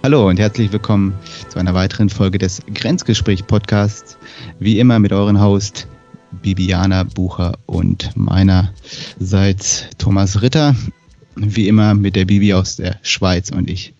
Hallo 0.00 0.28
und 0.28 0.38
herzlich 0.38 0.72
willkommen 0.72 1.12
zu 1.48 1.58
einer 1.58 1.74
weiteren 1.74 2.08
Folge 2.08 2.38
des 2.38 2.62
Grenzgespräch-Podcasts. 2.72 4.16
Wie 4.60 4.78
immer 4.78 5.00
mit 5.00 5.12
euren 5.12 5.40
Host 5.40 5.88
Bibiana 6.30 7.02
Bucher 7.02 7.58
und 7.66 8.16
meinerseits 8.16 9.86
Thomas 9.98 10.40
Ritter. 10.40 10.76
Wie 11.34 11.66
immer 11.66 11.94
mit 11.94 12.14
der 12.14 12.26
Bibi 12.26 12.54
aus 12.54 12.76
der 12.76 13.00
Schweiz 13.02 13.50
und 13.50 13.68
ich 13.68 13.92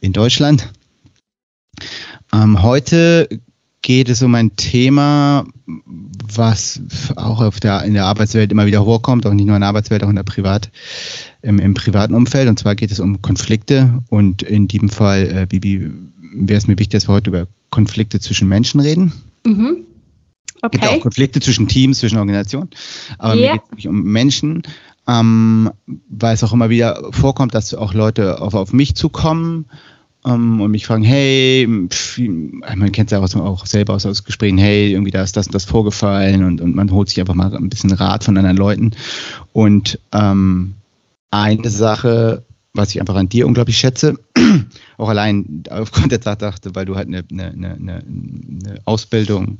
in 0.00 0.14
Deutschland. 0.14 0.72
Ähm, 2.32 2.62
heute 2.62 3.28
geht 3.82 4.08
es 4.08 4.22
um 4.22 4.34
ein 4.34 4.56
Thema, 4.56 5.44
was 5.66 6.80
auch 7.16 7.42
auf 7.42 7.60
der, 7.60 7.82
in 7.82 7.92
der 7.92 8.06
Arbeitswelt 8.06 8.52
immer 8.52 8.64
wieder 8.64 8.84
hochkommt, 8.86 9.26
auch 9.26 9.34
nicht 9.34 9.46
nur 9.46 9.56
in 9.56 9.60
der 9.60 9.68
Arbeitswelt, 9.68 10.02
auch 10.02 10.08
in 10.08 10.16
der 10.16 10.22
Privat, 10.22 10.70
im, 11.42 11.58
im 11.58 11.74
privaten 11.74 12.14
Umfeld. 12.14 12.48
Und 12.48 12.58
zwar 12.58 12.74
geht 12.74 12.90
es 12.90 13.00
um 13.00 13.20
Konflikte. 13.20 14.02
Und 14.08 14.42
in 14.42 14.68
diesem 14.68 14.88
Fall, 14.88 15.42
äh, 15.42 15.46
Bibi, 15.46 15.90
wäre 16.34 16.58
es 16.58 16.66
mir 16.66 16.78
wichtig, 16.78 16.90
dass 16.90 17.08
wir 17.08 17.14
heute 17.14 17.30
über 17.30 17.46
Konflikte 17.70 18.20
zwischen 18.20 18.48
Menschen 18.48 18.80
reden. 18.80 19.12
Mhm. 19.44 19.78
Okay. 20.62 20.78
Gibt 20.78 20.86
auch 20.92 21.00
Konflikte 21.00 21.40
zwischen 21.40 21.66
Teams, 21.66 21.98
zwischen 21.98 22.18
Organisationen. 22.18 22.70
Aber 23.18 23.34
yeah. 23.34 23.54
mir 23.54 23.60
geht 23.70 23.78
es 23.80 23.86
um 23.86 24.02
Menschen, 24.04 24.62
ähm, 25.08 25.70
weil 26.08 26.34
es 26.34 26.44
auch 26.44 26.52
immer 26.52 26.70
wieder 26.70 27.08
vorkommt, 27.10 27.54
dass 27.54 27.74
auch 27.74 27.94
Leute 27.94 28.40
auf, 28.40 28.54
auf 28.54 28.72
mich 28.72 28.94
zukommen 28.94 29.66
um, 30.22 30.60
und 30.60 30.70
mich 30.70 30.86
fragen, 30.86 31.02
hey, 31.02 31.66
pf, 31.88 32.20
man 32.20 32.92
kennt 32.92 33.10
es 33.10 33.18
ja 33.18 33.18
auch, 33.18 33.44
auch 33.44 33.66
selber 33.66 33.94
aus, 33.94 34.06
aus 34.06 34.22
Gesprächen, 34.22 34.58
hey, 34.58 34.92
irgendwie 34.92 35.10
da 35.10 35.24
ist 35.24 35.36
das 35.36 35.46
und 35.46 35.54
das 35.54 35.64
vorgefallen 35.64 36.44
und, 36.44 36.60
und 36.60 36.76
man 36.76 36.92
holt 36.92 37.08
sich 37.08 37.18
einfach 37.18 37.34
mal 37.34 37.52
ein 37.56 37.68
bisschen 37.68 37.90
Rat 37.90 38.22
von 38.22 38.36
anderen 38.36 38.56
Leuten. 38.56 38.92
Und 39.52 39.98
ähm, 40.12 40.74
eine 41.32 41.70
Sache, 41.70 42.44
was 42.72 42.90
ich 42.90 43.00
einfach 43.00 43.16
an 43.16 43.28
dir 43.28 43.46
unglaublich 43.46 43.76
schätze, 43.76 44.18
auch 44.98 45.08
allein 45.08 45.64
aufgrund 45.70 46.12
der 46.12 46.20
Tatsache, 46.20 46.60
weil 46.74 46.86
du 46.86 46.94
halt 46.94 47.08
eine, 47.08 47.24
eine, 47.30 47.50
eine, 47.50 47.74
eine 47.74 48.80
Ausbildung 48.84 49.58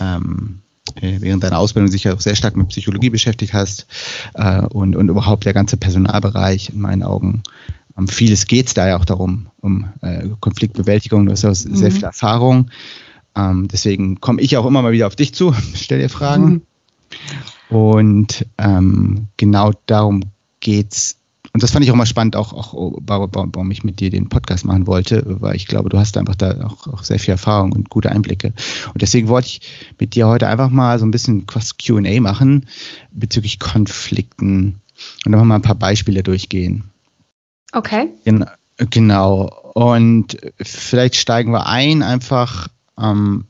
ähm, 0.00 0.62
äh, 1.00 1.20
während 1.20 1.44
deiner 1.44 1.58
Ausbildung 1.58 1.90
sich 1.90 2.04
ja 2.04 2.14
auch 2.14 2.20
sehr 2.20 2.34
stark 2.34 2.56
mit 2.56 2.68
Psychologie 2.68 3.10
beschäftigt 3.10 3.52
hast 3.52 3.86
äh, 4.34 4.62
und, 4.62 4.96
und 4.96 5.10
überhaupt 5.10 5.44
der 5.44 5.52
ganze 5.52 5.76
Personalbereich 5.76 6.70
in 6.70 6.80
meinen 6.80 7.02
Augen 7.02 7.42
um 8.00 8.08
vieles 8.08 8.46
geht 8.46 8.68
es 8.68 8.74
da 8.74 8.88
ja 8.88 8.96
auch 8.98 9.04
darum, 9.04 9.48
um 9.60 9.88
äh, 10.00 10.28
Konfliktbewältigung. 10.40 11.26
Du 11.26 11.32
hast 11.32 11.42
ja 11.42 11.50
mhm. 11.50 11.76
sehr 11.76 11.92
viel 11.92 12.04
Erfahrung. 12.04 12.70
Ähm, 13.36 13.68
deswegen 13.68 14.20
komme 14.20 14.40
ich 14.40 14.56
auch 14.56 14.64
immer 14.64 14.80
mal 14.80 14.92
wieder 14.92 15.06
auf 15.06 15.16
dich 15.16 15.34
zu, 15.34 15.54
stell 15.74 15.98
dir 15.98 16.08
Fragen. 16.08 16.62
Mhm. 17.70 17.76
Und 17.76 18.46
ähm, 18.58 19.26
genau 19.36 19.72
darum 19.86 20.22
geht's. 20.60 21.16
Und 21.52 21.62
das 21.62 21.72
fand 21.72 21.84
ich 21.84 21.90
auch 21.90 21.96
mal 21.96 22.06
spannend, 22.06 22.36
auch, 22.36 22.52
auch 22.52 23.00
warum 23.04 23.70
ich 23.70 23.82
mit 23.82 23.98
dir 23.98 24.10
den 24.10 24.28
Podcast 24.28 24.64
machen 24.64 24.86
wollte, 24.86 25.24
weil 25.40 25.56
ich 25.56 25.66
glaube, 25.66 25.88
du 25.88 25.98
hast 25.98 26.16
einfach 26.16 26.36
da 26.36 26.64
auch, 26.64 26.86
auch 26.86 27.02
sehr 27.02 27.18
viel 27.18 27.32
Erfahrung 27.32 27.72
und 27.72 27.90
gute 27.90 28.12
Einblicke. 28.12 28.52
Und 28.92 29.02
deswegen 29.02 29.28
wollte 29.28 29.48
ich 29.48 29.60
mit 29.98 30.14
dir 30.14 30.28
heute 30.28 30.46
einfach 30.46 30.70
mal 30.70 30.98
so 30.98 31.06
ein 31.06 31.10
bisschen 31.10 31.44
was 31.52 31.76
QA 31.76 32.20
machen 32.20 32.68
bezüglich 33.10 33.58
Konflikten 33.58 34.80
und 35.24 35.34
einfach 35.34 35.46
mal 35.46 35.56
ein 35.56 35.62
paar 35.62 35.74
Beispiele 35.74 36.22
durchgehen. 36.22 36.84
Okay. 37.72 38.08
Genau. 38.90 39.46
Und 39.74 40.36
vielleicht 40.60 41.16
steigen 41.16 41.52
wir 41.52 41.66
ein, 41.66 42.02
einfach, 42.02 42.68
ähm, 42.98 43.44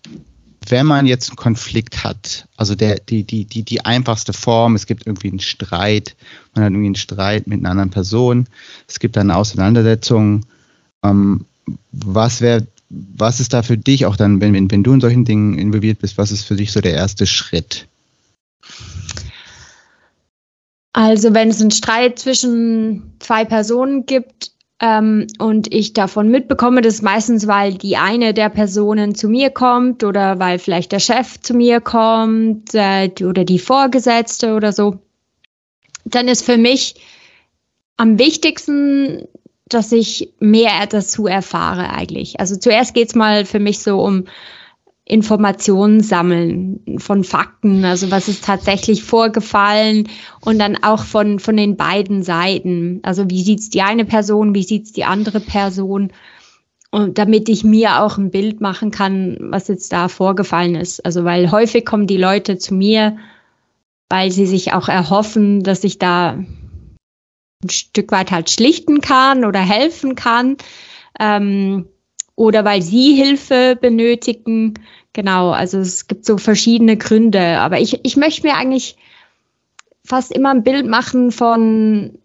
wenn 0.70 0.86
man 0.86 1.06
jetzt 1.06 1.30
einen 1.30 1.36
Konflikt 1.36 2.04
hat, 2.04 2.46
also 2.56 2.74
der, 2.74 3.00
die, 3.00 3.24
die, 3.24 3.44
die, 3.44 3.62
die 3.62 3.84
einfachste 3.84 4.32
Form, 4.32 4.74
es 4.74 4.86
gibt 4.86 5.06
irgendwie 5.06 5.28
einen 5.28 5.40
Streit, 5.40 6.16
man 6.54 6.64
hat 6.64 6.72
irgendwie 6.72 6.86
einen 6.86 6.94
Streit 6.94 7.46
mit 7.46 7.60
einer 7.60 7.70
anderen 7.70 7.90
Person, 7.90 8.46
es 8.88 8.98
gibt 8.98 9.18
eine 9.18 9.36
Auseinandersetzung, 9.36 10.46
ähm, 11.04 11.44
was 11.92 12.40
wäre, 12.40 12.66
was 12.88 13.40
ist 13.40 13.52
da 13.52 13.62
für 13.62 13.76
dich 13.76 14.06
auch 14.06 14.16
dann, 14.16 14.40
wenn, 14.40 14.52
wenn, 14.54 14.70
wenn 14.70 14.82
du 14.82 14.92
in 14.92 15.00
solchen 15.00 15.24
Dingen 15.24 15.58
involviert 15.58 15.98
bist, 16.00 16.18
was 16.18 16.32
ist 16.32 16.44
für 16.44 16.56
dich 16.56 16.72
so 16.72 16.80
der 16.80 16.94
erste 16.94 17.26
Schritt? 17.26 17.86
Also 20.92 21.34
wenn 21.34 21.50
es 21.50 21.60
einen 21.60 21.70
Streit 21.70 22.18
zwischen 22.18 23.14
zwei 23.20 23.44
Personen 23.44 24.06
gibt 24.06 24.50
ähm, 24.80 25.26
und 25.38 25.72
ich 25.72 25.92
davon 25.92 26.30
mitbekomme, 26.30 26.80
das 26.80 26.94
ist 26.94 27.02
meistens, 27.02 27.46
weil 27.46 27.74
die 27.74 27.96
eine 27.96 28.32
der 28.32 28.48
Personen 28.48 29.14
zu 29.14 29.28
mir 29.28 29.50
kommt 29.50 30.02
oder 30.04 30.38
weil 30.38 30.58
vielleicht 30.58 30.92
der 30.92 31.00
Chef 31.00 31.38
zu 31.40 31.54
mir 31.54 31.80
kommt 31.80 32.74
äh, 32.74 33.10
oder 33.22 33.44
die 33.44 33.58
Vorgesetzte 33.58 34.54
oder 34.54 34.72
so, 34.72 34.98
dann 36.06 36.28
ist 36.28 36.44
für 36.44 36.56
mich 36.56 36.94
am 37.98 38.18
wichtigsten, 38.18 39.28
dass 39.68 39.92
ich 39.92 40.32
mehr 40.40 40.86
dazu 40.88 41.26
erfahre 41.26 41.90
eigentlich. 41.90 42.40
Also 42.40 42.56
zuerst 42.56 42.94
geht's 42.94 43.14
mal 43.14 43.44
für 43.44 43.60
mich 43.60 43.80
so 43.80 44.00
um 44.00 44.24
Informationen 45.10 46.04
sammeln 46.04 46.98
von 46.98 47.24
Fakten, 47.24 47.84
also 47.84 48.12
was 48.12 48.28
ist 48.28 48.44
tatsächlich 48.44 49.02
vorgefallen 49.02 50.08
und 50.40 50.60
dann 50.60 50.80
auch 50.84 51.02
von, 51.02 51.40
von 51.40 51.56
den 51.56 51.76
beiden 51.76 52.22
Seiten. 52.22 53.00
Also 53.02 53.28
wie 53.28 53.42
sieht's 53.42 53.70
die 53.70 53.82
eine 53.82 54.04
Person, 54.04 54.54
wie 54.54 54.62
sieht's 54.62 54.92
die 54.92 55.04
andere 55.04 55.40
Person? 55.40 56.12
Und 56.92 57.18
damit 57.18 57.48
ich 57.48 57.64
mir 57.64 58.00
auch 58.00 58.18
ein 58.18 58.30
Bild 58.30 58.60
machen 58.60 58.92
kann, 58.92 59.36
was 59.40 59.66
jetzt 59.66 59.92
da 59.92 60.06
vorgefallen 60.06 60.76
ist. 60.76 61.04
Also 61.04 61.24
weil 61.24 61.50
häufig 61.50 61.84
kommen 61.84 62.06
die 62.06 62.16
Leute 62.16 62.58
zu 62.58 62.72
mir, 62.72 63.16
weil 64.08 64.30
sie 64.30 64.46
sich 64.46 64.72
auch 64.74 64.88
erhoffen, 64.88 65.64
dass 65.64 65.82
ich 65.82 65.98
da 65.98 66.38
ein 67.64 67.68
Stück 67.68 68.12
weit 68.12 68.30
halt 68.30 68.48
schlichten 68.48 69.00
kann 69.00 69.44
oder 69.44 69.60
helfen 69.60 70.14
kann. 70.14 70.56
Ähm, 71.18 71.86
oder 72.40 72.64
weil 72.64 72.80
sie 72.80 73.12
Hilfe 73.12 73.76
benötigen. 73.78 74.72
Genau, 75.12 75.50
also 75.50 75.76
es 75.76 76.08
gibt 76.08 76.24
so 76.24 76.38
verschiedene 76.38 76.96
Gründe. 76.96 77.58
Aber 77.58 77.78
ich, 77.80 78.00
ich 78.02 78.16
möchte 78.16 78.46
mir 78.46 78.56
eigentlich 78.56 78.96
fast 80.06 80.32
immer 80.32 80.48
ein 80.48 80.62
Bild 80.62 80.86
machen 80.86 81.32
von, 81.32 82.18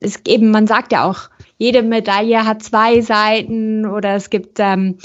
es 0.00 0.22
eben, 0.26 0.50
man 0.50 0.66
sagt 0.66 0.90
ja 0.92 1.04
auch, 1.04 1.28
jede 1.58 1.82
Medaille 1.82 2.46
hat 2.46 2.62
zwei 2.62 3.02
Seiten 3.02 3.84
oder 3.84 4.14
es 4.14 4.30
gibt, 4.30 4.58
ähm, 4.58 4.96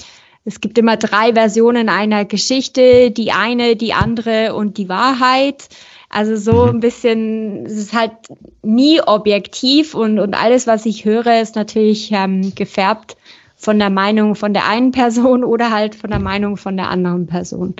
es 0.45 0.61
gibt 0.61 0.77
immer 0.77 0.95
drei 0.95 1.33
Versionen 1.33 1.89
einer 1.89 2.23
Geschichte, 2.23 3.11
die 3.11 3.33
eine, 3.33 3.75
die 3.75 3.91
andere 3.91 4.55
und 4.55 4.77
die 4.77 4.87
Wahrheit. 4.87 5.67
Also 6.07 6.37
so 6.37 6.67
ein 6.67 6.79
bisschen, 6.79 7.65
es 7.65 7.73
ist 7.73 7.93
halt 7.93 8.13
nie 8.61 9.01
objektiv 9.01 9.93
und, 9.93 10.19
und 10.19 10.35
alles, 10.35 10.67
was 10.67 10.85
ich 10.85 11.03
höre, 11.03 11.41
ist 11.41 11.57
natürlich 11.57 12.13
ähm, 12.13 12.55
gefärbt 12.55 13.17
von 13.61 13.77
der 13.77 13.91
Meinung 13.91 14.35
von 14.35 14.53
der 14.53 14.67
einen 14.67 14.91
Person 14.91 15.43
oder 15.53 15.71
halt 15.71 15.95
von 15.95 16.09
der 16.09 16.19
Meinung 16.19 16.57
von 16.57 16.75
der 16.75 16.89
anderen 16.89 17.27
Person. 17.27 17.75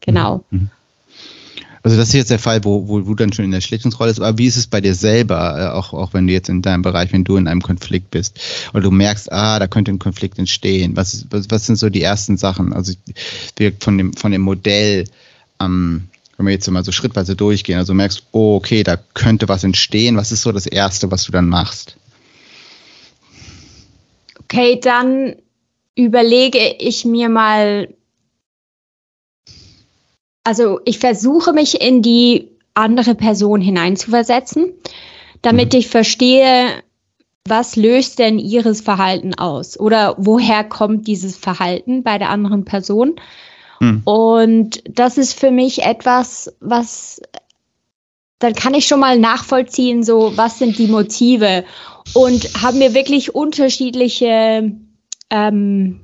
Genau. 0.00 0.44
Mhm. 0.50 0.58
Mhm. 0.58 0.70
Also 1.82 1.96
das 1.96 2.08
ist 2.08 2.14
jetzt 2.14 2.30
der 2.30 2.40
Fall, 2.40 2.64
wo, 2.64 2.88
wo 2.88 3.00
du 3.00 3.14
dann 3.14 3.32
schon 3.32 3.44
in 3.44 3.52
der 3.52 3.60
Schlichtungsrolle 3.60 4.10
bist, 4.10 4.20
aber 4.20 4.36
wie 4.36 4.46
ist 4.46 4.56
es 4.56 4.66
bei 4.66 4.80
dir 4.80 4.94
selber, 4.94 5.58
äh, 5.58 5.66
auch, 5.68 5.92
auch 5.92 6.12
wenn 6.12 6.26
du 6.26 6.32
jetzt 6.32 6.48
in 6.48 6.60
deinem 6.60 6.82
Bereich, 6.82 7.12
wenn 7.12 7.24
du 7.24 7.36
in 7.36 7.46
einem 7.46 7.62
Konflikt 7.62 8.10
bist 8.10 8.40
oder 8.72 8.82
du 8.82 8.90
merkst, 8.90 9.30
ah, 9.30 9.58
da 9.58 9.68
könnte 9.68 9.92
ein 9.92 9.98
Konflikt 9.98 10.38
entstehen, 10.38 10.96
was, 10.96 11.26
was, 11.30 11.46
was 11.50 11.66
sind 11.66 11.76
so 11.76 11.88
die 11.88 12.02
ersten 12.02 12.36
Sachen? 12.36 12.72
Also 12.72 12.94
von 13.80 13.96
dem, 13.96 14.12
von 14.12 14.32
dem 14.32 14.42
Modell, 14.42 15.04
ähm, 15.60 16.08
wenn 16.36 16.46
wir 16.46 16.52
jetzt 16.52 16.68
mal 16.70 16.84
so 16.84 16.92
schrittweise 16.92 17.36
durchgehen, 17.36 17.78
also 17.78 17.94
merkst, 17.94 18.24
oh, 18.32 18.56
okay, 18.56 18.82
da 18.82 18.98
könnte 19.14 19.48
was 19.48 19.64
entstehen, 19.64 20.16
was 20.16 20.32
ist 20.32 20.42
so 20.42 20.52
das 20.52 20.66
Erste, 20.66 21.10
was 21.10 21.24
du 21.24 21.32
dann 21.32 21.48
machst? 21.48 21.96
Okay, 24.50 24.80
dann 24.80 25.36
überlege 25.94 26.76
ich 26.78 27.04
mir 27.04 27.28
mal, 27.28 27.94
also 30.42 30.80
ich 30.86 30.98
versuche 30.98 31.52
mich 31.52 31.82
in 31.82 32.00
die 32.00 32.48
andere 32.72 33.14
Person 33.14 33.60
hineinzuversetzen, 33.60 34.72
damit 35.42 35.74
mhm. 35.74 35.80
ich 35.80 35.88
verstehe, 35.88 36.82
was 37.46 37.76
löst 37.76 38.18
denn 38.18 38.38
ihres 38.38 38.80
Verhalten 38.80 39.34
aus 39.34 39.78
oder 39.78 40.14
woher 40.16 40.64
kommt 40.64 41.06
dieses 41.06 41.36
Verhalten 41.36 42.02
bei 42.02 42.16
der 42.16 42.30
anderen 42.30 42.64
Person. 42.64 43.16
Mhm. 43.80 44.02
Und 44.04 44.82
das 44.88 45.18
ist 45.18 45.38
für 45.38 45.50
mich 45.50 45.82
etwas, 45.82 46.54
was 46.60 47.20
dann 48.38 48.54
kann 48.54 48.74
ich 48.74 48.86
schon 48.86 49.00
mal 49.00 49.18
nachvollziehen, 49.18 50.02
so 50.02 50.36
was 50.36 50.58
sind 50.58 50.78
die 50.78 50.86
Motive 50.86 51.64
und 52.14 52.62
haben 52.62 52.80
wir 52.80 52.94
wirklich 52.94 53.34
unterschiedliche 53.34 54.72
ähm, 55.30 56.00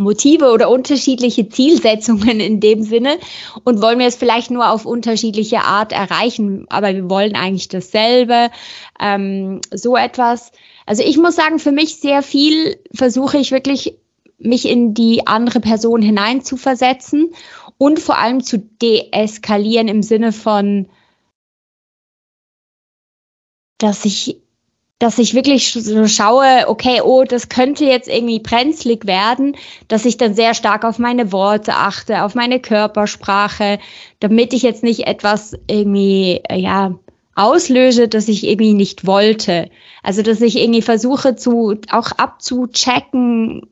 Motive 0.00 0.50
oder 0.50 0.70
unterschiedliche 0.70 1.48
Zielsetzungen 1.48 2.40
in 2.40 2.58
dem 2.60 2.82
Sinne 2.82 3.18
und 3.62 3.80
wollen 3.80 4.00
wir 4.00 4.08
es 4.08 4.16
vielleicht 4.16 4.50
nur 4.50 4.70
auf 4.70 4.86
unterschiedliche 4.86 5.60
Art 5.60 5.92
erreichen, 5.92 6.66
aber 6.68 6.92
wir 6.92 7.08
wollen 7.08 7.36
eigentlich 7.36 7.68
dasselbe, 7.68 8.50
ähm, 9.00 9.60
so 9.72 9.96
etwas. 9.96 10.50
Also 10.84 11.04
ich 11.04 11.16
muss 11.16 11.36
sagen, 11.36 11.60
für 11.60 11.70
mich 11.70 11.96
sehr 11.96 12.22
viel 12.22 12.76
versuche 12.92 13.38
ich 13.38 13.52
wirklich 13.52 13.96
mich 14.38 14.68
in 14.68 14.94
die 14.94 15.28
andere 15.28 15.60
Person 15.60 16.02
hinein 16.02 16.42
zu 16.42 16.56
versetzen 16.56 17.32
und 17.78 18.00
vor 18.00 18.18
allem 18.18 18.42
zu 18.42 18.58
deeskalieren 18.58 19.86
im 19.86 20.02
Sinne 20.02 20.32
von, 20.32 20.88
dass 23.78 24.04
ich 24.04 24.40
dass 25.00 25.18
ich 25.18 25.34
wirklich 25.34 25.72
so 25.72 26.06
schaue, 26.06 26.64
okay, 26.66 27.00
oh, 27.02 27.24
das 27.24 27.48
könnte 27.48 27.84
jetzt 27.84 28.08
irgendwie 28.08 28.38
brenzlig 28.38 29.06
werden, 29.06 29.56
dass 29.88 30.04
ich 30.04 30.16
dann 30.16 30.34
sehr 30.34 30.54
stark 30.54 30.84
auf 30.84 30.98
meine 30.98 31.32
Worte 31.32 31.74
achte, 31.74 32.22
auf 32.22 32.34
meine 32.34 32.60
Körpersprache, 32.60 33.80
damit 34.20 34.52
ich 34.52 34.62
jetzt 34.62 34.82
nicht 34.82 35.06
etwas 35.06 35.52
irgendwie, 35.66 36.40
äh, 36.48 36.56
ja, 36.56 36.94
auslöse, 37.34 38.08
dass 38.08 38.28
ich 38.28 38.46
irgendwie 38.46 38.72
nicht 38.72 39.06
wollte. 39.06 39.68
Also, 40.02 40.22
dass 40.22 40.40
ich 40.40 40.56
irgendwie 40.56 40.82
versuche 40.82 41.34
zu, 41.34 41.74
auch 41.90 42.12
abzuchecken, 42.12 43.66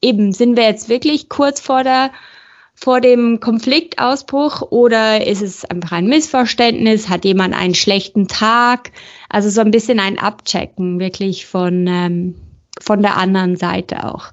eben, 0.00 0.32
sind 0.32 0.56
wir 0.56 0.64
jetzt 0.64 0.88
wirklich 0.88 1.28
kurz 1.28 1.60
vor 1.60 1.82
der 1.82 2.12
vor 2.74 3.00
dem 3.00 3.38
Konfliktausbruch 3.38 4.62
oder 4.62 5.24
ist 5.24 5.40
es 5.40 5.64
einfach 5.64 5.92
ein 5.92 6.06
Missverständnis? 6.06 7.08
Hat 7.08 7.24
jemand 7.24 7.54
einen 7.54 7.76
schlechten 7.76 8.26
Tag? 8.26 8.90
Also 9.32 9.48
so 9.48 9.62
ein 9.62 9.70
bisschen 9.70 9.98
ein 9.98 10.18
Abchecken 10.18 11.00
wirklich 11.00 11.46
von, 11.46 11.86
ähm, 11.86 12.34
von 12.78 13.00
der 13.00 13.16
anderen 13.16 13.56
Seite 13.56 14.04
auch. 14.04 14.26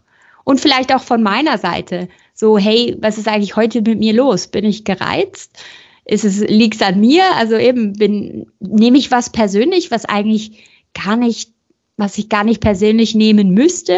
Und 0.43 0.59
vielleicht 0.59 0.93
auch 0.93 1.01
von 1.01 1.23
meiner 1.23 1.57
Seite. 1.57 2.09
So, 2.33 2.57
hey, 2.57 2.97
was 2.99 3.17
ist 3.17 3.29
eigentlich 3.29 3.55
heute 3.55 3.81
mit 3.81 3.97
mir 3.97 4.11
los? 4.11 4.47
Bin 4.47 4.65
ich 4.65 4.83
gereizt? 4.83 5.57
Ist 6.03 6.25
es, 6.25 6.41
liegt's 6.41 6.81
an 6.81 6.99
mir? 6.99 7.23
Also 7.37 7.55
eben, 7.55 7.93
bin, 7.93 8.47
nehme 8.59 8.97
ich 8.97 9.09
was 9.09 9.29
persönlich, 9.29 9.89
was 9.89 10.03
eigentlich 10.03 10.67
gar 10.93 11.15
nicht, 11.15 11.53
was 11.95 12.17
ich 12.17 12.27
gar 12.27 12.43
nicht 12.43 12.59
persönlich 12.59 13.15
nehmen 13.15 13.51
müsste? 13.51 13.97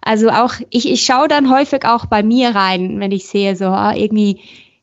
Also 0.00 0.30
auch, 0.30 0.54
ich, 0.70 0.90
ich 0.90 1.04
schaue 1.04 1.28
dann 1.28 1.54
häufig 1.54 1.84
auch 1.84 2.06
bei 2.06 2.24
mir 2.24 2.50
rein, 2.56 2.98
wenn 2.98 3.12
ich 3.12 3.28
sehe, 3.28 3.54
so 3.54 3.66
ah, 3.66 3.94
irgendwie, 3.94 4.40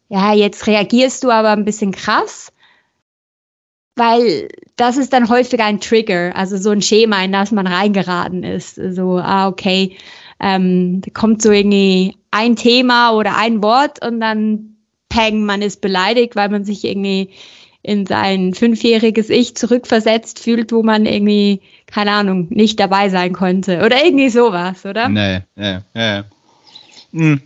ja, 0.07 0.33
jetzt 0.33 0.67
reagierst 0.67 1.25
du 1.25 1.31
aber 1.31 1.49
ein 1.49 1.65
bisschen 1.65 1.91
krass, 1.91 2.53
weil 3.99 4.47
das 4.77 4.97
ist 4.97 5.13
dann 5.13 5.29
häufig 5.29 5.59
ein 5.59 5.79
Trigger, 5.79 6.35
also 6.35 6.57
so 6.57 6.71
ein 6.71 6.81
Schema, 6.81 7.23
in 7.23 7.33
das 7.33 7.51
man 7.51 7.67
reingeraten 7.67 8.43
ist. 8.43 8.75
So, 8.75 9.17
ah, 9.17 9.47
okay, 9.47 9.97
ähm, 10.39 11.01
da 11.01 11.11
kommt 11.13 11.41
so 11.41 11.51
irgendwie 11.51 12.15
ein 12.31 12.55
Thema 12.55 13.11
oder 13.11 13.37
ein 13.37 13.61
Wort 13.61 14.03
und 14.05 14.19
dann 14.19 14.77
peng, 15.09 15.43
man 15.43 15.61
ist 15.61 15.81
beleidigt, 15.81 16.35
weil 16.35 16.49
man 16.49 16.63
sich 16.63 16.85
irgendwie 16.85 17.31
in 17.81 18.05
sein 18.05 18.53
fünfjähriges 18.53 19.29
Ich 19.29 19.55
zurückversetzt 19.55 20.39
fühlt, 20.39 20.71
wo 20.71 20.83
man 20.83 21.05
irgendwie, 21.05 21.61
keine 21.87 22.11
Ahnung, 22.11 22.47
nicht 22.49 22.79
dabei 22.79 23.09
sein 23.09 23.33
konnte. 23.33 23.83
Oder 23.85 24.03
irgendwie 24.03 24.29
sowas, 24.29 24.85
oder? 24.85 25.09
Nee, 25.09 25.41
ja, 25.55 25.81
ja. 25.93 26.23
Hm. 27.11 27.41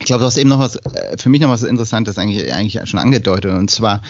Ich 0.00 0.06
glaube, 0.06 0.20
du 0.20 0.26
hast 0.26 0.36
eben 0.36 0.50
noch 0.50 0.58
was, 0.58 0.76
äh, 0.76 1.16
für 1.16 1.28
mich 1.28 1.40
noch 1.40 1.50
was 1.50 1.62
Interessantes 1.62 2.18
eigentlich, 2.18 2.52
eigentlich 2.52 2.88
schon 2.88 2.98
angedeutet. 2.98 3.52
Und 3.52 3.70
zwar, 3.70 4.02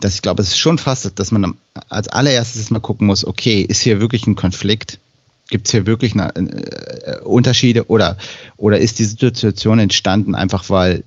dass 0.00 0.14
ich 0.14 0.22
glaube, 0.22 0.42
es 0.42 0.48
ist 0.48 0.58
schon 0.58 0.78
fast, 0.78 1.18
dass 1.18 1.32
man 1.32 1.54
als 1.88 2.08
allererstes 2.08 2.70
mal 2.70 2.80
gucken 2.80 3.06
muss, 3.06 3.24
okay, 3.24 3.62
ist 3.62 3.80
hier 3.80 4.00
wirklich 4.00 4.26
ein 4.26 4.36
Konflikt? 4.36 4.98
Gibt 5.50 5.66
es 5.66 5.72
hier 5.72 5.86
wirklich 5.86 6.14
eine, 6.14 6.34
äh, 6.34 7.20
Unterschiede 7.20 7.88
oder, 7.88 8.16
oder 8.56 8.78
ist 8.78 8.98
die 8.98 9.04
Situation 9.04 9.78
entstanden 9.78 10.34
einfach, 10.34 10.70
weil 10.70 11.02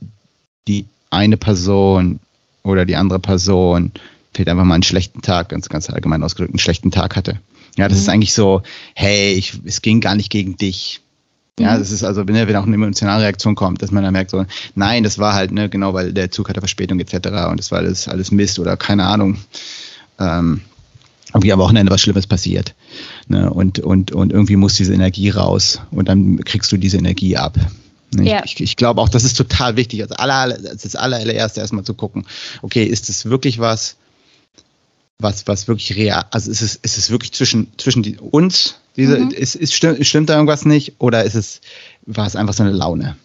die 0.67 0.85
eine 1.09 1.37
Person 1.37 2.19
oder 2.63 2.85
die 2.85 2.95
andere 2.95 3.19
Person 3.19 3.91
vielleicht 4.33 4.49
einfach 4.49 4.65
mal 4.65 4.75
einen 4.75 4.83
schlechten 4.83 5.21
Tag, 5.21 5.49
ganz, 5.49 5.69
ganz 5.69 5.89
allgemein 5.89 6.21
ausgedrückt, 6.21 6.51
einen 6.51 6.59
schlechten 6.59 6.91
Tag 6.91 7.15
hatte. 7.15 7.39
Ja, 7.77 7.87
das 7.87 7.97
mhm. 7.97 8.01
ist 8.01 8.09
eigentlich 8.09 8.33
so, 8.33 8.63
hey, 8.93 9.33
ich, 9.33 9.59
es 9.65 9.81
ging 9.81 10.01
gar 10.01 10.15
nicht 10.15 10.29
gegen 10.29 10.57
dich. 10.57 11.01
Ja, 11.59 11.75
mhm. 11.75 11.79
das 11.79 11.91
ist 11.91 12.03
also, 12.03 12.27
wenn, 12.27 12.35
wenn 12.35 12.55
auch 12.55 12.65
eine 12.65 12.75
emotionale 12.75 13.23
Reaktion 13.23 13.55
kommt, 13.55 13.81
dass 13.81 13.91
man 13.91 14.03
dann 14.03 14.13
merkt 14.13 14.31
so, 14.31 14.45
nein, 14.75 15.03
das 15.03 15.19
war 15.19 15.33
halt, 15.33 15.51
ne, 15.51 15.69
genau, 15.69 15.93
weil 15.93 16.11
der 16.11 16.31
Zug 16.31 16.49
hatte 16.49 16.59
Verspätung 16.59 16.99
etc. 16.99 17.15
und 17.49 17.57
das 17.57 17.71
war 17.71 17.79
alles, 17.79 18.07
alles 18.07 18.31
Mist 18.31 18.59
oder 18.59 18.75
keine 18.77 19.05
Ahnung. 19.05 19.37
Ähm, 20.19 20.61
irgendwie 21.33 21.51
am 21.51 21.59
Wochenende 21.59 21.91
was 21.91 22.01
Schlimmes 22.01 22.27
passiert. 22.27 22.75
Ne, 23.27 23.49
und, 23.49 23.79
und, 23.79 24.11
und 24.11 24.31
irgendwie 24.31 24.55
muss 24.55 24.75
diese 24.75 24.93
Energie 24.93 25.29
raus 25.29 25.81
und 25.91 26.07
dann 26.07 26.43
kriegst 26.43 26.71
du 26.71 26.77
diese 26.77 26.97
Energie 26.97 27.37
ab. 27.37 27.57
Ja. 28.17 28.41
Ich, 28.45 28.61
ich 28.61 28.75
glaube 28.77 29.01
auch, 29.01 29.09
das 29.09 29.23
ist 29.23 29.35
total 29.35 29.75
wichtig, 29.75 30.01
als, 30.01 30.11
aller, 30.11 30.55
als 30.69 30.83
das 30.83 30.95
allererste 30.95 31.59
erstmal 31.59 31.83
zu 31.83 31.93
gucken, 31.93 32.25
okay, 32.61 32.83
ist 32.83 33.09
es 33.09 33.25
wirklich 33.25 33.59
was, 33.59 33.97
was, 35.19 35.47
was 35.47 35.67
wirklich 35.67 35.95
real, 35.95 36.25
also 36.31 36.51
ist 36.51 36.61
es, 36.61 36.75
ist 36.75 36.97
es 36.97 37.09
wirklich 37.09 37.33
zwischen, 37.33 37.71
zwischen 37.77 38.03
die, 38.03 38.17
uns, 38.17 38.75
diese, 38.97 39.19
mhm. 39.19 39.31
ist, 39.31 39.55
ist, 39.55 39.73
stimmt, 39.73 40.05
stimmt 40.05 40.29
da 40.29 40.35
irgendwas 40.35 40.65
nicht 40.65 40.93
oder 40.99 41.23
ist 41.23 41.35
es, 41.35 41.61
war 42.05 42.27
es 42.27 42.35
einfach 42.35 42.53
so 42.53 42.63
eine 42.63 42.71
Laune? 42.71 43.17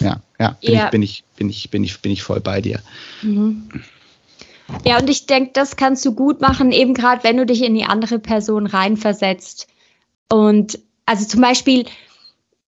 Ja, 0.00 0.20
ja, 0.38 0.56
bin, 0.60 0.72
ja. 0.72 0.84
Ich, 0.84 0.90
bin, 0.90 1.02
ich, 1.02 1.24
bin, 1.36 1.50
ich, 1.50 1.70
bin, 1.70 1.84
ich, 1.84 2.00
bin 2.00 2.12
ich 2.12 2.22
voll 2.22 2.40
bei 2.40 2.60
dir. 2.60 2.80
Mhm. 3.22 3.68
Ja, 4.84 4.98
und 4.98 5.10
ich 5.10 5.26
denke, 5.26 5.50
das 5.52 5.76
kannst 5.76 6.04
du 6.04 6.14
gut 6.14 6.40
machen, 6.40 6.72
eben 6.72 6.94
gerade 6.94 7.24
wenn 7.24 7.36
du 7.36 7.46
dich 7.46 7.62
in 7.62 7.74
die 7.74 7.84
andere 7.84 8.18
Person 8.18 8.66
reinversetzt. 8.66 9.66
Und 10.28 10.78
also 11.04 11.26
zum 11.26 11.40
Beispiel, 11.40 11.84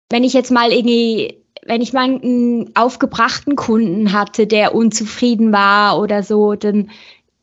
wenn 0.09 0.24
ich 0.24 0.33
jetzt 0.33 0.51
mal 0.51 0.71
irgendwie, 0.71 1.38
wenn 1.66 1.81
ich 1.81 1.94
mal 1.94 2.04
einen 2.04 2.75
aufgebrachten 2.75 3.56
Kunden 3.56 4.12
hatte, 4.12 4.48
der 4.48 4.75
unzufrieden 4.75 5.51
war 5.54 6.00
oder 6.00 6.24
so, 6.24 6.56
dann 6.56 6.89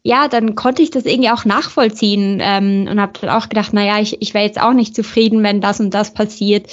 ja, 0.02 0.29
dann 0.29 0.55
konnte 0.55 0.82
ich 0.82 0.91
das 0.91 1.05
irgendwie 1.05 1.31
auch 1.31 1.44
nachvollziehen 1.44 2.38
ähm, 2.43 2.88
und 2.91 3.00
habe 3.00 3.12
dann 3.20 3.31
auch 3.31 3.49
gedacht, 3.49 3.73
naja, 3.73 4.00
ich, 4.00 4.20
ich 4.23 4.32
wäre 4.32 4.44
jetzt 4.44 4.61
auch 4.61 4.73
nicht 4.73 4.94
zufrieden, 4.94 5.43
wenn 5.43 5.61
das 5.61 5.81
und 5.81 5.93
das 5.93 6.14
passiert. 6.14 6.73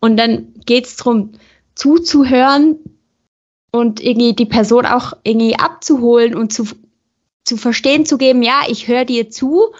Und 0.00 0.16
dann 0.16 0.54
geht's 0.64 0.96
drum 0.96 1.32
zuzuhören 1.74 2.76
und 3.72 4.00
irgendwie 4.00 4.34
die 4.34 4.46
Person 4.46 4.86
auch 4.86 5.12
irgendwie 5.24 5.58
abzuholen 5.58 6.34
und 6.34 6.52
zu, 6.52 6.66
zu 7.44 7.56
verstehen 7.56 8.06
zu 8.06 8.16
geben, 8.16 8.42
ja, 8.42 8.62
ich 8.68 8.88
höre 8.88 9.04
dir 9.04 9.28
zu 9.28 9.72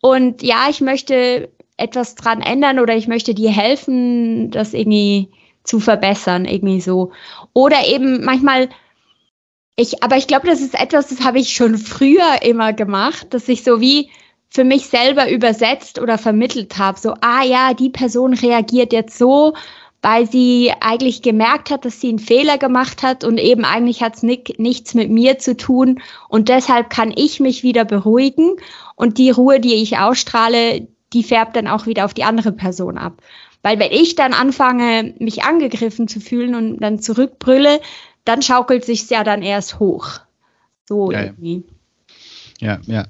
und 0.00 0.42
ja, 0.42 0.66
ich 0.70 0.80
möchte 0.80 1.50
etwas 1.76 2.14
dran 2.14 2.40
ändern 2.40 2.78
oder 2.78 2.96
ich 2.96 3.08
möchte 3.08 3.34
dir 3.34 3.50
helfen, 3.50 4.50
das 4.50 4.74
irgendwie 4.74 5.28
zu 5.64 5.80
verbessern, 5.80 6.44
irgendwie 6.44 6.80
so. 6.80 7.12
Oder 7.52 7.86
eben 7.86 8.24
manchmal, 8.24 8.68
ich, 9.78 10.02
aber 10.02 10.16
ich 10.16 10.26
glaube, 10.26 10.48
das 10.48 10.60
ist 10.60 10.74
etwas, 10.74 11.06
das 11.06 11.24
habe 11.24 11.38
ich 11.38 11.52
schon 11.52 11.78
früher 11.78 12.42
immer 12.42 12.72
gemacht, 12.72 13.28
dass 13.30 13.48
ich 13.48 13.62
so 13.62 13.80
wie 13.80 14.10
für 14.50 14.64
mich 14.64 14.88
selber 14.88 15.30
übersetzt 15.30 16.00
oder 16.00 16.18
vermittelt 16.18 16.78
habe. 16.78 16.98
So, 16.98 17.14
ah 17.20 17.44
ja, 17.44 17.74
die 17.74 17.88
Person 17.88 18.34
reagiert 18.34 18.92
jetzt 18.92 19.16
so, 19.16 19.54
weil 20.02 20.28
sie 20.28 20.72
eigentlich 20.80 21.22
gemerkt 21.22 21.70
hat, 21.70 21.84
dass 21.84 22.00
sie 22.00 22.08
einen 22.08 22.18
Fehler 22.18 22.58
gemacht 22.58 23.04
hat 23.04 23.22
und 23.22 23.38
eben 23.38 23.64
eigentlich 23.64 24.02
hat 24.02 24.16
es 24.16 24.24
nichts 24.24 24.94
mit 24.94 25.10
mir 25.10 25.38
zu 25.38 25.56
tun 25.56 26.00
und 26.28 26.48
deshalb 26.48 26.90
kann 26.90 27.12
ich 27.14 27.38
mich 27.38 27.62
wieder 27.62 27.84
beruhigen 27.84 28.56
und 28.96 29.16
die 29.16 29.30
Ruhe, 29.30 29.60
die 29.60 29.74
ich 29.74 29.98
ausstrahle, 29.98 30.88
die 31.12 31.22
färbt 31.22 31.54
dann 31.54 31.68
auch 31.68 31.86
wieder 31.86 32.04
auf 32.04 32.14
die 32.14 32.24
andere 32.24 32.50
Person 32.50 32.98
ab. 32.98 33.22
Weil 33.62 33.78
wenn 33.78 33.92
ich 33.92 34.14
dann 34.14 34.32
anfange, 34.32 35.14
mich 35.18 35.42
angegriffen 35.42 36.08
zu 36.08 36.20
fühlen 36.20 36.54
und 36.54 36.78
dann 36.78 37.00
zurückbrülle, 37.00 37.80
dann 38.24 38.42
schaukelt 38.42 38.84
sich 38.84 39.08
ja 39.10 39.24
dann 39.24 39.42
erst 39.42 39.78
hoch. 39.78 40.20
So 40.88 41.10
ja, 41.12 41.24
irgendwie. 41.24 41.64
Ja, 42.60 42.78
ja. 42.86 43.06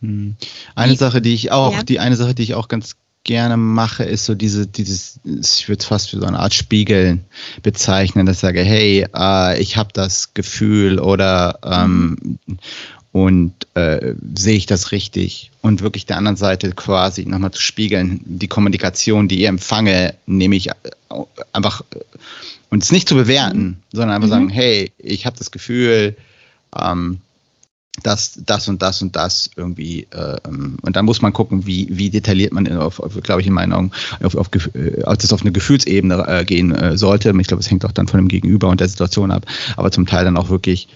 Hm. 0.00 0.36
Eine 0.74 0.92
die, 0.92 0.98
Sache, 0.98 1.22
die 1.22 1.34
ich 1.34 1.52
auch, 1.52 1.72
ja. 1.72 1.82
die 1.82 2.00
eine 2.00 2.16
Sache, 2.16 2.34
die 2.34 2.42
ich 2.42 2.54
auch 2.54 2.68
ganz 2.68 2.96
gerne 3.24 3.56
mache, 3.56 4.04
ist 4.04 4.24
so 4.24 4.34
diese, 4.34 4.66
dieses, 4.66 5.18
ich 5.24 5.68
würde 5.68 5.80
es 5.80 5.86
fast 5.86 6.10
für 6.10 6.20
so 6.20 6.26
eine 6.26 6.38
Art 6.38 6.54
Spiegeln 6.54 7.24
bezeichnen, 7.62 8.24
dass 8.24 8.36
ich 8.36 8.40
sage, 8.40 8.62
hey, 8.62 9.06
äh, 9.14 9.60
ich 9.60 9.76
habe 9.76 9.88
das 9.92 10.32
Gefühl 10.32 11.00
oder 11.00 11.58
ähm, 11.64 12.38
mhm 12.46 12.58
und 13.16 13.54
äh, 13.72 14.14
sehe 14.34 14.58
ich 14.58 14.66
das 14.66 14.92
richtig 14.92 15.50
und 15.62 15.80
wirklich 15.80 16.04
der 16.04 16.18
anderen 16.18 16.36
Seite 16.36 16.72
quasi 16.72 17.24
nochmal 17.24 17.50
zu 17.50 17.62
spiegeln, 17.62 18.20
die 18.26 18.46
Kommunikation, 18.46 19.26
die 19.26 19.40
ihr 19.40 19.48
empfange, 19.48 20.12
nehme 20.26 20.54
ich 20.54 20.68
äh, 20.68 20.74
einfach 21.50 21.80
äh, 21.94 22.00
und 22.68 22.82
es 22.82 22.92
nicht 22.92 23.08
zu 23.08 23.14
bewerten, 23.14 23.82
sondern 23.90 24.10
einfach 24.10 24.26
mhm. 24.26 24.32
sagen, 24.32 24.48
hey, 24.50 24.92
ich 24.98 25.24
habe 25.24 25.34
das 25.38 25.50
Gefühl, 25.50 26.14
ähm, 26.78 27.22
dass 28.02 28.38
das 28.44 28.68
und 28.68 28.82
das 28.82 29.00
und 29.00 29.16
das 29.16 29.48
irgendwie 29.56 30.06
äh, 30.10 30.36
und 30.82 30.94
dann 30.94 31.06
muss 31.06 31.22
man 31.22 31.32
gucken, 31.32 31.66
wie, 31.66 31.88
wie 31.90 32.10
detailliert 32.10 32.52
man 32.52 32.70
auf, 32.76 33.00
auf 33.00 33.18
glaube 33.22 33.40
ich 33.40 33.46
in 33.46 33.54
meinen 33.54 33.72
Augen 33.72 33.92
auf, 34.22 34.34
auf, 34.34 34.50
äh, 34.74 35.02
auf 35.04 35.16
das 35.16 35.32
auf 35.32 35.40
eine 35.40 35.52
Gefühlsebene 35.52 36.22
äh, 36.28 36.44
gehen 36.44 36.74
äh, 36.74 36.98
sollte. 36.98 37.32
Ich 37.40 37.46
glaube, 37.46 37.62
es 37.62 37.70
hängt 37.70 37.86
auch 37.86 37.92
dann 37.92 38.08
von 38.08 38.20
dem 38.20 38.28
Gegenüber 38.28 38.68
und 38.68 38.80
der 38.80 38.88
Situation 38.88 39.30
ab, 39.30 39.46
aber 39.78 39.90
zum 39.90 40.04
Teil 40.04 40.26
dann 40.26 40.36
auch 40.36 40.50
wirklich 40.50 40.88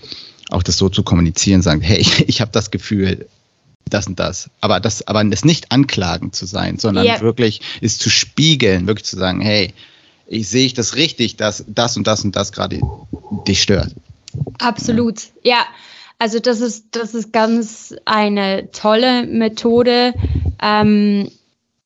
auch 0.50 0.62
das 0.62 0.76
so 0.76 0.88
zu 0.88 1.02
kommunizieren, 1.02 1.62
sagen, 1.62 1.80
hey, 1.80 1.99
ich, 2.00 2.28
ich 2.28 2.40
habe 2.40 2.50
das 2.52 2.71
Gefühl, 2.71 3.26
das 3.88 4.07
und 4.07 4.21
das. 4.21 4.50
Aber 4.61 4.80
das, 4.80 5.07
aber 5.07 5.25
es 5.33 5.45
nicht 5.45 5.73
anklagend 5.73 6.35
zu 6.35 6.47
sein, 6.47 6.78
sondern 6.78 7.04
yeah. 7.04 7.21
wirklich 7.21 7.61
es 7.80 7.99
zu 7.99 8.09
spiegeln, 8.09 8.87
wirklich 8.87 9.04
zu 9.04 9.16
sagen, 9.16 9.40
hey, 9.40 9.73
ich 10.26 10.49
sehe 10.49 10.66
ich 10.66 10.75
das 10.75 10.95
richtig, 10.95 11.37
dass 11.37 11.64
das 11.66 11.97
und 11.97 12.07
das 12.07 12.25
und 12.25 12.37
das 12.37 12.52
gerade 12.52 12.80
dich 13.49 13.62
stört. 13.62 13.95
Absolut, 14.59 15.23
ja. 15.42 15.57
ja. 15.57 15.66
Also 16.21 16.38
das 16.38 16.61
ist, 16.61 16.85
das 16.92 17.14
ist 17.14 17.33
ganz 17.33 17.95
eine 18.04 18.71
tolle 18.73 19.26
Methode. 19.26 20.14
Ähm, 20.62 21.30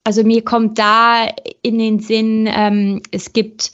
also 0.03 0.25
mir 0.25 0.43
kommt 0.43 0.79
da 0.79 1.29
in 1.63 1.79
den 1.79 2.01
Sinn, 2.01 2.49
ähm, 2.53 3.01
es 3.13 3.33
gibt 3.33 3.73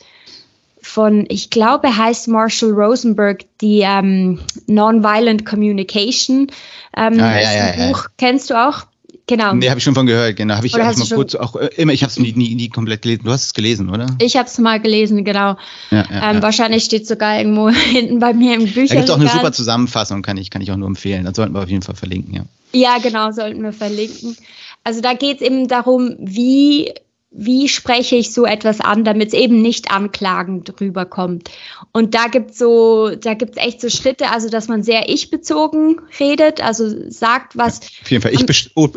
von, 0.83 1.27
ich 1.29 1.51
glaube, 1.51 1.97
heißt 1.97 2.29
Marshall 2.29 2.71
Rosenberg, 2.71 3.45
die 3.61 3.81
ähm, 3.81 4.41
Nonviolent 4.67 5.45
Communication. 5.45 6.49
Ähm, 6.97 7.21
ah, 7.21 7.41
ja, 7.41 7.77
ja, 7.77 7.89
Buch, 7.89 8.05
ja. 8.05 8.11
kennst 8.17 8.51
du 8.51 8.55
auch? 8.55 8.87
Genau. 9.31 9.55
Nee, 9.55 9.69
habe 9.69 9.79
ich 9.79 9.85
schon 9.85 9.95
von 9.95 10.07
gehört, 10.07 10.35
genau. 10.37 10.57
Habe 10.57 10.67
ich 10.67 10.75
hab 10.75 10.97
mal 10.97 11.07
kurz 11.15 11.37
auch 11.37 11.55
äh, 11.55 11.69
immer, 11.77 11.93
ich 11.93 12.03
habe 12.03 12.11
es 12.11 12.19
nie, 12.19 12.33
nie, 12.33 12.57
nie, 12.57 12.69
komplett 12.69 13.03
gelesen. 13.03 13.23
Du 13.25 13.31
hast 13.31 13.45
es 13.45 13.55
gelesen, 13.55 13.89
oder? 13.89 14.07
Ich 14.21 14.37
habe 14.37 14.49
es 14.49 14.59
mal 14.59 14.81
gelesen, 14.81 15.25
genau. 15.25 15.57
Ja, 15.91 16.05
ja, 16.11 16.31
ähm, 16.31 16.37
ja. 16.37 16.43
Wahrscheinlich 16.43 16.83
steht 16.83 17.07
sogar 17.07 17.39
irgendwo 17.39 17.69
hinten 17.93 18.19
bei 18.19 18.33
mir 18.33 18.57
im 18.57 18.65
Bücher. 18.65 18.95
Da 18.95 19.01
gibt 19.01 19.11
auch 19.11 19.21
eine 19.21 19.29
super 19.29 19.53
Zusammenfassung, 19.53 20.23
kann 20.23 20.37
ich, 20.37 20.51
kann 20.51 20.63
ich 20.63 20.73
auch 20.73 20.77
nur 20.77 20.89
empfehlen. 20.89 21.25
Das 21.25 21.37
sollten 21.37 21.55
wir 21.55 21.63
auf 21.63 21.69
jeden 21.69 21.83
Fall 21.83 21.95
verlinken, 21.95 22.35
ja. 22.35 22.43
Ja, 22.73 22.99
genau, 22.99 23.31
sollten 23.31 23.63
wir 23.63 23.73
verlinken. 23.73 24.37
Also 24.83 25.01
da 25.01 25.15
geht 25.15 25.37
es 25.37 25.43
eben 25.47 25.69
darum, 25.69 26.17
wie 26.19 26.93
wie 27.33 27.69
spreche 27.69 28.17
ich 28.17 28.35
so 28.35 28.45
etwas 28.45 28.81
an, 28.81 29.05
damit 29.05 29.29
es 29.29 29.35
eben 29.35 29.63
nicht 29.63 29.93
anklagend 29.93 30.81
rüberkommt. 30.81 31.49
Und 31.93 32.15
da 32.15 32.27
gibt's 32.27 32.59
so, 32.59 33.11
da 33.15 33.35
gibt's 33.35 33.57
echt 33.57 33.81
so 33.81 33.89
Schritte, 33.89 34.31
also 34.31 34.49
dass 34.49 34.67
man 34.67 34.83
sehr 34.83 35.09
ich-bezogen 35.09 36.01
redet, 36.19 36.61
also 36.61 37.09
sagt, 37.09 37.57
was. 37.57 37.81
Auf 38.03 38.11
jeden 38.11 38.23
Fall, 38.23 38.33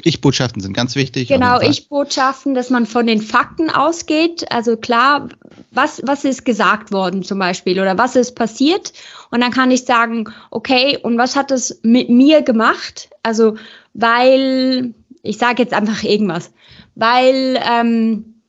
Ich-Botschaften 0.04 0.63
sind 0.63 0.74
ganz 0.74 0.96
wichtig. 0.96 1.28
Genau, 1.28 1.62
Ich-Botschaften, 1.62 2.56
dass 2.56 2.72
man 2.72 2.88
von 2.88 3.06
den 3.06 3.22
Fakten 3.22 3.70
ausgeht. 3.70 4.52
Also 4.52 4.78
klar, 4.78 5.30
was, 5.70 6.02
was 6.04 6.25
ist 6.25 6.44
gesagt 6.44 6.92
worden 6.92 7.22
zum 7.22 7.38
Beispiel 7.38 7.80
oder 7.80 8.00
was 8.00 8.16
ist 8.16 8.34
passiert? 8.34 8.94
Und 9.30 9.42
dann 9.42 9.52
kann 9.52 9.70
ich 9.70 9.86
sagen, 9.86 10.25
okay, 10.50 10.98
und 11.02 11.20
was 11.20 11.36
hat 11.36 11.52
das 11.52 11.80
mit 11.84 12.10
mir 12.10 12.42
gemacht? 12.42 13.10
Also, 13.22 13.58
weil, 13.94 14.96
ich 15.22 15.38
sage 15.38 15.62
jetzt 15.62 15.74
einfach 15.74 16.04
irgendwas 16.04 16.52
weil, 16.96 17.60
ähm, 17.70 18.42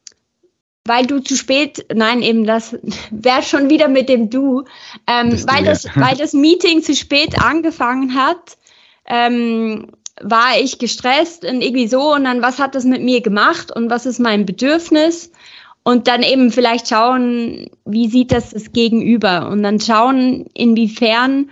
weil 0.84 1.06
du 1.06 1.20
zu 1.20 1.36
spät, 1.36 1.86
nein, 1.94 2.22
eben 2.22 2.44
das 2.44 2.76
wäre 3.10 3.42
schon 3.42 3.70
wieder 3.70 3.88
mit 3.88 4.08
dem 4.08 4.30
Du, 4.30 4.64
ähm, 5.06 5.30
das 5.30 5.46
weil, 5.46 5.64
das, 5.64 5.86
weil 5.94 6.16
das 6.16 6.32
Meeting 6.32 6.82
zu 6.82 6.94
spät 6.94 7.40
angefangen 7.40 8.14
hat, 8.14 8.56
ähm, 9.06 9.92
war 10.20 10.58
ich 10.60 10.78
gestresst 10.78 11.44
und 11.44 11.60
irgendwie 11.60 11.88
so 11.88 12.14
und 12.14 12.24
dann, 12.24 12.40
was 12.40 12.58
hat 12.58 12.74
das 12.74 12.84
mit 12.84 13.02
mir 13.02 13.20
gemacht 13.20 13.74
und 13.74 13.90
was 13.90 14.06
ist 14.06 14.20
mein 14.20 14.46
Bedürfnis? 14.46 15.32
Und 15.86 16.08
dann 16.08 16.22
eben 16.22 16.50
vielleicht 16.50 16.88
schauen, 16.88 17.68
wie 17.84 18.08
sieht 18.08 18.32
das 18.32 18.50
das 18.50 18.72
Gegenüber 18.72 19.50
und 19.50 19.62
dann 19.62 19.80
schauen, 19.80 20.46
inwiefern 20.54 21.50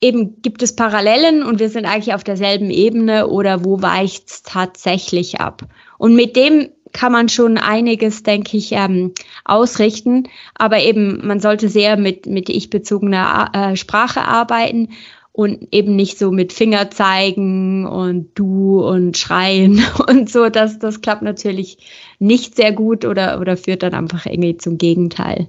eben 0.00 0.40
gibt 0.42 0.62
es 0.62 0.74
Parallelen 0.74 1.42
und 1.42 1.58
wir 1.58 1.68
sind 1.68 1.84
eigentlich 1.84 2.14
auf 2.14 2.24
derselben 2.24 2.70
Ebene 2.70 3.28
oder 3.28 3.64
wo 3.64 3.82
weicht 3.82 4.28
es 4.28 4.42
tatsächlich 4.42 5.40
ab? 5.40 5.66
Und 5.98 6.14
mit 6.14 6.36
dem 6.36 6.68
kann 6.92 7.12
man 7.12 7.28
schon 7.28 7.58
einiges, 7.58 8.22
denke 8.22 8.56
ich, 8.56 8.72
ähm, 8.72 9.12
ausrichten. 9.44 10.28
Aber 10.54 10.80
eben, 10.80 11.24
man 11.26 11.40
sollte 11.40 11.68
sehr 11.68 11.96
mit, 11.96 12.26
mit 12.26 12.48
ich-bezogener 12.48 13.50
äh, 13.52 13.76
Sprache 13.76 14.22
arbeiten 14.22 14.88
und 15.32 15.68
eben 15.72 15.94
nicht 15.94 16.18
so 16.18 16.32
mit 16.32 16.52
Finger 16.52 16.90
zeigen 16.90 17.86
und 17.86 18.30
du 18.34 18.84
und 18.84 19.16
schreien 19.16 19.82
und 20.08 20.28
so. 20.28 20.48
Das, 20.48 20.78
das 20.78 21.00
klappt 21.00 21.22
natürlich 21.22 21.78
nicht 22.18 22.56
sehr 22.56 22.72
gut 22.72 23.04
oder, 23.04 23.40
oder 23.40 23.56
führt 23.56 23.82
dann 23.82 23.94
einfach 23.94 24.26
irgendwie 24.26 24.56
zum 24.56 24.78
Gegenteil. 24.78 25.48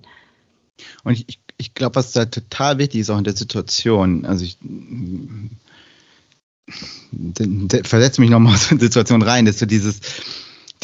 Und 1.03 1.13
ich, 1.13 1.25
ich 1.27 1.40
glaube, 1.73 1.95
was 1.95 2.11
da 2.11 2.25
total 2.25 2.77
wichtig 2.77 3.01
ist, 3.01 3.09
auch 3.09 3.17
in 3.17 3.23
der 3.23 3.35
Situation, 3.35 4.25
also 4.25 4.45
ich 4.45 4.57
versetze 7.83 8.21
mich 8.21 8.29
nochmal 8.29 8.57
so 8.57 8.73
in 8.73 8.79
Situation 8.79 9.21
rein, 9.21 9.47
ist 9.47 9.59
so 9.59 9.65
dieses, 9.65 9.99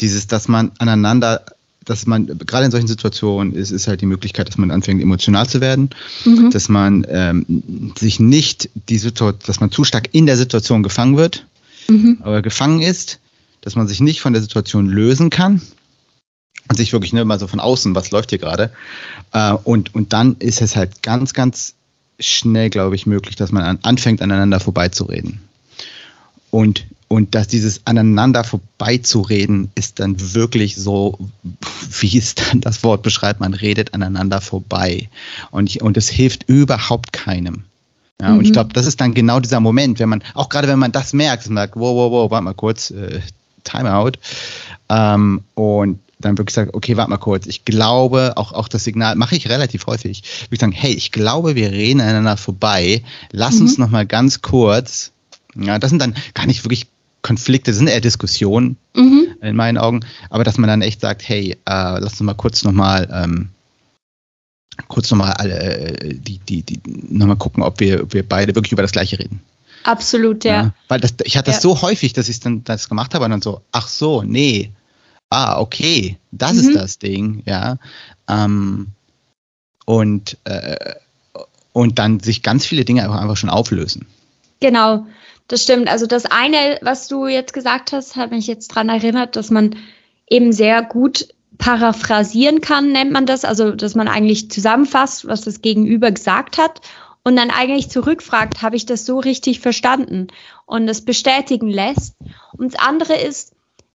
dieses, 0.00 0.26
dass 0.26 0.48
man 0.48 0.72
aneinander, 0.78 1.44
dass 1.84 2.06
man, 2.06 2.26
gerade 2.26 2.66
in 2.66 2.70
solchen 2.70 2.88
Situationen 2.88 3.54
ist, 3.54 3.70
ist 3.70 3.88
halt 3.88 4.00
die 4.00 4.06
Möglichkeit, 4.06 4.48
dass 4.48 4.58
man 4.58 4.70
anfängt, 4.70 5.00
emotional 5.02 5.48
zu 5.48 5.60
werden, 5.60 5.90
mhm. 6.24 6.50
dass 6.50 6.68
man 6.68 7.06
ähm, 7.08 7.92
sich 7.98 8.20
nicht 8.20 8.68
die 8.88 8.98
Situation, 8.98 9.40
dass 9.46 9.60
man 9.60 9.70
zu 9.70 9.84
stark 9.84 10.10
in 10.12 10.26
der 10.26 10.36
Situation 10.36 10.82
gefangen 10.82 11.16
wird, 11.16 11.46
mhm. 11.88 12.18
aber 12.20 12.42
gefangen 12.42 12.82
ist, 12.82 13.20
dass 13.62 13.74
man 13.74 13.88
sich 13.88 14.00
nicht 14.00 14.20
von 14.20 14.34
der 14.34 14.42
Situation 14.42 14.86
lösen 14.86 15.30
kann, 15.30 15.62
sich 16.76 16.92
wirklich 16.92 17.12
nur 17.12 17.24
mal 17.24 17.38
so 17.38 17.46
von 17.46 17.60
außen, 17.60 17.94
was 17.94 18.10
läuft 18.10 18.30
hier 18.30 18.38
gerade. 18.38 18.70
Äh, 19.32 19.52
und, 19.52 19.94
und 19.94 20.12
dann 20.12 20.36
ist 20.38 20.60
es 20.60 20.76
halt 20.76 21.02
ganz, 21.02 21.34
ganz 21.34 21.74
schnell, 22.20 22.70
glaube 22.70 22.96
ich, 22.96 23.06
möglich, 23.06 23.36
dass 23.36 23.52
man 23.52 23.62
an, 23.62 23.78
anfängt, 23.82 24.22
aneinander 24.22 24.60
vorbeizureden. 24.60 25.40
Und, 26.50 26.86
und 27.08 27.34
dass 27.34 27.48
dieses 27.48 27.86
aneinander 27.86 28.44
vorbeizureden 28.44 29.70
ist 29.74 30.00
dann 30.00 30.34
wirklich 30.34 30.76
so, 30.76 31.18
wie 32.00 32.18
es 32.18 32.34
dann 32.34 32.60
das 32.60 32.82
Wort 32.82 33.02
beschreibt, 33.02 33.40
man 33.40 33.54
redet 33.54 33.94
aneinander 33.94 34.40
vorbei. 34.40 35.08
Und, 35.50 35.70
ich, 35.70 35.82
und 35.82 35.96
es 35.96 36.08
hilft 36.08 36.48
überhaupt 36.48 37.12
keinem. 37.12 37.64
Ja, 38.20 38.30
mhm. 38.30 38.38
Und 38.38 38.44
ich 38.44 38.50
mhm. 38.50 38.54
glaube, 38.54 38.72
das 38.72 38.86
ist 38.86 39.00
dann 39.00 39.14
genau 39.14 39.40
dieser 39.40 39.60
Moment, 39.60 39.98
wenn 39.98 40.08
man, 40.08 40.22
auch 40.34 40.48
gerade 40.48 40.68
wenn 40.68 40.78
man 40.78 40.92
das 40.92 41.12
merkt, 41.12 41.48
man 41.48 41.64
sagt, 41.64 41.76
wow, 41.76 41.94
wow, 41.94 42.10
wow, 42.10 42.30
warte 42.30 42.44
mal 42.44 42.54
kurz, 42.54 42.90
äh, 42.90 43.20
Timeout. 43.64 44.12
Ähm, 44.88 45.42
und 45.54 46.00
dann 46.20 46.38
wirklich 46.38 46.54
sage, 46.54 46.74
okay, 46.74 46.96
warte 46.96 47.10
mal 47.10 47.18
kurz, 47.18 47.46
ich 47.46 47.64
glaube, 47.64 48.32
auch, 48.36 48.52
auch 48.52 48.68
das 48.68 48.84
Signal 48.84 49.14
mache 49.14 49.36
ich 49.36 49.48
relativ 49.48 49.86
häufig, 49.86 50.22
würde 50.42 50.54
ich 50.54 50.60
sagen, 50.60 50.72
hey, 50.72 50.92
ich 50.92 51.12
glaube, 51.12 51.54
wir 51.54 51.70
reden 51.70 52.00
aneinander 52.00 52.36
vorbei, 52.36 53.02
lass 53.32 53.56
mhm. 53.56 53.62
uns 53.62 53.78
nochmal 53.78 54.06
ganz 54.06 54.42
kurz, 54.42 55.12
ja, 55.54 55.78
das 55.78 55.90
sind 55.90 56.00
dann 56.00 56.14
gar 56.34 56.46
nicht 56.46 56.64
wirklich 56.64 56.86
Konflikte, 57.22 57.70
das 57.70 57.78
sind 57.78 57.88
eher 57.88 58.00
Diskussionen 58.00 58.76
mhm. 58.94 59.28
in 59.42 59.56
meinen 59.56 59.78
Augen, 59.78 60.00
aber 60.30 60.44
dass 60.44 60.58
man 60.58 60.68
dann 60.68 60.82
echt 60.82 61.00
sagt, 61.00 61.28
hey, 61.28 61.52
äh, 61.52 61.56
lass 61.64 62.12
uns 62.12 62.20
mal 62.20 62.34
kurz 62.34 62.64
nochmal, 62.64 63.08
ähm, 63.12 63.48
kurz 64.88 65.10
nochmal 65.10 65.32
alle, 65.32 65.58
äh, 65.58 66.14
die, 66.14 66.38
die, 66.38 66.62
die, 66.62 66.80
nochmal 67.08 67.36
gucken, 67.36 67.62
ob 67.62 67.80
wir, 67.80 68.02
ob 68.04 68.14
wir 68.14 68.28
beide 68.28 68.54
wirklich 68.54 68.72
über 68.72 68.82
das 68.82 68.92
Gleiche 68.92 69.18
reden. 69.18 69.40
Absolut, 69.84 70.44
ja. 70.44 70.52
ja 70.52 70.74
weil 70.88 71.00
das, 71.00 71.14
ich 71.24 71.36
hatte 71.36 71.50
ja. 71.50 71.54
das 71.54 71.62
so 71.62 71.80
häufig, 71.82 72.12
dass 72.12 72.28
ich 72.28 72.40
dann 72.40 72.64
das 72.64 72.88
gemacht 72.88 73.14
habe 73.14 73.24
und 73.24 73.30
dann 73.30 73.42
so, 73.42 73.62
ach 73.72 73.88
so, 73.88 74.22
nee, 74.22 74.70
ah, 75.30 75.60
okay, 75.60 76.18
das 76.32 76.54
mhm. 76.54 76.60
ist 76.60 76.74
das 76.76 76.98
Ding, 76.98 77.42
ja. 77.46 77.78
Ähm, 78.28 78.88
und, 79.84 80.36
äh, 80.44 80.94
und 81.72 81.98
dann 81.98 82.20
sich 82.20 82.42
ganz 82.42 82.66
viele 82.66 82.84
Dinge 82.84 83.02
einfach 83.02 83.36
schon 83.36 83.50
auflösen. 83.50 84.06
Genau, 84.60 85.06
das 85.46 85.62
stimmt. 85.62 85.88
Also 85.88 86.06
das 86.06 86.26
eine, 86.26 86.78
was 86.82 87.08
du 87.08 87.26
jetzt 87.26 87.52
gesagt 87.52 87.92
hast, 87.92 88.16
hat 88.16 88.30
mich 88.30 88.46
jetzt 88.46 88.72
daran 88.72 88.88
erinnert, 88.88 89.36
dass 89.36 89.50
man 89.50 89.76
eben 90.28 90.52
sehr 90.52 90.82
gut 90.82 91.28
paraphrasieren 91.56 92.60
kann, 92.60 92.92
nennt 92.92 93.12
man 93.12 93.26
das. 93.26 93.44
Also, 93.44 93.72
dass 93.72 93.94
man 93.94 94.08
eigentlich 94.08 94.50
zusammenfasst, 94.50 95.26
was 95.26 95.40
das 95.42 95.62
Gegenüber 95.62 96.10
gesagt 96.10 96.58
hat 96.58 96.80
und 97.24 97.36
dann 97.36 97.50
eigentlich 97.50 97.90
zurückfragt, 97.90 98.62
habe 98.62 98.76
ich 98.76 98.86
das 98.86 99.04
so 99.04 99.18
richtig 99.18 99.60
verstanden 99.60 100.28
und 100.66 100.86
das 100.86 101.04
bestätigen 101.04 101.68
lässt. 101.68 102.14
Und 102.56 102.74
das 102.74 102.80
andere 102.80 103.14
ist, 103.14 103.52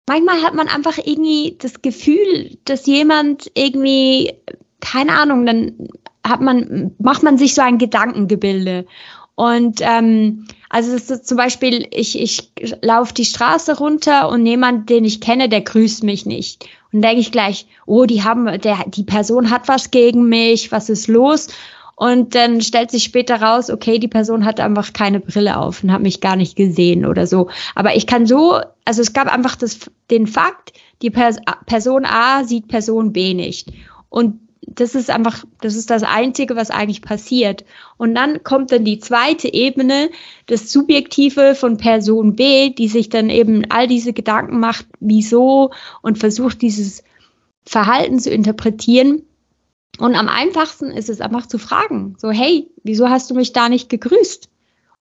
manchmal 0.08 0.42
hat 0.42 0.54
man 0.54 0.68
einfach 0.68 0.98
irgendwie 0.98 1.56
das 1.58 1.82
Gefühl, 1.82 2.58
dass 2.64 2.86
jemand 2.86 3.50
irgendwie, 3.54 4.32
keine 4.80 5.12
Ahnung, 5.12 5.46
dann 5.46 5.88
hat 6.26 6.40
man, 6.40 6.94
macht 6.98 7.22
man 7.22 7.38
sich 7.38 7.54
so 7.54 7.62
ein 7.62 7.78
Gedankengebilde. 7.78 8.86
Und 9.36 9.80
ähm, 9.82 10.46
also 10.68 10.92
das 10.92 11.10
ist 11.10 11.28
zum 11.28 11.36
Beispiel, 11.36 11.86
ich, 11.92 12.20
ich 12.20 12.50
laufe 12.82 13.14
die 13.14 13.24
Straße 13.24 13.78
runter 13.78 14.28
und 14.30 14.44
jemand, 14.44 14.90
den 14.90 15.04
ich 15.04 15.20
kenne, 15.20 15.48
der 15.48 15.60
grüßt 15.60 16.02
mich 16.02 16.26
nicht. 16.26 16.66
Und 16.92 17.02
denke 17.02 17.20
ich 17.20 17.30
gleich, 17.30 17.66
oh, 17.86 18.04
die 18.04 18.24
haben, 18.24 18.46
der, 18.60 18.84
die 18.88 19.04
Person 19.04 19.50
hat 19.50 19.68
was 19.68 19.90
gegen 19.90 20.28
mich, 20.28 20.72
was 20.72 20.88
ist 20.88 21.06
los? 21.06 21.48
Und 21.98 22.36
dann 22.36 22.60
stellt 22.60 22.92
sich 22.92 23.02
später 23.02 23.42
raus, 23.42 23.70
okay, 23.70 23.98
die 23.98 24.06
Person 24.06 24.44
hat 24.44 24.60
einfach 24.60 24.92
keine 24.92 25.18
Brille 25.18 25.56
auf 25.56 25.82
und 25.82 25.90
hat 25.90 26.00
mich 26.00 26.20
gar 26.20 26.36
nicht 26.36 26.54
gesehen 26.54 27.04
oder 27.04 27.26
so. 27.26 27.48
Aber 27.74 27.96
ich 27.96 28.06
kann 28.06 28.24
so, 28.24 28.60
also 28.84 29.02
es 29.02 29.12
gab 29.12 29.26
einfach 29.26 29.56
das, 29.56 29.80
den 30.08 30.28
Fakt, 30.28 30.74
die 31.02 31.10
Pers 31.10 31.38
Person 31.66 32.04
A 32.04 32.44
sieht 32.44 32.68
Person 32.68 33.12
B 33.12 33.34
nicht. 33.34 33.72
Und 34.10 34.38
das 34.60 34.94
ist 34.94 35.10
einfach, 35.10 35.44
das 35.60 35.74
ist 35.74 35.90
das 35.90 36.04
Einzige, 36.04 36.54
was 36.54 36.70
eigentlich 36.70 37.02
passiert. 37.02 37.64
Und 37.96 38.14
dann 38.14 38.44
kommt 38.44 38.70
dann 38.70 38.84
die 38.84 39.00
zweite 39.00 39.52
Ebene, 39.52 40.10
das 40.46 40.70
Subjektive 40.70 41.56
von 41.56 41.78
Person 41.78 42.36
B, 42.36 42.70
die 42.70 42.86
sich 42.86 43.08
dann 43.08 43.28
eben 43.28 43.68
all 43.70 43.88
diese 43.88 44.12
Gedanken 44.12 44.60
macht, 44.60 44.86
wieso 45.00 45.72
und 46.02 46.18
versucht, 46.18 46.62
dieses 46.62 47.02
Verhalten 47.64 48.20
zu 48.20 48.30
interpretieren. 48.30 49.22
Und 49.98 50.14
am 50.14 50.28
einfachsten 50.28 50.90
ist 50.90 51.08
es 51.08 51.20
einfach 51.20 51.46
zu 51.46 51.58
fragen, 51.58 52.16
so, 52.18 52.30
hey, 52.30 52.70
wieso 52.84 53.08
hast 53.08 53.30
du 53.30 53.34
mich 53.34 53.52
da 53.52 53.68
nicht 53.68 53.88
gegrüßt? 53.88 54.48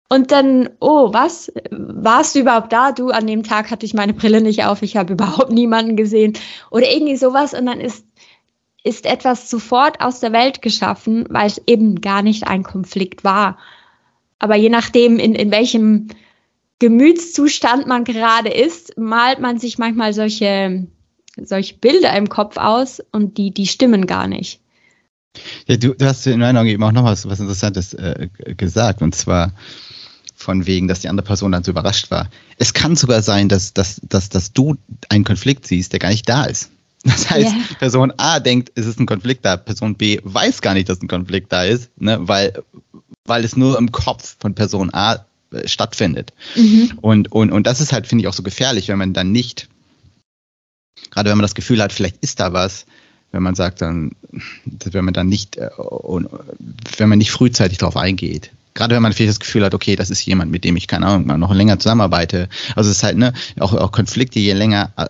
Und 0.10 0.32
dann, 0.32 0.70
oh, 0.80 1.14
was? 1.14 1.52
Warst 1.70 2.36
du 2.36 2.40
überhaupt 2.40 2.72
da? 2.72 2.94
Du, 2.94 3.10
an 3.10 3.28
dem 3.28 3.44
Tag 3.44 3.70
hatte 3.70 3.86
ich 3.86 3.94
meine 3.94 4.14
Brille 4.14 4.42
nicht 4.42 4.64
auf, 4.64 4.82
ich 4.82 4.96
habe 4.96 5.14
überhaupt 5.14 5.52
niemanden 5.52 5.96
gesehen. 5.96 6.34
Oder 6.72 6.92
irgendwie 6.92 7.18
sowas. 7.18 7.54
Und 7.54 7.66
dann 7.66 7.82
ist, 7.82 8.06
ist 8.84 9.06
etwas 9.06 9.50
sofort 9.50 10.02
aus 10.02 10.20
der 10.20 10.32
Welt 10.32 10.62
geschaffen, 10.62 11.26
weil 11.30 11.48
es 11.48 11.62
eben 11.68 12.02
gar 12.02 12.22
nicht 12.22 12.48
ein 12.48 12.64
Konflikt 12.64 13.24
war. 13.24 13.58
Aber 14.40 14.56
je 14.56 14.70
nachdem, 14.70 15.20
in, 15.20 15.36
in 15.36 15.52
welchem 15.52 16.08
Gemütszustand 16.80 17.86
man 17.86 18.04
gerade 18.04 18.50
ist, 18.50 18.98
malt 18.98 19.40
man 19.40 19.60
sich 19.60 19.78
manchmal 19.78 20.14
solche, 20.14 20.88
solche 21.36 21.76
Bilder 21.76 22.16
im 22.16 22.30
Kopf 22.30 22.58
aus 22.58 23.02
und 23.12 23.38
die, 23.38 23.52
die 23.52 23.68
stimmen 23.68 24.08
gar 24.08 24.28
nicht. 24.28 24.62
Ja, 25.68 25.78
du, 25.78 25.94
du 25.94 26.06
hast 26.06 26.26
in 26.28 26.40
meiner 26.40 26.54
Meinung 26.54 26.72
eben 26.72 26.84
auch 26.84 26.92
noch 26.92 27.04
was, 27.04 27.28
was 27.28 27.40
Interessantes 27.40 27.94
äh, 27.94 28.30
gesagt, 28.56 29.02
und 29.02 29.16
zwar 29.16 29.54
von 30.36 30.68
wegen, 30.68 30.88
dass 30.88 31.00
die 31.00 31.10
andere 31.10 31.26
Person 31.26 31.52
dann 31.52 31.64
so 31.64 31.72
überrascht 31.72 32.12
war. 32.12 32.30
Es 32.58 32.74
kann 32.74 32.96
sogar 32.96 33.24
sein, 33.24 33.50
dass, 33.50 33.74
dass, 33.74 34.00
dass, 34.04 34.30
dass 34.30 34.54
du 34.54 34.78
einen 35.10 35.24
Konflikt 35.24 35.68
siehst, 35.68 35.94
der 35.94 36.00
gar 36.00 36.10
nicht 36.10 36.30
da 36.30 36.46
ist. 36.46 36.70
Das 37.04 37.30
heißt, 37.30 37.54
yeah. 37.54 37.64
Person 37.80 38.12
A 38.18 38.40
denkt, 38.40 38.72
es 38.76 38.86
ist 38.86 39.00
ein 39.00 39.06
Konflikt 39.06 39.46
da, 39.46 39.56
Person 39.56 39.96
B 39.96 40.20
weiß 40.24 40.62
gar 40.62 40.74
nicht, 40.74 40.90
dass 40.90 41.02
ein 41.02 41.08
Konflikt 41.08 41.54
da 41.54 41.64
ist, 41.64 41.90
ne, 41.98 42.18
weil, 42.22 42.64
weil 43.26 43.46
es 43.46 43.56
nur 43.56 43.78
im 43.78 43.92
Kopf 43.92 44.36
von 44.40 44.56
Person 44.56 44.94
A 44.94 45.26
äh, 45.52 45.68
stattfindet. 45.68 46.34
Mhm. 46.56 46.98
Und, 47.02 47.32
und, 47.32 47.52
und 47.52 47.66
das 47.66 47.80
ist 47.80 47.94
halt, 47.94 48.08
finde 48.08 48.24
ich, 48.24 48.28
auch 48.28 48.34
so 48.34 48.44
gefährlich, 48.44 48.90
wenn 48.90 48.98
man 48.98 49.14
dann 49.14 49.32
nicht, 49.32 49.70
gerade 51.12 51.30
wenn 51.30 51.38
man 51.38 51.44
das 51.44 51.56
Gefühl 51.56 51.82
hat, 51.82 51.94
vielleicht 51.94 52.18
ist 52.18 52.42
da 52.42 52.52
was, 52.52 52.86
wenn 53.32 53.44
man 53.44 53.56
sagt 53.56 53.82
dann, 53.82 54.12
wenn 54.66 55.06
man 55.06 55.14
dann 55.14 55.28
nicht, 55.28 55.58
äh, 55.58 55.70
wenn 56.98 57.10
man 57.10 57.18
nicht 57.18 57.32
frühzeitig 57.32 57.78
darauf 57.78 57.98
eingeht 57.98 58.52
gerade 58.78 58.96
wenn 58.96 59.02
man 59.02 59.12
vielleicht 59.12 59.32
das 59.32 59.40
Gefühl 59.40 59.66
hat, 59.66 59.74
okay, 59.74 59.96
das 59.96 60.10
ist 60.10 60.24
jemand, 60.26 60.52
mit 60.52 60.64
dem 60.64 60.78
ich, 60.78 60.88
keine 60.88 61.08
Ahnung, 61.08 61.40
noch 61.40 61.54
länger 61.54 61.80
zusammenarbeite. 61.80 62.48
Also 62.76 62.90
es 62.90 62.98
ist 62.98 63.04
halt, 63.04 63.18
ne, 63.18 63.34
auch, 63.60 63.74
auch 63.74 63.92
Konflikte, 63.92 64.40
je 64.40 64.54
länger 64.54 64.92
äh, 64.96 65.08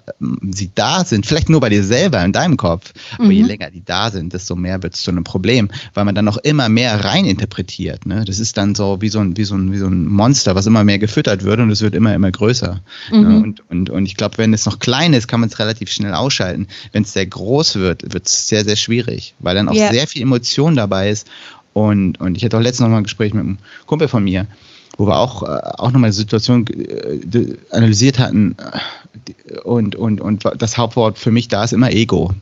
sie 0.50 0.72
da 0.74 1.04
sind, 1.04 1.26
vielleicht 1.26 1.50
nur 1.50 1.60
bei 1.60 1.70
dir 1.70 1.84
selber, 1.84 2.24
in 2.24 2.32
deinem 2.32 2.58
Kopf, 2.58 2.94
mhm. 3.18 3.26
aber 3.26 3.34
je 3.34 3.42
mhm. 3.44 3.48
länger 3.50 3.70
die 3.70 3.84
da 3.84 4.10
sind, 4.10 4.34
desto 4.34 4.56
mehr 4.56 4.82
wird 4.82 4.96
es 4.96 5.02
zu 5.02 5.12
einem 5.12 5.26
Problem, 5.26 5.70
weil 5.94 6.06
man 6.06 6.16
dann 6.16 6.26
noch 6.26 6.38
immer 6.38 6.70
mehr 6.70 7.04
reininterpretiert. 7.04 8.06
Ne? 8.06 8.24
Das 8.26 8.40
ist 8.40 8.58
dann 8.58 8.74
so 8.74 9.02
wie 9.02 9.10
so, 9.10 9.20
ein, 9.20 9.36
wie, 9.36 9.44
so 9.44 9.56
ein, 9.56 9.72
wie 9.74 9.78
so 9.78 9.88
ein 9.88 10.08
Monster, 10.08 10.56
was 10.56 10.66
immer 10.66 10.86
mehr 10.86 10.98
gefüttert 10.98 11.44
wird 11.44 11.60
und 11.60 11.70
es 11.70 11.82
wird 11.82 11.94
immer, 11.94 12.16
immer 12.16 12.32
größer. 12.32 12.80
Ne? 13.12 13.18
Mhm. 13.18 13.28
Ne? 13.28 13.44
Und, 13.44 13.70
und, 13.70 13.90
und 13.90 14.06
ich 14.06 14.16
glaube, 14.16 14.38
wenn 14.38 14.54
es 14.54 14.66
noch 14.66 14.80
klein 14.80 15.14
ist, 15.14 15.28
kann 15.28 15.42
man 15.42 15.50
es 15.50 15.60
relativ 15.60 15.92
schnell 15.92 16.14
ausschalten. 16.14 16.68
Wenn 16.94 17.04
es 17.04 17.12
sehr 17.12 17.26
groß 17.26 17.76
wird, 17.76 18.14
wird 18.14 18.28
es 18.28 18.48
sehr, 18.48 18.64
sehr 18.64 18.78
schwierig, 18.78 19.34
weil 19.40 19.56
dann 19.56 19.68
auch 19.68 19.74
yeah. 19.74 19.92
sehr 19.92 20.08
viel 20.08 20.22
Emotion 20.22 20.76
dabei 20.76 21.10
ist 21.10 21.28
und, 21.78 22.20
und 22.20 22.36
ich 22.36 22.44
hatte 22.44 22.58
auch 22.58 22.62
letztens 22.62 22.86
noch 22.86 22.90
mal 22.90 22.98
ein 22.98 23.04
Gespräch 23.04 23.36
mit 23.36 23.44
einem 23.44 23.60
Kumpel 23.86 24.08
von 24.08 24.24
mir, 24.24 24.48
wo 24.98 25.06
wir 25.06 25.16
auch, 25.16 25.44
äh, 25.44 25.62
auch 25.78 25.92
nochmal 25.92 26.10
die 26.10 26.18
Situation 26.18 26.66
äh, 26.66 27.56
analysiert 27.70 28.18
hatten. 28.18 28.56
Und, 29.64 29.96
und, 29.96 30.20
und 30.20 30.44
das 30.58 30.80
Hauptwort 30.80 31.20
für 31.20 31.30
mich 31.30 31.50
da 31.50 31.64
ist 31.64 31.74
immer 31.74 31.92
Ego. 31.92 32.34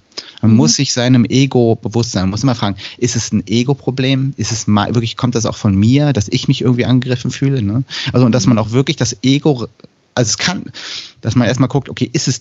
Man 0.42 0.52
mhm. 0.52 0.58
muss 0.58 0.76
sich 0.76 0.94
seinem 0.94 1.26
Ego 1.26 1.76
bewusst 1.76 2.14
sein. 2.14 2.24
Man 2.24 2.30
muss 2.30 2.44
immer 2.44 2.56
fragen, 2.56 2.78
ist 2.98 3.18
es 3.18 3.34
ein 3.34 3.46
Ego-Problem? 3.46 4.34
Ist 4.38 4.54
es 4.54 4.68
mal, 4.68 4.96
wirklich, 4.96 5.18
kommt 5.18 5.36
das 5.36 5.46
auch 5.46 5.58
von 5.58 5.76
mir, 5.76 6.14
dass 6.14 6.30
ich 6.30 6.48
mich 6.48 6.62
irgendwie 6.62 6.86
angegriffen 6.86 7.30
fühle? 7.30 7.62
Ne? 7.62 7.84
Also, 8.14 8.26
und 8.26 8.32
dass 8.32 8.46
man 8.46 8.58
auch 8.58 8.72
wirklich 8.72 8.96
das 8.96 9.18
Ego, 9.22 9.68
also 10.14 10.30
es 10.30 10.38
kann, 10.38 10.72
dass 11.20 11.36
man 11.36 11.46
erstmal 11.46 11.68
guckt, 11.68 11.90
okay, 11.90 12.10
ist 12.14 12.30
es 12.30 12.40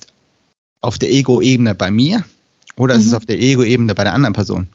auf 0.81 0.99
der 0.99 1.11
Ego-Ebene 1.11 1.75
bei 1.75 1.91
mir 1.91 2.25
oder 2.77 2.95
mhm. 2.95 3.01
ist 3.01 3.07
es 3.07 3.13
mhm. 3.13 3.17
auf 3.17 3.27
der 3.27 3.41
Ego-Ebene 3.41 3.97
bei 3.97 4.05
der 4.05 4.15
anderen 4.15 4.35
Person? 4.35 4.69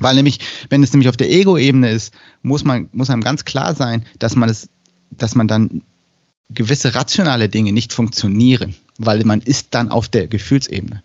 Weil 0.00 0.16
nämlich, 0.16 0.40
wenn 0.68 0.82
es 0.82 0.92
nämlich 0.92 1.08
auf 1.08 1.16
der 1.16 1.30
Ego-Ebene 1.30 1.90
ist, 1.90 2.14
muss 2.42 2.64
man, 2.64 2.88
muss 2.92 3.10
einem 3.10 3.22
ganz 3.22 3.44
klar 3.44 3.74
sein, 3.74 4.04
dass 4.18 4.36
man 4.36 4.48
es, 4.48 4.68
dass 5.10 5.34
man 5.34 5.48
dann 5.48 5.82
gewisse 6.50 6.94
rationale 6.94 7.48
Dinge 7.48 7.72
nicht 7.72 7.92
funktionieren, 7.92 8.74
weil 8.98 9.24
man 9.24 9.40
ist 9.40 9.68
dann 9.70 9.90
auf 9.90 10.08
der 10.08 10.26
Gefühlsebene. 10.26 11.02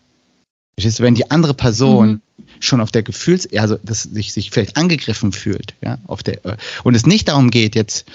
Wenn 0.77 1.15
die 1.15 1.31
andere 1.31 1.53
Person 1.53 2.21
mhm. 2.37 2.43
schon 2.59 2.81
auf 2.81 2.91
der 2.91 3.03
Gefühls, 3.03 3.47
also 3.53 3.77
dass 3.83 4.03
sich, 4.03 4.33
sich 4.33 4.51
vielleicht 4.51 4.75
angegriffen 4.75 5.31
fühlt, 5.31 5.73
ja, 5.81 5.99
auf 6.07 6.21
der, 6.23 6.39
und 6.83 6.95
es 6.95 7.05
nicht 7.05 7.29
darum 7.29 7.49
geht, 7.49 7.75
jetzt 7.75 8.05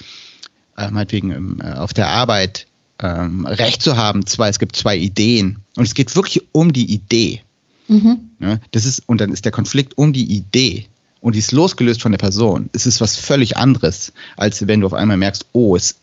äh, 0.77 0.91
meinetwegen 0.91 1.59
äh, 1.59 1.71
auf 1.73 1.93
der 1.93 2.09
Arbeit 2.09 2.67
ähm, 2.99 3.45
Recht 3.45 3.81
zu 3.81 3.97
haben, 3.97 4.25
zwar 4.27 4.47
es 4.47 4.59
gibt 4.59 4.75
zwei 4.75 4.95
Ideen 4.95 5.59
und 5.75 5.85
es 5.85 5.95
geht 5.95 6.15
wirklich 6.15 6.43
um 6.51 6.71
die 6.71 6.93
Idee. 6.93 7.41
Mhm. 7.91 8.31
Ja, 8.39 8.57
das 8.71 8.85
ist, 8.85 9.03
und 9.07 9.19
dann 9.19 9.33
ist 9.33 9.43
der 9.43 9.51
Konflikt 9.51 9.97
um 9.97 10.13
die 10.13 10.23
Idee 10.23 10.85
und 11.19 11.35
die 11.35 11.39
ist 11.39 11.51
losgelöst 11.51 12.01
von 12.01 12.13
der 12.13 12.19
Person. 12.19 12.69
Es 12.71 12.85
ist 12.85 13.01
was 13.01 13.17
völlig 13.17 13.57
anderes, 13.57 14.13
als 14.37 14.65
wenn 14.65 14.79
du 14.79 14.87
auf 14.87 14.93
einmal 14.93 15.17
merkst, 15.17 15.45
oh, 15.51 15.75
es, 15.75 15.97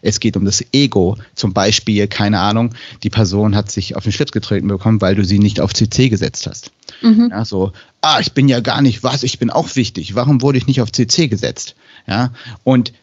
es 0.00 0.20
geht 0.20 0.38
um 0.38 0.46
das 0.46 0.64
Ego. 0.72 1.18
Zum 1.34 1.52
Beispiel, 1.52 2.08
keine 2.08 2.40
Ahnung, 2.40 2.74
die 3.02 3.10
Person 3.10 3.54
hat 3.54 3.70
sich 3.70 3.94
auf 3.94 4.04
den 4.04 4.12
Schlips 4.12 4.32
getreten 4.32 4.68
bekommen, 4.68 5.02
weil 5.02 5.16
du 5.16 5.24
sie 5.24 5.38
nicht 5.38 5.60
auf 5.60 5.74
CC 5.74 6.08
gesetzt 6.08 6.46
hast. 6.46 6.72
Mhm. 7.02 7.28
Ja, 7.30 7.44
so, 7.44 7.72
ah, 8.00 8.20
ich 8.20 8.32
bin 8.32 8.48
ja 8.48 8.60
gar 8.60 8.80
nicht 8.80 9.02
was, 9.02 9.22
ich 9.22 9.38
bin 9.38 9.50
auch 9.50 9.76
wichtig. 9.76 10.14
Warum 10.14 10.40
wurde 10.40 10.56
ich 10.56 10.66
nicht 10.66 10.80
auf 10.80 10.92
CC 10.92 11.28
gesetzt? 11.28 11.76
Ja, 12.06 12.32
und 12.64 12.94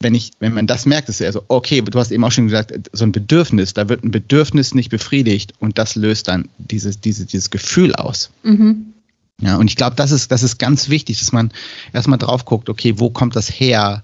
wenn 0.00 0.14
ich, 0.14 0.32
wenn 0.40 0.54
man 0.54 0.66
das 0.66 0.86
merkt, 0.86 1.10
ist 1.10 1.20
ja 1.20 1.30
so, 1.30 1.44
okay, 1.48 1.82
du 1.82 1.98
hast 1.98 2.10
eben 2.10 2.24
auch 2.24 2.32
schon 2.32 2.46
gesagt, 2.46 2.90
so 2.92 3.04
ein 3.04 3.12
Bedürfnis, 3.12 3.74
da 3.74 3.88
wird 3.88 4.02
ein 4.02 4.10
Bedürfnis 4.10 4.74
nicht 4.74 4.88
befriedigt 4.88 5.52
und 5.60 5.76
das 5.76 5.94
löst 5.94 6.28
dann 6.28 6.48
dieses, 6.58 7.00
dieses, 7.00 7.26
dieses 7.26 7.50
Gefühl 7.50 7.94
aus. 7.94 8.30
Mhm. 8.42 8.94
Ja, 9.42 9.56
und 9.56 9.68
ich 9.68 9.76
glaube, 9.76 9.96
das 9.96 10.10
ist, 10.10 10.32
das 10.32 10.42
ist 10.42 10.58
ganz 10.58 10.88
wichtig, 10.88 11.18
dass 11.18 11.32
man 11.32 11.52
erstmal 11.92 12.18
drauf 12.18 12.46
guckt, 12.46 12.68
okay, 12.68 12.98
wo 12.98 13.10
kommt 13.10 13.36
das 13.36 13.48
her? 13.48 14.02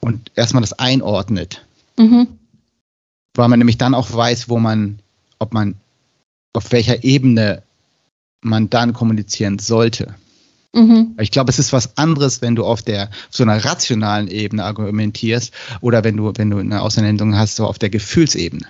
Und 0.00 0.30
erstmal 0.34 0.62
das 0.62 0.74
einordnet. 0.74 1.64
Mhm. 1.98 2.28
Weil 3.34 3.48
man 3.48 3.58
nämlich 3.58 3.78
dann 3.78 3.94
auch 3.94 4.12
weiß, 4.12 4.48
wo 4.48 4.58
man, 4.58 4.98
ob 5.38 5.52
man, 5.52 5.74
auf 6.54 6.72
welcher 6.72 7.04
Ebene 7.04 7.62
man 8.40 8.70
dann 8.70 8.92
kommunizieren 8.92 9.58
sollte. 9.58 10.14
Mhm. 10.74 11.16
Ich 11.18 11.30
glaube, 11.30 11.50
es 11.50 11.58
ist 11.58 11.72
was 11.72 11.96
anderes, 11.96 12.42
wenn 12.42 12.54
du 12.54 12.64
auf 12.64 12.82
der 12.82 13.04
auf 13.04 13.08
so 13.30 13.42
einer 13.42 13.64
rationalen 13.64 14.28
Ebene 14.28 14.64
argumentierst 14.64 15.52
oder 15.80 16.04
wenn 16.04 16.16
du, 16.16 16.32
wenn 16.36 16.50
du 16.50 16.58
eine 16.58 16.82
Auseinandersetzung 16.82 17.38
hast, 17.38 17.56
so 17.56 17.66
auf 17.66 17.78
der 17.78 17.90
Gefühlsebene. 17.90 18.66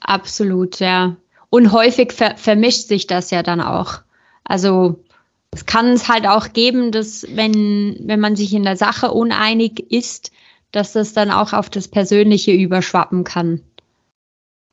Absolut, 0.00 0.80
ja. 0.80 1.16
Und 1.50 1.72
häufig 1.72 2.12
ver 2.12 2.36
vermischt 2.36 2.88
sich 2.88 3.06
das 3.06 3.30
ja 3.30 3.42
dann 3.42 3.60
auch. 3.60 4.00
Also 4.44 5.04
es 5.52 5.66
kann 5.66 5.86
es 5.88 6.08
halt 6.08 6.26
auch 6.26 6.52
geben, 6.52 6.90
dass 6.90 7.26
wenn, 7.30 7.96
wenn 8.00 8.20
man 8.20 8.34
sich 8.36 8.52
in 8.52 8.64
der 8.64 8.76
Sache 8.76 9.12
uneinig 9.12 9.92
ist, 9.92 10.32
dass 10.72 10.92
das 10.92 11.12
dann 11.12 11.30
auch 11.30 11.52
auf 11.52 11.70
das 11.70 11.86
Persönliche 11.86 12.52
überschwappen 12.52 13.24
kann. 13.24 13.60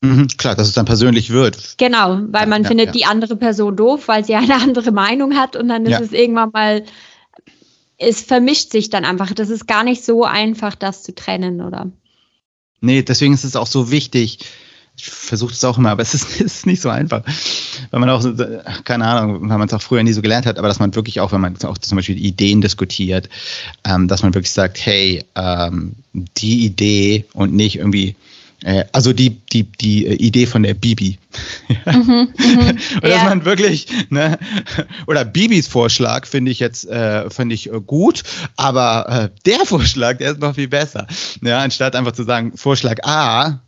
Mhm, 0.01 0.27
klar, 0.37 0.55
dass 0.55 0.67
es 0.67 0.73
dann 0.73 0.85
persönlich 0.85 1.29
wird. 1.29 1.75
Genau, 1.77 2.21
weil 2.27 2.47
man 2.47 2.63
ja, 2.63 2.67
findet 2.67 2.87
ja. 2.87 2.91
die 2.91 3.05
andere 3.05 3.35
Person 3.35 3.75
doof, 3.75 4.07
weil 4.07 4.25
sie 4.25 4.35
eine 4.35 4.55
andere 4.61 4.91
Meinung 4.91 5.35
hat 5.35 5.55
und 5.55 5.67
dann 5.67 5.85
ist 5.85 5.91
ja. 5.91 5.99
es 5.99 6.11
irgendwann 6.11 6.49
mal, 6.51 6.83
es 7.97 8.21
vermischt 8.21 8.71
sich 8.71 8.89
dann 8.89 9.05
einfach. 9.05 9.31
Das 9.33 9.49
ist 9.49 9.67
gar 9.67 9.83
nicht 9.83 10.03
so 10.03 10.25
einfach, 10.25 10.75
das 10.75 11.03
zu 11.03 11.13
trennen, 11.13 11.61
oder? 11.61 11.91
Nee, 12.81 13.03
deswegen 13.03 13.33
ist 13.33 13.43
es 13.43 13.55
auch 13.55 13.67
so 13.67 13.91
wichtig. 13.91 14.39
Ich 14.97 15.05
versuche 15.05 15.53
es 15.53 15.63
auch 15.63 15.77
immer, 15.77 15.91
aber 15.91 16.01
es 16.01 16.15
ist, 16.15 16.41
ist, 16.41 16.65
nicht 16.65 16.81
so 16.81 16.89
einfach. 16.89 17.23
Weil 17.91 17.99
man 17.99 18.09
auch, 18.09 18.25
keine 18.83 19.05
Ahnung, 19.05 19.49
weil 19.49 19.57
man 19.59 19.67
es 19.67 19.73
auch 19.73 19.83
früher 19.83 20.01
nie 20.01 20.13
so 20.13 20.23
gelernt 20.23 20.47
hat, 20.47 20.57
aber 20.57 20.67
dass 20.67 20.79
man 20.79 20.95
wirklich 20.95 21.19
auch, 21.19 21.31
wenn 21.31 21.41
man 21.41 21.55
auch 21.63 21.77
zum 21.77 21.95
Beispiel 21.95 22.17
Ideen 22.17 22.61
diskutiert, 22.61 23.29
ähm, 23.83 24.07
dass 24.07 24.23
man 24.23 24.33
wirklich 24.33 24.51
sagt, 24.51 24.83
hey, 24.83 25.23
ähm, 25.35 25.93
die 26.13 26.65
Idee 26.65 27.25
und 27.33 27.53
nicht 27.53 27.77
irgendwie, 27.77 28.15
also 28.91 29.11
die, 29.11 29.31
die, 29.31 29.63
die 29.63 30.05
äh, 30.05 30.13
Idee 30.13 30.45
von 30.45 30.61
der 30.63 30.75
Bibi. 30.75 31.17
mhm, 31.85 32.29
mh, 32.37 32.69
und 32.95 33.03
dass 33.03 33.23
man 33.23 33.45
wirklich, 33.45 33.87
ne, 34.09 34.37
oder 35.07 35.25
Bibis 35.25 35.67
Vorschlag 35.67 36.27
finde 36.27 36.51
ich 36.51 36.59
jetzt, 36.59 36.87
äh, 36.87 37.29
finde 37.29 37.55
ich 37.55 37.71
äh, 37.71 37.81
gut, 37.81 38.23
aber 38.57 39.31
äh, 39.33 39.39
der 39.45 39.59
Vorschlag, 39.65 40.17
der 40.17 40.31
ist 40.31 40.39
noch 40.39 40.55
viel 40.55 40.67
besser. 40.67 41.07
Ja, 41.41 41.59
anstatt 41.59 41.95
einfach 41.95 42.11
zu 42.11 42.23
sagen, 42.23 42.55
Vorschlag 42.55 43.03
A, 43.03 43.61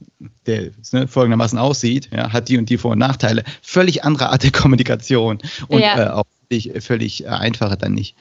der 0.45 0.71
ne, 0.91 1.08
folgendermaßen 1.08 1.58
aussieht, 1.58 2.10
ja, 2.12 2.32
hat 2.32 2.49
die 2.49 2.58
und 2.58 2.69
die 2.69 2.77
Vor- 2.77 2.91
und 2.91 2.99
Nachteile, 2.99 3.43
völlig 3.63 4.03
andere 4.03 4.29
Art 4.29 4.43
der 4.43 4.51
Kommunikation 4.51 5.39
und 5.67 5.79
ja. 5.79 6.03
äh, 6.06 6.10
auch 6.10 6.25
völlig, 6.49 6.71
völlig 6.84 7.23
äh, 7.23 7.29
einfacher 7.29 7.77
dann 7.77 7.93
nicht, 7.93 8.15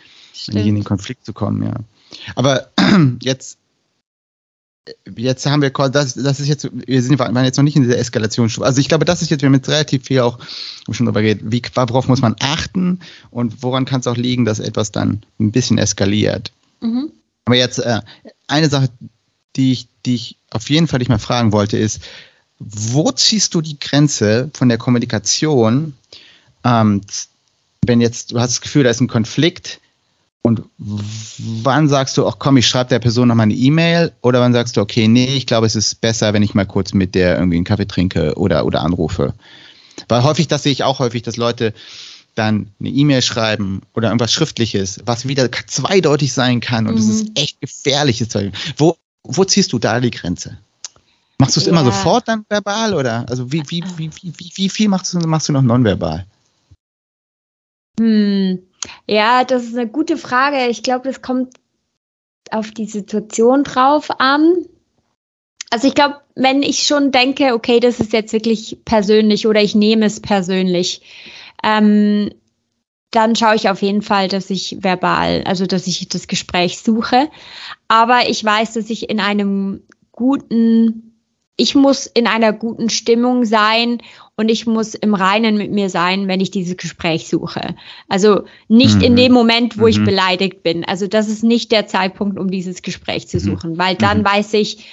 nicht 0.48 0.66
in 0.66 0.74
den 0.74 0.84
Konflikt 0.84 1.26
zu 1.26 1.34
kommen, 1.34 1.62
ja. 1.62 1.74
Aber 2.34 2.68
jetzt 3.20 3.58
jetzt 5.16 5.46
haben 5.46 5.62
wir, 5.62 5.70
das, 5.70 6.14
das 6.14 6.40
ist 6.40 6.48
jetzt, 6.48 6.68
wir 6.72 7.02
sind, 7.02 7.18
waren 7.18 7.44
jetzt 7.44 7.56
noch 7.56 7.64
nicht 7.64 7.76
in 7.76 7.82
dieser 7.82 7.98
Eskalationsstufe. 7.98 8.66
Also 8.66 8.80
ich 8.80 8.88
glaube, 8.88 9.04
das 9.04 9.22
ist 9.22 9.30
jetzt, 9.30 9.42
wir 9.42 9.46
haben 9.46 9.54
jetzt 9.54 9.68
relativ 9.68 10.06
viel 10.06 10.20
auch 10.20 10.38
schon 10.90 11.06
darüber 11.06 11.22
geredet, 11.22 11.44
wie, 11.46 11.62
worauf 11.74 12.08
muss 12.08 12.20
man 12.20 12.36
achten 12.40 13.00
und 13.30 13.62
woran 13.62 13.84
kann 13.84 14.00
es 14.00 14.06
auch 14.06 14.16
liegen, 14.16 14.44
dass 14.44 14.58
etwas 14.58 14.90
dann 14.90 15.22
ein 15.38 15.52
bisschen 15.52 15.78
eskaliert. 15.78 16.52
Mhm. 16.80 17.12
Aber 17.44 17.56
jetzt 17.56 17.78
äh, 17.78 18.00
eine 18.48 18.68
Sache, 18.68 18.88
die 19.56 19.72
ich, 19.72 19.88
die 20.04 20.14
ich 20.14 20.36
auf 20.50 20.68
jeden 20.70 20.88
Fall 20.88 20.98
dich 20.98 21.08
mal 21.08 21.18
fragen 21.18 21.52
wollte, 21.52 21.76
ist, 21.78 22.00
wo 22.58 23.10
ziehst 23.12 23.54
du 23.54 23.60
die 23.60 23.78
Grenze 23.78 24.50
von 24.52 24.68
der 24.68 24.78
Kommunikation, 24.78 25.94
ähm, 26.64 27.00
wenn 27.84 28.00
jetzt, 28.00 28.32
du 28.32 28.40
hast 28.40 28.50
das 28.50 28.60
Gefühl, 28.60 28.84
da 28.84 28.90
ist 28.90 29.00
ein 29.00 29.08
Konflikt, 29.08 29.80
und 30.44 30.62
wann 30.78 31.88
sagst 31.88 32.16
du, 32.16 32.26
ach 32.26 32.36
komm, 32.38 32.56
ich 32.56 32.66
schreibe 32.66 32.90
der 32.90 32.98
Person 32.98 33.28
nochmal 33.28 33.44
eine 33.44 33.54
E-Mail 33.54 34.12
oder 34.22 34.40
wann 34.40 34.52
sagst 34.52 34.76
du, 34.76 34.80
okay, 34.80 35.06
nee, 35.06 35.36
ich 35.36 35.46
glaube, 35.46 35.66
es 35.66 35.76
ist 35.76 36.00
besser, 36.00 36.32
wenn 36.32 36.42
ich 36.42 36.54
mal 36.54 36.66
kurz 36.66 36.92
mit 36.92 37.14
der 37.14 37.38
irgendwie 37.38 37.56
einen 37.56 37.64
Kaffee 37.64 37.86
trinke 37.86 38.34
oder, 38.34 38.66
oder 38.66 38.82
anrufe. 38.82 39.34
Weil 40.08 40.24
häufig, 40.24 40.48
das 40.48 40.64
sehe 40.64 40.72
ich 40.72 40.82
auch 40.82 40.98
häufig, 40.98 41.22
dass 41.22 41.36
Leute 41.36 41.72
dann 42.34 42.72
eine 42.80 42.88
E-Mail 42.88 43.22
schreiben 43.22 43.82
oder 43.94 44.08
irgendwas 44.08 44.32
Schriftliches, 44.32 45.00
was 45.04 45.28
wieder 45.28 45.48
zweideutig 45.52 46.32
sein 46.32 46.60
kann 46.60 46.88
und 46.88 46.98
es 46.98 47.06
mhm. 47.06 47.12
ist 47.12 47.38
echt 47.38 47.60
gefährliches 47.60 48.28
Zeug. 48.30 48.52
Wo, 48.76 48.96
wo 49.22 49.44
ziehst 49.44 49.72
du 49.72 49.78
da 49.78 50.00
die 50.00 50.10
Grenze? 50.10 50.58
Machst 51.38 51.56
du 51.56 51.60
es 51.60 51.66
ja. 51.66 51.72
immer 51.72 51.84
sofort 51.84 52.26
dann 52.26 52.44
verbal 52.48 52.94
oder 52.94 53.26
also 53.28 53.52
wie, 53.52 53.62
wie, 53.68 53.84
wie, 53.96 54.10
wie, 54.22 54.32
wie, 54.36 54.52
wie 54.54 54.68
viel 54.68 54.88
machst 54.88 55.14
du, 55.14 55.18
machst 55.20 55.48
du 55.48 55.52
noch 55.52 55.62
nonverbal? 55.62 56.26
Hm. 58.00 58.60
Ja, 59.06 59.44
das 59.44 59.64
ist 59.64 59.76
eine 59.76 59.88
gute 59.88 60.16
Frage. 60.16 60.68
Ich 60.68 60.82
glaube, 60.82 61.08
das 61.08 61.22
kommt 61.22 61.54
auf 62.50 62.70
die 62.70 62.86
Situation 62.86 63.64
drauf 63.64 64.08
an. 64.20 64.66
Also 65.70 65.88
ich 65.88 65.94
glaube, 65.94 66.20
wenn 66.34 66.62
ich 66.62 66.82
schon 66.86 67.12
denke, 67.12 67.54
okay, 67.54 67.80
das 67.80 67.98
ist 67.98 68.12
jetzt 68.12 68.32
wirklich 68.32 68.78
persönlich 68.84 69.46
oder 69.46 69.62
ich 69.62 69.74
nehme 69.74 70.04
es 70.06 70.20
persönlich, 70.20 71.00
ähm, 71.62 72.30
dann 73.10 73.36
schaue 73.36 73.54
ich 73.54 73.68
auf 73.68 73.82
jeden 73.82 74.02
Fall, 74.02 74.28
dass 74.28 74.50
ich 74.50 74.78
verbal, 74.80 75.44
also 75.44 75.66
dass 75.66 75.86
ich 75.86 76.08
das 76.08 76.28
Gespräch 76.28 76.78
suche. 76.78 77.30
Aber 77.88 78.28
ich 78.28 78.42
weiß, 78.42 78.74
dass 78.74 78.90
ich 78.90 79.08
in 79.10 79.20
einem 79.20 79.82
guten, 80.12 81.11
ich 81.56 81.74
muss 81.74 82.06
in 82.06 82.26
einer 82.26 82.52
guten 82.52 82.88
Stimmung 82.88 83.44
sein 83.44 83.98
und 84.36 84.48
ich 84.48 84.66
muss 84.66 84.94
im 84.94 85.14
Reinen 85.14 85.56
mit 85.58 85.70
mir 85.70 85.90
sein, 85.90 86.26
wenn 86.26 86.40
ich 86.40 86.50
dieses 86.50 86.76
Gespräch 86.76 87.28
suche. 87.28 87.74
Also 88.08 88.44
nicht 88.68 88.96
mhm. 88.96 89.02
in 89.02 89.16
dem 89.16 89.32
Moment, 89.32 89.78
wo 89.78 89.82
mhm. 89.82 89.88
ich 89.88 90.04
beleidigt 90.04 90.62
bin. 90.62 90.84
Also 90.84 91.06
das 91.06 91.28
ist 91.28 91.44
nicht 91.44 91.70
der 91.70 91.86
Zeitpunkt, 91.86 92.38
um 92.38 92.50
dieses 92.50 92.82
Gespräch 92.82 93.28
zu 93.28 93.36
mhm. 93.36 93.40
suchen, 93.40 93.78
weil 93.78 93.96
dann 93.96 94.20
mhm. 94.20 94.24
weiß 94.24 94.54
ich, 94.54 94.86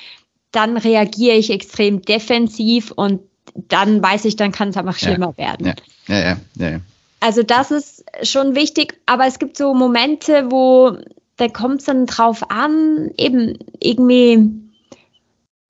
dann 0.51 0.77
reagiere 0.77 1.37
ich 1.37 1.49
extrem 1.51 2.01
defensiv 2.01 2.91
und 2.91 3.21
dann 3.55 4.01
weiß 4.03 4.25
ich, 4.25 4.35
dann 4.35 4.51
kann 4.51 4.69
es 4.69 4.77
einfach 4.77 4.97
schlimmer 4.97 5.33
ja. 5.37 5.45
werden. 5.45 5.67
Ja. 5.67 5.73
Ja, 6.07 6.19
ja, 6.19 6.37
ja, 6.55 6.69
ja. 6.71 6.79
Also 7.19 7.43
das 7.43 7.71
ist 7.71 8.03
schon 8.23 8.55
wichtig, 8.55 8.99
aber 9.05 9.27
es 9.27 9.39
gibt 9.39 9.57
so 9.57 9.73
Momente, 9.73 10.47
wo 10.49 10.97
da 11.39 11.47
kommt 11.47 11.79
es 11.79 11.85
dann 11.85 12.05
drauf 12.05 12.49
an, 12.49 13.11
eben 13.17 13.57
irgendwie, 13.79 14.49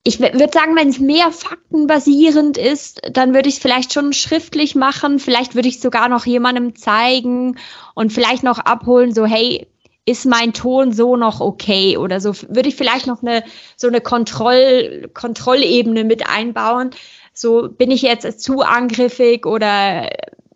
ich 0.02 0.18
würde 0.18 0.50
sagen, 0.52 0.76
wenn 0.76 0.88
es 0.88 0.98
mehr 0.98 1.30
faktenbasierend 1.30 2.56
ist, 2.56 3.02
dann 3.12 3.34
würde 3.34 3.48
ich 3.48 3.56
es 3.56 3.60
vielleicht 3.60 3.92
schon 3.92 4.12
schriftlich 4.12 4.74
machen, 4.74 5.18
vielleicht 5.18 5.54
würde 5.54 5.68
ich 5.68 5.80
sogar 5.80 6.08
noch 6.08 6.24
jemandem 6.24 6.74
zeigen 6.74 7.58
und 7.94 8.12
vielleicht 8.12 8.42
noch 8.42 8.58
abholen, 8.58 9.14
so 9.14 9.26
hey, 9.26 9.66
ist 10.06 10.24
mein 10.24 10.54
Ton 10.54 10.92
so 10.92 11.16
noch 11.16 11.40
okay 11.40 11.98
oder 11.98 12.20
so 12.20 12.34
würde 12.48 12.70
ich 12.70 12.76
vielleicht 12.76 13.06
noch 13.06 13.22
eine 13.22 13.44
so 13.76 13.86
eine 13.86 14.00
Kontroll 14.00 15.10
Kontrollebene 15.12 16.04
mit 16.04 16.26
einbauen. 16.28 16.90
So 17.34 17.68
bin 17.68 17.90
ich 17.90 18.02
jetzt 18.02 18.40
zu 18.40 18.62
angriffig 18.62 19.46
oder 19.46 20.08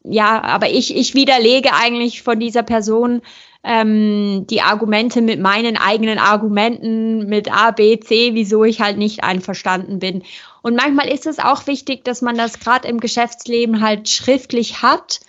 ja, 0.03 0.43
aber 0.43 0.71
ich, 0.71 0.97
ich 0.97 1.15
widerlege 1.15 1.73
eigentlich 1.73 2.23
von 2.23 2.41
dieser 2.41 2.63
Person 2.63 3.23
ähm, 3.65 4.47
die 4.49 4.61
Argumente 4.61 5.23
mit 5.23 5.41
meinen 5.41 5.77
eigenen 5.79 6.19
Argumenten, 6.19 7.27
mit 7.27 7.51
A, 7.51 7.71
B, 7.71 7.99
C, 7.99 8.35
wieso 8.35 8.63
ich 8.63 8.81
halt 8.81 8.99
nicht 8.99 9.25
einverstanden 9.25 9.99
bin. 9.99 10.23
Und 10.63 10.77
manchmal 10.77 11.09
ist 11.09 11.27
es 11.27 11.39
auch 11.39 11.67
wichtig, 11.67 12.05
dass 12.05 12.21
man 12.21 12.37
das 12.37 12.61
gerade 12.61 12.87
im 12.89 13.01
Geschäftsleben 13.01 13.81
halt 13.81 14.11
schriftlich 14.11 14.83
hat, 14.83 15.21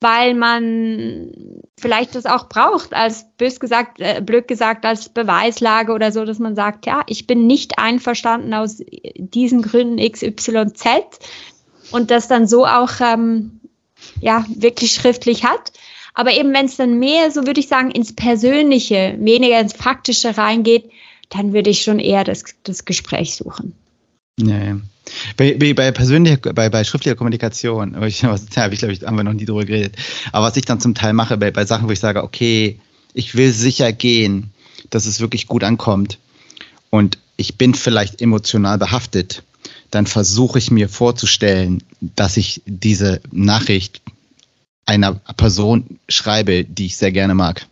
weil 0.00 0.34
man 0.34 1.32
vielleicht 1.78 2.14
das 2.14 2.26
auch 2.26 2.48
braucht, 2.48 2.94
als 2.94 3.26
bös 3.36 3.60
gesagt, 3.60 4.00
äh, 4.00 4.22
blöd 4.24 4.48
gesagt, 4.48 4.84
als 4.86 5.10
Beweislage 5.10 5.92
oder 5.92 6.10
so, 6.10 6.24
dass 6.24 6.38
man 6.38 6.56
sagt, 6.56 6.86
ja, 6.86 7.02
ich 7.06 7.26
bin 7.26 7.46
nicht 7.46 7.78
einverstanden 7.78 8.54
aus 8.54 8.82
diesen 9.16 9.62
Gründen 9.62 9.98
XYZ 9.98 10.84
und 11.90 12.10
das 12.10 12.28
dann 12.28 12.46
so 12.46 12.66
auch 12.66 12.92
ähm, 13.00 13.60
ja, 14.20 14.44
wirklich 14.48 14.92
schriftlich 14.92 15.44
hat. 15.44 15.72
Aber 16.14 16.32
eben, 16.32 16.54
wenn 16.54 16.66
es 16.66 16.76
dann 16.76 16.98
mehr, 16.98 17.30
so 17.30 17.46
würde 17.46 17.60
ich 17.60 17.68
sagen, 17.68 17.90
ins 17.90 18.14
Persönliche, 18.14 19.16
weniger 19.18 19.60
ins 19.60 19.72
Faktische 19.72 20.38
reingeht, 20.38 20.90
dann 21.30 21.52
würde 21.52 21.70
ich 21.70 21.82
schon 21.82 21.98
eher 21.98 22.22
das, 22.22 22.44
das 22.62 22.84
Gespräch 22.84 23.34
suchen. 23.34 23.74
Ja, 24.38 24.58
ja. 24.58 24.80
Bei, 25.36 25.54
bei, 25.54 25.92
persönlicher, 25.92 26.38
bei, 26.38 26.70
bei 26.70 26.84
schriftlicher 26.84 27.16
Kommunikation, 27.16 27.94
aber 27.94 28.06
ich, 28.06 28.22
ja, 28.22 28.34
ich 28.34 28.50
glaube, 28.78 28.94
ich 28.94 29.02
haben 29.02 29.16
wir 29.16 29.24
noch 29.24 29.32
nie 29.32 29.44
drüber 29.44 29.64
geredet. 29.64 29.96
Aber 30.32 30.46
was 30.46 30.56
ich 30.56 30.64
dann 30.64 30.80
zum 30.80 30.94
Teil 30.94 31.12
mache, 31.12 31.36
bei, 31.36 31.50
bei 31.50 31.64
Sachen, 31.64 31.88
wo 31.88 31.92
ich 31.92 32.00
sage, 32.00 32.22
okay, 32.22 32.78
ich 33.12 33.34
will 33.34 33.52
sicher 33.52 33.92
gehen, 33.92 34.52
dass 34.90 35.06
es 35.06 35.20
wirklich 35.20 35.46
gut 35.46 35.64
ankommt 35.64 36.18
und 36.90 37.18
ich 37.36 37.56
bin 37.56 37.74
vielleicht 37.74 38.20
emotional 38.22 38.78
behaftet, 38.78 39.42
dann 39.90 40.06
versuche 40.06 40.58
ich 40.58 40.70
mir 40.70 40.88
vorzustellen, 40.88 41.82
dass 42.00 42.36
ich 42.36 42.62
diese 42.66 43.20
Nachricht 43.30 44.02
einer 44.86 45.14
Person 45.36 45.98
schreibe, 46.08 46.64
die 46.64 46.86
ich 46.86 46.96
sehr 46.96 47.12
gerne 47.12 47.34
mag. 47.34 47.66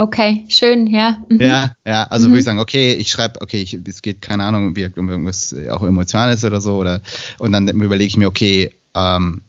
Okay, 0.00 0.44
schön, 0.48 0.86
ja. 0.86 1.18
Mhm. 1.28 1.40
Ja, 1.40 1.74
ja, 1.84 2.04
also 2.04 2.26
mhm. 2.26 2.32
würde 2.32 2.38
ich 2.38 2.44
sagen, 2.44 2.60
okay, 2.60 2.94
ich 2.94 3.10
schreibe, 3.10 3.40
okay, 3.40 3.60
ich, 3.60 3.74
es 3.86 4.00
geht, 4.00 4.22
keine 4.22 4.44
Ahnung, 4.44 4.76
wie, 4.76 4.86
um 4.86 5.08
irgendwas 5.08 5.54
auch 5.70 5.82
Emotionales 5.82 6.44
oder 6.44 6.60
so, 6.60 6.76
oder 6.76 7.00
und 7.38 7.52
dann 7.52 7.68
überlege 7.68 8.06
ich 8.06 8.16
mir, 8.16 8.28
okay, 8.28 8.72
ähm, 8.94 9.40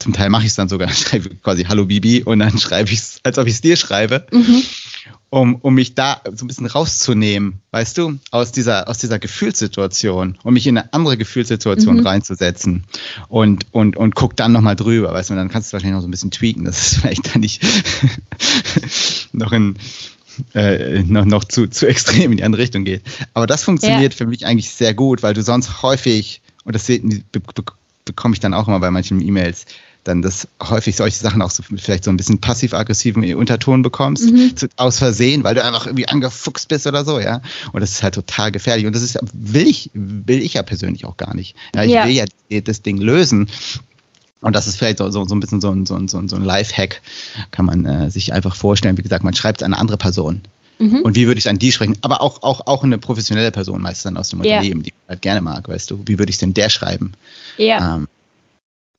zum 0.00 0.12
Teil 0.12 0.30
mache 0.30 0.42
ich 0.42 0.48
es 0.48 0.56
dann 0.56 0.68
sogar, 0.68 0.88
schreibe 0.92 1.30
quasi 1.36 1.64
Hallo 1.64 1.86
Bibi 1.86 2.24
und 2.24 2.40
dann 2.40 2.58
schreibe 2.58 2.90
ich 2.90 2.98
es, 2.98 3.20
als 3.22 3.38
ob 3.38 3.46
ich 3.46 3.54
es 3.54 3.60
dir 3.60 3.76
schreibe. 3.76 4.26
Mhm 4.32 4.62
um, 5.30 5.56
um 5.56 5.74
mich 5.74 5.94
da 5.94 6.20
so 6.34 6.44
ein 6.44 6.48
bisschen 6.48 6.66
rauszunehmen, 6.66 7.60
weißt 7.70 7.96
du, 7.98 8.18
aus 8.32 8.50
dieser, 8.50 8.88
aus 8.88 8.98
dieser 8.98 9.20
Gefühlssituation, 9.20 10.36
um 10.42 10.54
mich 10.54 10.66
in 10.66 10.76
eine 10.76 10.92
andere 10.92 11.16
Gefühlssituation 11.16 11.98
mhm. 11.98 12.06
reinzusetzen 12.06 12.84
und, 13.28 13.66
und, 13.70 13.96
und 13.96 14.16
guck 14.16 14.36
dann 14.36 14.52
nochmal 14.52 14.74
drüber, 14.74 15.12
weißt 15.12 15.30
du, 15.30 15.34
und 15.34 15.38
dann 15.38 15.48
kannst 15.48 15.70
du 15.70 15.74
wahrscheinlich 15.74 15.94
noch 15.94 16.02
so 16.02 16.08
ein 16.08 16.10
bisschen 16.10 16.32
tweaken, 16.32 16.64
dass 16.64 16.78
es 16.78 16.94
vielleicht 17.00 17.32
dann 17.32 17.40
nicht 17.40 17.64
noch 19.32 19.52
in, 19.52 19.76
äh, 20.54 21.02
noch, 21.04 21.24
noch 21.24 21.44
zu, 21.44 21.68
zu 21.68 21.86
extrem 21.86 22.32
in 22.32 22.38
die 22.38 22.44
andere 22.44 22.62
Richtung 22.62 22.84
geht. 22.84 23.02
Aber 23.32 23.46
das 23.46 23.62
funktioniert 23.62 24.12
ja. 24.14 24.16
für 24.16 24.26
mich 24.26 24.46
eigentlich 24.46 24.70
sehr 24.70 24.94
gut, 24.94 25.22
weil 25.22 25.34
du 25.34 25.42
sonst 25.42 25.82
häufig, 25.82 26.42
und 26.64 26.74
das 26.74 26.90
bekomme 28.04 28.34
ich 28.34 28.40
dann 28.40 28.54
auch 28.54 28.66
immer 28.66 28.80
bei 28.80 28.90
manchen 28.90 29.20
E-Mails, 29.20 29.66
dann 30.04 30.22
das 30.22 30.48
häufig 30.62 30.96
solche 30.96 31.18
Sachen 31.18 31.42
auch 31.42 31.50
so, 31.50 31.62
vielleicht 31.62 32.04
so 32.04 32.10
ein 32.10 32.16
bisschen 32.16 32.40
passiv-aggressiven 32.40 33.34
Unterton 33.34 33.82
bekommst, 33.82 34.30
mhm. 34.30 34.56
zu, 34.56 34.68
aus 34.76 34.98
Versehen, 34.98 35.44
weil 35.44 35.54
du 35.54 35.64
einfach 35.64 35.86
irgendwie 35.86 36.08
angefuchst 36.08 36.68
bist 36.68 36.86
oder 36.86 37.04
so, 37.04 37.20
ja. 37.20 37.42
Und 37.72 37.80
das 37.80 37.92
ist 37.92 38.02
halt 38.02 38.14
total 38.14 38.50
gefährlich. 38.50 38.86
Und 38.86 38.94
das 38.94 39.02
ist, 39.02 39.18
will 39.32 39.66
ich, 39.66 39.90
will 39.94 40.42
ich 40.42 40.54
ja 40.54 40.62
persönlich 40.62 41.04
auch 41.04 41.16
gar 41.16 41.34
nicht. 41.34 41.54
Ja, 41.74 41.84
ich 41.84 41.92
ja. 41.92 42.04
will 42.06 42.12
ja 42.12 42.60
das 42.60 42.82
Ding 42.82 42.98
lösen. 42.98 43.48
Und 44.40 44.56
das 44.56 44.66
ist 44.66 44.76
vielleicht 44.76 44.98
so, 44.98 45.10
so, 45.10 45.26
so 45.26 45.34
ein 45.34 45.40
bisschen 45.40 45.60
so 45.60 45.70
ein, 45.70 45.84
so 45.84 45.96
ein, 45.96 46.08
so 46.08 46.18
ein 46.18 46.44
Lifehack, 46.44 47.02
kann 47.50 47.66
man 47.66 47.84
äh, 47.84 48.10
sich 48.10 48.32
einfach 48.32 48.56
vorstellen. 48.56 48.96
Wie 48.96 49.02
gesagt, 49.02 49.22
man 49.22 49.34
schreibt 49.34 49.60
es 49.60 49.66
an 49.66 49.74
eine 49.74 49.80
andere 49.80 49.98
Person. 49.98 50.40
Mhm. 50.78 51.02
Und 51.02 51.14
wie 51.14 51.26
würde 51.26 51.38
ich 51.38 51.48
an 51.48 51.58
die 51.58 51.72
sprechen? 51.72 51.98
Aber 52.00 52.22
auch, 52.22 52.42
auch, 52.42 52.66
auch 52.66 52.82
eine 52.82 52.96
professionelle 52.96 53.50
Person 53.50 53.82
meistens 53.82 54.04
dann 54.04 54.16
aus 54.16 54.30
dem. 54.30 54.40
Unternehmen, 54.40 54.82
die 54.82 54.92
man 54.92 55.10
halt 55.10 55.22
gerne 55.22 55.42
mag, 55.42 55.68
weißt 55.68 55.90
du. 55.90 56.02
Wie 56.06 56.18
würde 56.18 56.30
ich 56.30 56.36
es 56.36 56.40
denn 56.40 56.54
der 56.54 56.70
schreiben? 56.70 57.12
Ja. 57.58 57.96
Ähm, 57.96 58.08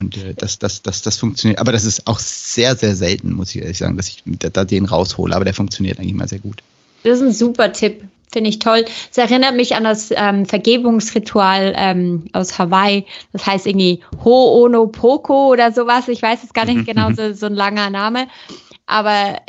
und 0.02 0.18
äh, 0.18 0.34
das, 0.36 0.60
das, 0.60 0.82
das, 0.82 1.02
das 1.02 1.18
funktioniert. 1.18 1.60
Aber 1.60 1.72
das 1.72 1.86
ist 1.86 2.08
auch 2.08 2.20
sehr, 2.20 2.76
sehr 2.76 2.96
selten, 2.96 3.34
muss 3.34 3.56
ich 3.56 3.62
ehrlich 3.62 3.78
sagen, 3.78 3.98
dass 3.98 4.08
ich 4.08 4.24
da, 4.26 4.50
da 4.50 4.66
den 4.66 4.86
raushole. 4.86 5.36
Aber 5.36 5.46
der 5.46 5.54
funktioniert 5.54 6.00
eigentlich 6.00 6.14
mal 6.14 6.28
sehr 6.28 6.40
gut. 6.40 6.62
Das 7.04 7.20
ist 7.20 7.22
ein 7.22 7.34
super 7.34 7.72
Tipp. 7.72 8.04
Finde 8.32 8.50
ich 8.50 8.60
toll. 8.60 8.86
Es 9.12 9.18
erinnert 9.18 9.56
mich 9.56 9.76
an 9.76 9.84
das 9.84 10.10
ähm, 10.16 10.46
Vergebungsritual 10.46 11.74
ähm, 11.76 12.26
aus 12.32 12.58
Hawaii. 12.58 13.06
Das 13.34 13.46
heißt 13.46 13.68
irgendwie 13.68 14.02
Ho'onopono 14.24 15.50
oder 15.50 15.74
sowas. 15.74 16.08
Ich 16.08 16.22
weiß 16.22 16.44
es 16.44 16.54
gar 16.54 16.66
nicht 16.66 16.86
genau, 16.86 17.12
so, 17.12 17.34
so 17.34 17.48
ein 17.48 17.56
langer 17.56 17.90
Name. 17.90 18.28
Aber 18.86 19.42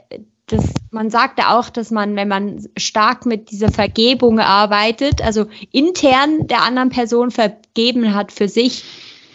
das, 0.49 0.65
man 0.91 1.11
sagte 1.11 1.49
auch, 1.49 1.71
dass 1.71 1.93
man, 1.93 2.17
wenn 2.17 2.27
man 2.27 2.67
stark 2.77 3.25
mit 3.25 3.53
dieser 3.53 3.71
Vergebung 3.71 4.41
arbeitet, 4.41 5.23
also 5.23 5.47
intern 5.71 6.49
der 6.49 6.63
anderen 6.63 6.91
Person 6.91 7.31
vergeben 7.31 8.15
hat 8.15 8.33
für 8.33 8.49
sich, 8.49 8.85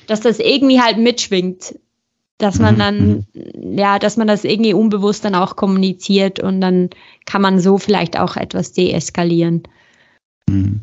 dass 0.08 0.22
das 0.22 0.40
irgendwie 0.40 0.82
halt 0.82 0.98
mitschwingt. 0.98 1.76
Dass 2.40 2.60
man 2.60 2.76
mhm, 2.76 2.80
dann, 2.80 3.26
mhm. 3.34 3.78
ja, 3.78 3.98
dass 3.98 4.18
man 4.18 4.28
das 4.28 4.44
irgendwie 4.44 4.74
unbewusst 4.74 5.26
dann 5.26 5.34
auch 5.34 5.56
kommuniziert 5.56 6.40
und 6.40 6.62
dann 6.62 6.90
kann 7.26 7.42
man 7.42 7.60
so 7.60 7.78
vielleicht 7.78 8.18
auch 8.20 8.36
etwas 8.36 8.74
deeskalieren. 8.74 9.64
Mhm. 10.48 10.82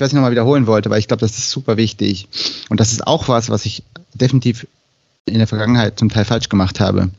Ich 0.00 0.12
nochmal 0.12 0.32
wiederholen 0.32 0.66
wollte, 0.66 0.90
weil 0.90 0.98
ich 0.98 1.06
glaube, 1.06 1.20
das 1.20 1.38
ist 1.38 1.50
super 1.50 1.76
wichtig. 1.76 2.26
Und 2.68 2.80
das 2.80 2.90
ist 2.92 3.06
auch 3.06 3.28
was, 3.28 3.50
was 3.50 3.66
ich 3.66 3.84
definitiv 4.14 4.66
in 5.26 5.38
der 5.38 5.46
Vergangenheit 5.46 5.98
zum 5.98 6.08
Teil 6.08 6.24
falsch 6.24 6.48
gemacht 6.48 6.80
habe. 6.80 7.10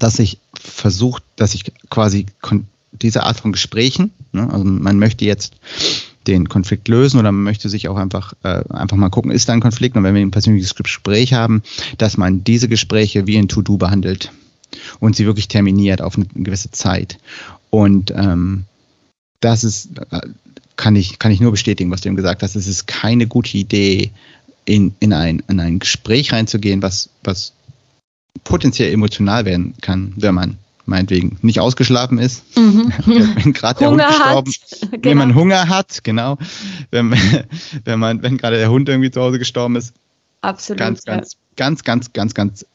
Dass 0.00 0.18
ich 0.18 0.38
versucht, 0.54 1.22
dass 1.36 1.54
ich 1.54 1.64
quasi 1.88 2.26
diese 2.90 3.22
Art 3.22 3.38
von 3.38 3.52
Gesprächen, 3.52 4.10
ne, 4.32 4.48
also 4.50 4.64
man 4.64 4.98
möchte 4.98 5.24
jetzt 5.24 5.54
den 6.26 6.48
Konflikt 6.48 6.88
lösen 6.88 7.18
oder 7.18 7.32
man 7.32 7.44
möchte 7.44 7.68
sich 7.68 7.88
auch 7.88 7.96
einfach, 7.96 8.34
äh, 8.42 8.62
einfach 8.70 8.96
mal 8.96 9.10
gucken, 9.10 9.30
ist 9.30 9.48
da 9.48 9.52
ein 9.52 9.60
Konflikt 9.60 9.96
und 9.96 10.04
wenn 10.04 10.14
wir 10.14 10.22
ein 10.22 10.30
persönliches 10.30 10.74
Gespräch 10.74 11.32
haben, 11.32 11.62
dass 11.98 12.16
man 12.16 12.44
diese 12.44 12.68
Gespräche 12.68 13.26
wie 13.26 13.38
ein 13.38 13.48
To-Do 13.48 13.76
behandelt 13.76 14.32
und 15.00 15.16
sie 15.16 15.26
wirklich 15.26 15.48
terminiert 15.48 16.02
auf 16.02 16.16
eine 16.16 16.26
gewisse 16.26 16.70
Zeit. 16.70 17.18
Und 17.70 18.12
ähm, 18.16 18.64
das 19.40 19.64
ist, 19.64 19.90
äh, 20.10 20.20
kann 20.76 20.96
ich, 20.96 21.18
kann 21.18 21.32
ich 21.32 21.40
nur 21.40 21.52
bestätigen, 21.52 21.90
was 21.90 22.00
du 22.00 22.08
ihm 22.08 22.16
gesagt 22.16 22.42
hast. 22.42 22.56
Es 22.56 22.66
ist 22.66 22.86
keine 22.86 23.26
gute 23.26 23.56
Idee, 23.56 24.10
in, 24.66 24.94
in, 25.00 25.12
ein, 25.12 25.42
in 25.48 25.60
ein 25.60 25.78
Gespräch 25.78 26.32
reinzugehen, 26.32 26.82
was, 26.82 27.08
was 27.24 27.52
potenziell 28.44 28.92
emotional 28.92 29.44
werden 29.44 29.74
kann, 29.80 30.12
wenn 30.16 30.34
man 30.34 30.58
meinetwegen 30.86 31.38
nicht 31.42 31.60
ausgeschlafen 31.60 32.18
ist, 32.18 32.44
mhm. 32.56 32.92
wenn 33.06 33.52
gerade 33.52 33.80
der 33.80 33.90
Hund 33.90 34.02
gestorben, 34.06 34.52
genau. 34.80 35.02
wenn 35.02 35.18
man 35.18 35.34
Hunger 35.34 35.68
hat, 35.68 36.04
genau, 36.04 36.38
wenn, 36.90 37.14
wenn 37.84 37.98
man, 37.98 38.22
wenn 38.22 38.38
gerade 38.38 38.58
der 38.58 38.70
Hund 38.70 38.88
irgendwie 38.88 39.10
zu 39.10 39.20
Hause 39.20 39.38
gestorben 39.38 39.76
ist. 39.76 39.94
Absolut. 40.40 40.78
Ganz, 40.78 41.04
ganz, 41.04 41.32
ja. 41.32 41.38
ganz, 41.56 41.82
ganz, 41.84 42.12
ganz, 42.12 42.34
ganz 42.34 42.66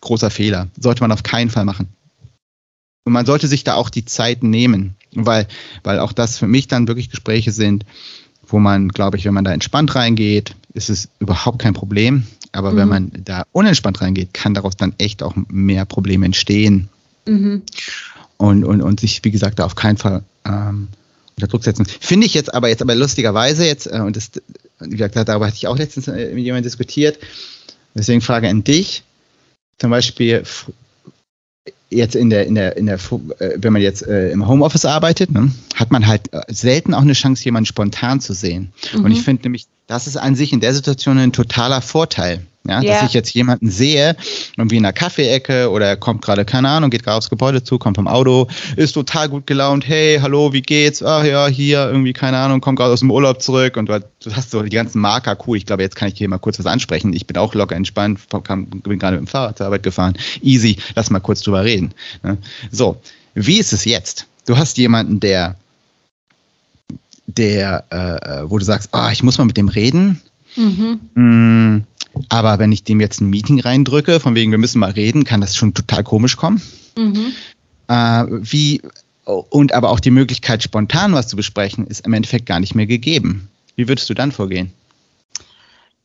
großer 0.00 0.30
Fehler. 0.30 0.68
Sollte 0.78 1.02
man 1.02 1.12
auf 1.12 1.22
keinen 1.22 1.50
Fall 1.50 1.64
machen. 1.64 1.88
Und 3.04 3.12
man 3.12 3.26
sollte 3.26 3.48
sich 3.48 3.64
da 3.64 3.74
auch 3.74 3.90
die 3.90 4.04
Zeit 4.04 4.42
nehmen, 4.42 4.96
weil, 5.14 5.46
weil 5.82 5.98
auch 5.98 6.12
das 6.12 6.38
für 6.38 6.46
mich 6.46 6.68
dann 6.68 6.88
wirklich 6.88 7.10
Gespräche 7.10 7.52
sind, 7.52 7.84
wo 8.46 8.58
man, 8.58 8.88
glaube 8.88 9.16
ich, 9.16 9.24
wenn 9.24 9.34
man 9.34 9.44
da 9.44 9.52
entspannt 9.52 9.94
reingeht, 9.94 10.54
ist 10.72 10.90
es 10.90 11.08
überhaupt 11.18 11.60
kein 11.60 11.74
Problem. 11.74 12.26
Aber 12.52 12.72
mhm. 12.72 12.76
wenn 12.76 12.88
man 12.88 13.12
da 13.24 13.44
unentspannt 13.52 14.00
reingeht, 14.00 14.32
kann 14.32 14.54
daraus 14.54 14.76
dann 14.76 14.94
echt 14.98 15.22
auch 15.22 15.34
mehr 15.48 15.84
Probleme 15.84 16.26
entstehen. 16.26 16.88
Mhm. 17.26 17.62
Und, 18.36 18.64
und, 18.64 18.82
und 18.82 19.00
sich, 19.00 19.24
wie 19.24 19.30
gesagt, 19.30 19.58
da 19.58 19.64
auf 19.64 19.74
keinen 19.74 19.96
Fall 19.96 20.22
ähm, 20.44 20.88
unter 21.36 21.46
Druck 21.46 21.64
setzen. 21.64 21.86
Finde 21.86 22.26
ich 22.26 22.34
jetzt 22.34 22.52
aber 22.52 22.68
jetzt 22.68 22.82
aber 22.82 22.94
lustigerweise 22.94 23.64
jetzt, 23.64 23.86
äh, 23.86 24.00
und 24.00 24.16
das, 24.16 24.30
wie 24.80 24.90
gesagt, 24.90 25.16
darüber 25.16 25.46
hatte 25.46 25.56
ich 25.56 25.66
auch 25.66 25.78
letztens 25.78 26.08
äh, 26.08 26.32
mit 26.34 26.44
jemandem 26.44 26.64
diskutiert, 26.64 27.18
deswegen 27.94 28.20
Frage 28.20 28.48
an 28.48 28.64
dich. 28.64 29.02
Zum 29.78 29.90
Beispiel, 29.90 30.44
jetzt 31.90 32.16
in 32.16 32.30
der, 32.30 32.46
in 32.46 32.54
der, 32.54 32.76
in 32.76 32.86
der, 32.86 32.96
äh, 32.96 33.56
wenn 33.56 33.72
man 33.72 33.82
jetzt 33.82 34.06
äh, 34.06 34.30
im 34.30 34.46
Homeoffice 34.46 34.84
arbeitet, 34.84 35.30
ne, 35.30 35.50
hat 35.74 35.90
man 35.90 36.06
halt 36.06 36.32
äh, 36.32 36.42
selten 36.48 36.94
auch 36.94 37.02
eine 37.02 37.12
Chance, 37.12 37.44
jemanden 37.44 37.66
spontan 37.66 38.20
zu 38.20 38.32
sehen. 38.32 38.72
Mhm. 38.92 39.04
Und 39.04 39.12
ich 39.12 39.22
finde 39.22 39.44
nämlich, 39.44 39.66
das 39.86 40.06
ist 40.06 40.16
an 40.16 40.34
sich 40.34 40.52
in 40.52 40.60
der 40.60 40.74
Situation 40.74 41.18
ein 41.18 41.32
totaler 41.32 41.82
Vorteil. 41.82 42.46
Ja, 42.66 42.80
yeah. 42.80 42.94
dass 42.94 43.08
ich 43.08 43.12
jetzt 43.12 43.34
jemanden 43.34 43.70
sehe, 43.70 44.16
irgendwie 44.56 44.78
in 44.78 44.86
einer 44.86 44.94
Kaffeeecke 44.94 45.70
oder 45.70 45.86
er 45.86 45.96
kommt 45.98 46.22
gerade, 46.22 46.46
keine 46.46 46.70
Ahnung, 46.70 46.88
geht 46.88 47.02
gerade 47.02 47.18
aufs 47.18 47.28
Gebäude 47.28 47.62
zu, 47.62 47.78
kommt 47.78 47.96
vom 47.96 48.08
Auto, 48.08 48.48
ist 48.76 48.92
total 48.92 49.28
gut 49.28 49.46
gelaunt, 49.46 49.86
hey, 49.86 50.18
hallo, 50.22 50.54
wie 50.54 50.62
geht's? 50.62 51.02
Ach 51.02 51.24
ja, 51.24 51.46
hier, 51.46 51.86
irgendwie, 51.90 52.14
keine 52.14 52.38
Ahnung, 52.38 52.62
kommt 52.62 52.78
gerade 52.78 52.94
aus 52.94 53.00
dem 53.00 53.10
Urlaub 53.10 53.42
zurück 53.42 53.76
und 53.76 53.90
du 53.90 54.00
hast 54.32 54.50
so 54.50 54.62
die 54.62 54.70
ganzen 54.70 54.98
Marker, 55.02 55.36
cool, 55.46 55.58
ich 55.58 55.66
glaube, 55.66 55.82
jetzt 55.82 55.94
kann 55.94 56.08
ich 56.08 56.16
hier 56.16 56.26
mal 56.26 56.38
kurz 56.38 56.58
was 56.58 56.64
ansprechen. 56.64 57.12
Ich 57.12 57.26
bin 57.26 57.36
auch 57.36 57.52
locker 57.52 57.76
entspannt, 57.76 58.18
bin 58.30 58.98
gerade 58.98 59.18
mit 59.18 59.26
dem 59.26 59.26
Fahrrad 59.26 59.58
zur 59.58 59.66
Arbeit 59.66 59.82
gefahren. 59.82 60.14
Easy, 60.40 60.78
lass 60.94 61.10
mal 61.10 61.20
kurz 61.20 61.42
drüber 61.42 61.64
reden. 61.64 61.73
Ne? 61.80 62.38
So, 62.70 63.00
wie 63.34 63.58
ist 63.58 63.72
es 63.72 63.84
jetzt? 63.84 64.26
Du 64.46 64.56
hast 64.56 64.76
jemanden, 64.76 65.20
der, 65.20 65.56
der, 67.26 67.84
äh, 67.90 68.50
wo 68.50 68.58
du 68.58 68.64
sagst, 68.64 68.90
ah, 68.92 69.10
ich 69.12 69.22
muss 69.22 69.38
mal 69.38 69.44
mit 69.44 69.56
dem 69.56 69.68
reden. 69.68 70.20
Mhm. 70.56 71.00
Mm, 71.14 71.84
aber 72.28 72.58
wenn 72.58 72.72
ich 72.72 72.84
dem 72.84 73.00
jetzt 73.00 73.20
ein 73.20 73.30
Meeting 73.30 73.60
reindrücke, 73.60 74.20
von 74.20 74.34
wegen, 74.34 74.50
wir 74.50 74.58
müssen 74.58 74.78
mal 74.78 74.90
reden, 74.90 75.24
kann 75.24 75.40
das 75.40 75.56
schon 75.56 75.74
total 75.74 76.04
komisch 76.04 76.36
kommen. 76.36 76.62
Mhm. 76.96 77.32
Äh, 77.88 78.24
wie, 78.28 78.82
und 79.24 79.72
aber 79.72 79.90
auch 79.90 80.00
die 80.00 80.10
Möglichkeit, 80.10 80.62
spontan 80.62 81.12
was 81.12 81.28
zu 81.28 81.36
besprechen, 81.36 81.86
ist 81.86 82.06
im 82.06 82.12
Endeffekt 82.12 82.46
gar 82.46 82.60
nicht 82.60 82.74
mehr 82.74 82.86
gegeben. 82.86 83.48
Wie 83.76 83.88
würdest 83.88 84.08
du 84.08 84.14
dann 84.14 84.32
vorgehen? 84.32 84.72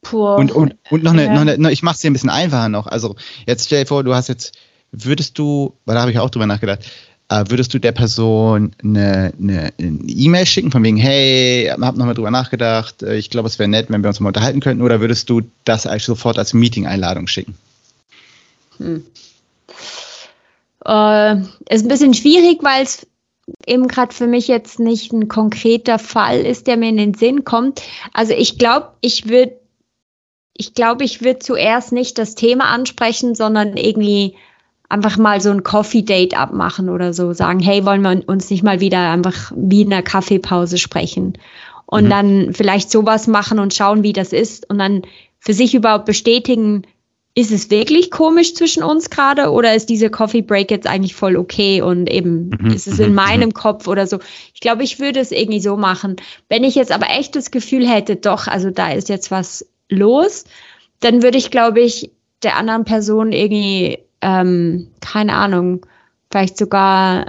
Puh, 0.02 0.36
und, 0.36 0.52
und, 0.52 0.76
und 0.90 1.04
noch, 1.04 1.12
eine, 1.12 1.26
ja. 1.26 1.34
noch 1.34 1.42
eine, 1.42 1.72
ich 1.72 1.84
mache 1.84 1.96
es 1.96 2.02
dir 2.02 2.10
ein 2.10 2.14
bisschen 2.14 2.30
einfacher 2.30 2.70
noch. 2.70 2.88
Also 2.88 3.16
jetzt 3.46 3.66
stell 3.66 3.84
dir 3.84 3.88
vor, 3.88 4.04
du 4.04 4.16
hast 4.16 4.30
jetzt, 4.30 4.54
würdest 4.92 5.38
du, 5.38 5.74
weil 5.86 5.96
da 5.96 6.02
habe 6.02 6.12
ich 6.12 6.20
auch 6.20 6.30
drüber 6.30 6.48
nachgedacht, 6.48 6.90
äh, 7.30 7.46
würdest 7.48 7.74
du 7.74 7.80
der 7.80 7.92
Person 7.92 8.72
eine 8.84 9.34
E-Mail 9.78 10.44
e 10.44 10.46
schicken, 10.46 10.72
von 10.72 10.84
wegen, 10.84 10.98
hey, 10.98 11.72
hab 11.80 11.96
nochmal 11.96 12.16
drüber 12.16 12.32
nachgedacht, 12.32 13.04
äh, 13.04 13.16
ich 13.16 13.30
glaube, 13.30 13.48
es 13.48 13.60
wäre 13.60 13.70
nett, 13.70 13.88
wenn 13.90 14.04
wir 14.04 14.08
uns 14.08 14.20
mal 14.20 14.30
unterhalten 14.30 14.62
könnten, 14.62 14.84
oder 14.84 15.00
würdest 15.00 15.30
du 15.30 15.42
das 15.64 15.86
eigentlich 15.86 16.06
sofort 16.06 16.38
als 16.40 16.54
Meeting-Einladung 16.54 17.28
schicken? 17.28 17.56
Hm. 18.78 19.04
Äh, 20.86 21.36
ist 21.70 21.86
ein 21.86 21.88
bisschen 21.88 22.14
schwierig, 22.14 22.64
weil 22.64 22.84
es 22.84 23.06
eben 23.68 23.88
gerade 23.88 24.14
für 24.14 24.28
mich 24.28 24.48
jetzt 24.48 24.80
nicht 24.80 25.12
ein 25.12 25.28
konkreter 25.28 26.00
Fall 26.00 26.40
ist, 26.40 26.68
der 26.68 26.78
mir 26.78 26.90
in 26.90 26.98
den 26.98 27.14
Sinn 27.14 27.44
kommt. 27.44 27.82
Also 28.14 28.34
ich 28.34 28.58
glaube, 28.58 28.90
ich 29.02 29.30
würde 29.30 29.54
ich 30.54 30.74
glaube, 30.74 31.06
ich 31.06 31.22
würde 31.22 31.40
zuerst 31.40 31.94
nicht 31.94 32.18
das 32.18 32.36
Thema 32.36 32.66
ansprechen, 32.66 33.34
sondern 33.34 33.78
irgendwie 33.78 34.36
einfach 34.90 35.18
mal 35.18 35.40
so 35.40 35.52
ein 35.52 35.64
Coffee-Date 35.64 36.36
abmachen 36.38 36.90
oder 36.90 37.14
so, 37.14 37.32
sagen, 37.34 37.60
hey, 37.60 37.86
wollen 37.86 38.02
wir 38.02 38.28
uns 38.28 38.50
nicht 38.50 38.64
mal 38.64 38.80
wieder 38.80 39.12
einfach 39.12 39.52
wie 39.56 39.84
in 39.84 39.94
einer 39.94 40.02
Kaffeepause 40.02 40.78
sprechen? 40.78 41.34
Und 41.86 42.06
mhm. 42.06 42.10
dann 42.10 42.54
vielleicht 42.54 42.92
sowas 42.92 43.28
machen 43.28 43.60
und 43.60 43.74
schauen, 43.74 44.04
wie 44.04 44.14
das 44.14 44.34
ist 44.34 44.70
und 44.70 44.80
dann 44.80 45.04
für 45.40 45.54
sich 45.54 45.74
überhaupt 45.74 46.06
bestätigen, 46.06 46.84
ist 47.36 47.52
es 47.52 47.70
wirklich 47.70 48.12
komisch 48.12 48.56
zwischen 48.56 48.84
uns 48.84 49.10
gerade 49.10 49.52
oder 49.52 49.74
ist 49.74 49.90
diese 49.90 50.10
Coffee 50.10 50.42
Break 50.42 50.72
jetzt 50.72 50.88
eigentlich 50.88 51.16
voll 51.16 51.38
okay 51.38 51.82
und 51.82 52.10
eben 52.10 52.50
mhm. 52.60 52.72
ist 52.72 52.88
es 52.88 53.00
in 53.00 53.10
mhm. 53.10 53.16
meinem 53.16 53.54
Kopf 53.54 53.88
oder 53.88 54.08
so? 54.08 54.20
Ich 54.54 54.60
glaube, 54.60 54.84
ich 54.84 55.00
würde 55.00 55.20
es 55.20 55.32
irgendwie 55.32 55.62
so 55.62 55.78
machen. 55.78 56.18
Wenn 56.50 56.64
ich 56.64 56.76
jetzt 56.76 56.92
aber 56.92 57.10
echt 57.10 57.36
das 57.36 57.52
Gefühl 57.52 57.88
hätte, 57.88 58.16
doch, 58.16 58.48
also 58.48 58.72
da 58.72 58.92
ist 58.92 59.08
jetzt 59.08 59.32
was 59.32 59.66
los, 59.88 60.46
dann 61.00 61.22
würde 61.24 61.38
ich, 61.38 61.52
glaube 61.52 61.80
ich, 61.80 62.12
der 62.44 62.58
anderen 62.58 62.86
Person 62.86 63.32
irgendwie 63.32 64.00
ähm, 64.22 64.88
keine 65.02 65.34
Ahnung, 65.34 65.86
vielleicht 66.30 66.58
sogar 66.58 67.26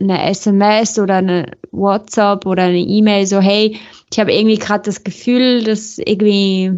eine 0.00 0.28
SMS 0.28 0.98
oder 0.98 1.16
eine 1.16 1.52
WhatsApp 1.70 2.46
oder 2.46 2.64
eine 2.64 2.80
E-Mail 2.80 3.26
so, 3.26 3.40
hey, 3.40 3.78
ich 4.10 4.18
habe 4.18 4.32
irgendwie 4.32 4.58
gerade 4.58 4.84
das 4.84 5.04
Gefühl, 5.04 5.64
dass 5.64 5.98
irgendwie 5.98 6.72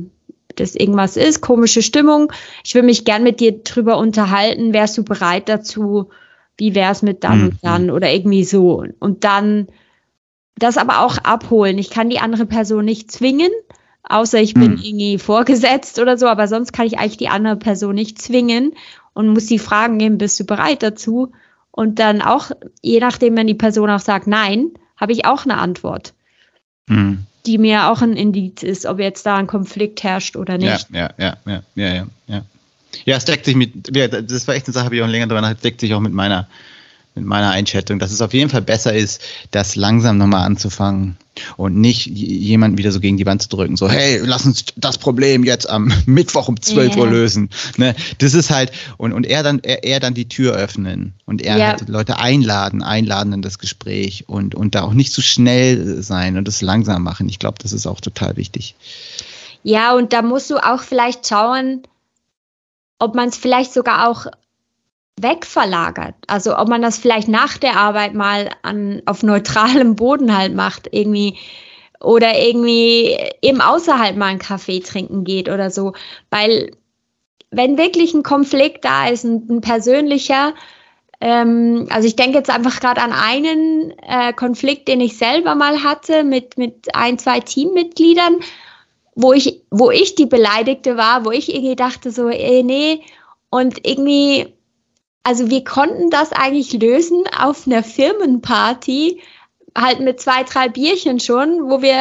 dass 0.54 0.74
irgendwas 0.74 1.16
ist, 1.16 1.42
komische 1.42 1.82
Stimmung. 1.82 2.32
Ich 2.64 2.74
würde 2.74 2.86
mich 2.86 3.04
gern 3.04 3.22
mit 3.22 3.40
dir 3.40 3.62
drüber 3.62 3.98
unterhalten. 3.98 4.72
Wärst 4.72 4.96
du 4.96 5.04
bereit 5.04 5.50
dazu? 5.50 6.08
Wie 6.56 6.74
wär's 6.74 7.02
mit 7.02 7.24
dann 7.24 7.40
mhm. 7.40 7.44
und 7.48 7.58
dann 7.62 7.90
oder 7.90 8.10
irgendwie 8.10 8.44
so? 8.44 8.84
Und 8.98 9.24
dann 9.24 9.68
das 10.58 10.78
aber 10.78 11.04
auch 11.04 11.18
abholen. 11.18 11.76
Ich 11.76 11.90
kann 11.90 12.08
die 12.08 12.18
andere 12.18 12.46
Person 12.46 12.86
nicht 12.86 13.10
zwingen, 13.10 13.50
außer 14.08 14.40
ich 14.40 14.54
bin 14.54 14.72
mhm. 14.72 14.82
irgendwie 14.82 15.18
vorgesetzt 15.18 15.98
oder 15.98 16.16
so, 16.16 16.26
aber 16.26 16.48
sonst 16.48 16.72
kann 16.72 16.86
ich 16.86 16.98
eigentlich 16.98 17.16
die 17.16 17.28
andere 17.28 17.56
Person 17.56 17.94
nicht 17.94 18.20
zwingen 18.20 18.72
und 19.14 19.28
muss 19.28 19.46
die 19.46 19.58
Fragen 19.58 19.98
geben, 19.98 20.18
bist 20.18 20.38
du 20.40 20.44
bereit 20.44 20.82
dazu? 20.82 21.32
Und 21.70 21.98
dann 21.98 22.22
auch, 22.22 22.50
je 22.82 23.00
nachdem, 23.00 23.36
wenn 23.36 23.46
die 23.46 23.54
Person 23.54 23.90
auch 23.90 24.00
sagt 24.00 24.26
Nein, 24.26 24.70
habe 24.96 25.12
ich 25.12 25.26
auch 25.26 25.44
eine 25.44 25.58
Antwort, 25.58 26.14
mhm. 26.86 27.26
die 27.44 27.58
mir 27.58 27.90
auch 27.90 28.00
ein 28.00 28.14
Indiz 28.14 28.62
ist, 28.62 28.86
ob 28.86 28.98
jetzt 28.98 29.26
da 29.26 29.36
ein 29.36 29.46
Konflikt 29.46 30.02
herrscht 30.02 30.36
oder 30.36 30.56
nicht. 30.56 30.88
Ja, 30.90 31.10
ja, 31.18 31.36
ja, 31.46 31.52
ja, 31.52 31.62
ja, 31.74 31.94
ja. 31.94 32.06
Ja, 32.26 32.42
ja 33.04 33.16
es 33.16 33.24
deckt 33.26 33.44
sich 33.44 33.56
mit, 33.56 33.94
das 33.94 34.48
war 34.48 34.54
echt 34.54 34.66
eine 34.66 34.72
Sache, 34.72 34.86
habe 34.86 34.96
ich 34.96 35.02
auch 35.02 35.06
länger 35.06 35.26
drüber 35.26 35.42
nachgedacht, 35.42 35.64
deckt 35.64 35.80
sich 35.80 35.92
auch 35.92 36.00
mit 36.00 36.12
meiner 36.12 36.48
mit 37.16 37.24
meiner 37.24 37.50
Einschätzung, 37.50 37.98
dass 37.98 38.12
es 38.12 38.20
auf 38.20 38.34
jeden 38.34 38.50
Fall 38.50 38.62
besser 38.62 38.94
ist, 38.94 39.22
das 39.50 39.74
langsam 39.74 40.18
nochmal 40.18 40.44
anzufangen 40.44 41.16
und 41.56 41.76
nicht 41.76 42.06
jemanden 42.06 42.78
wieder 42.78 42.92
so 42.92 43.00
gegen 43.00 43.16
die 43.16 43.26
Wand 43.26 43.42
zu 43.42 43.48
drücken, 43.48 43.76
so, 43.76 43.88
hey, 43.88 44.20
lass 44.22 44.46
uns 44.46 44.66
das 44.76 44.98
Problem 44.98 45.44
jetzt 45.44 45.68
am 45.68 45.92
Mittwoch 46.06 46.48
um 46.48 46.60
12 46.60 46.94
yeah. 46.94 46.98
Uhr 46.98 47.10
lösen. 47.10 47.50
Ne? 47.76 47.94
Das 48.18 48.34
ist 48.34 48.50
halt, 48.50 48.70
und, 48.98 49.12
und 49.12 49.26
er 49.26 49.42
dann, 49.42 49.60
er, 49.60 49.84
er 49.84 49.98
dann 49.98 50.14
die 50.14 50.28
Tür 50.28 50.54
öffnen 50.54 51.14
und 51.24 51.42
er 51.42 51.56
ja. 51.56 51.66
halt 51.68 51.88
Leute 51.88 52.18
einladen, 52.18 52.82
einladen 52.82 53.32
in 53.32 53.42
das 53.42 53.58
Gespräch 53.58 54.24
und, 54.28 54.54
und 54.54 54.74
da 54.74 54.82
auch 54.82 54.94
nicht 54.94 55.12
zu 55.12 55.22
schnell 55.22 56.02
sein 56.02 56.36
und 56.36 56.46
es 56.48 56.62
langsam 56.62 57.02
machen. 57.02 57.28
Ich 57.28 57.38
glaube, 57.38 57.58
das 57.62 57.72
ist 57.72 57.86
auch 57.86 58.00
total 58.00 58.36
wichtig. 58.36 58.74
Ja, 59.62 59.94
und 59.94 60.12
da 60.12 60.22
musst 60.22 60.50
du 60.50 60.58
auch 60.58 60.82
vielleicht 60.82 61.26
schauen, 61.26 61.82
ob 62.98 63.14
man 63.14 63.28
es 63.28 63.36
vielleicht 63.36 63.72
sogar 63.72 64.08
auch 64.08 64.26
wegverlagert. 65.20 66.14
Also 66.26 66.56
ob 66.58 66.68
man 66.68 66.82
das 66.82 66.98
vielleicht 66.98 67.28
nach 67.28 67.56
der 67.58 67.76
Arbeit 67.76 68.14
mal 68.14 68.50
an, 68.62 69.02
auf 69.06 69.22
neutralem 69.22 69.96
Boden 69.96 70.36
halt 70.36 70.54
macht, 70.54 70.88
irgendwie 70.90 71.38
oder 72.00 72.38
irgendwie 72.38 73.16
eben 73.40 73.60
außerhalb 73.60 74.16
mal 74.16 74.26
einen 74.26 74.38
Kaffee 74.38 74.80
trinken 74.80 75.24
geht 75.24 75.48
oder 75.48 75.70
so. 75.70 75.94
Weil 76.30 76.72
wenn 77.50 77.78
wirklich 77.78 78.12
ein 78.12 78.22
Konflikt 78.22 78.84
da 78.84 79.08
ist, 79.08 79.24
ein, 79.24 79.46
ein 79.48 79.60
persönlicher, 79.62 80.52
ähm, 81.20 81.86
also 81.90 82.06
ich 82.06 82.16
denke 82.16 82.36
jetzt 82.38 82.50
einfach 82.50 82.80
gerade 82.80 83.00
an 83.00 83.12
einen 83.12 83.94
äh, 84.02 84.34
Konflikt, 84.34 84.88
den 84.88 85.00
ich 85.00 85.16
selber 85.16 85.54
mal 85.54 85.82
hatte 85.82 86.24
mit, 86.24 86.58
mit 86.58 86.94
ein, 86.94 87.18
zwei 87.18 87.40
Teammitgliedern, 87.40 88.36
wo 89.14 89.32
ich, 89.32 89.62
wo 89.70 89.90
ich 89.90 90.14
die 90.14 90.26
Beleidigte 90.26 90.98
war, 90.98 91.24
wo 91.24 91.30
ich 91.30 91.54
irgendwie 91.54 91.76
dachte 91.76 92.10
so, 92.10 92.28
ey, 92.28 92.62
nee, 92.62 93.00
und 93.48 93.86
irgendwie 93.86 94.55
also 95.26 95.50
wir 95.50 95.64
konnten 95.64 96.08
das 96.08 96.30
eigentlich 96.30 96.72
lösen 96.72 97.24
auf 97.36 97.66
einer 97.66 97.82
Firmenparty, 97.82 99.20
halt 99.76 99.98
mit 99.98 100.20
zwei, 100.20 100.44
drei 100.44 100.68
Bierchen 100.68 101.18
schon, 101.18 101.68
wo 101.68 101.82
wir 101.82 101.96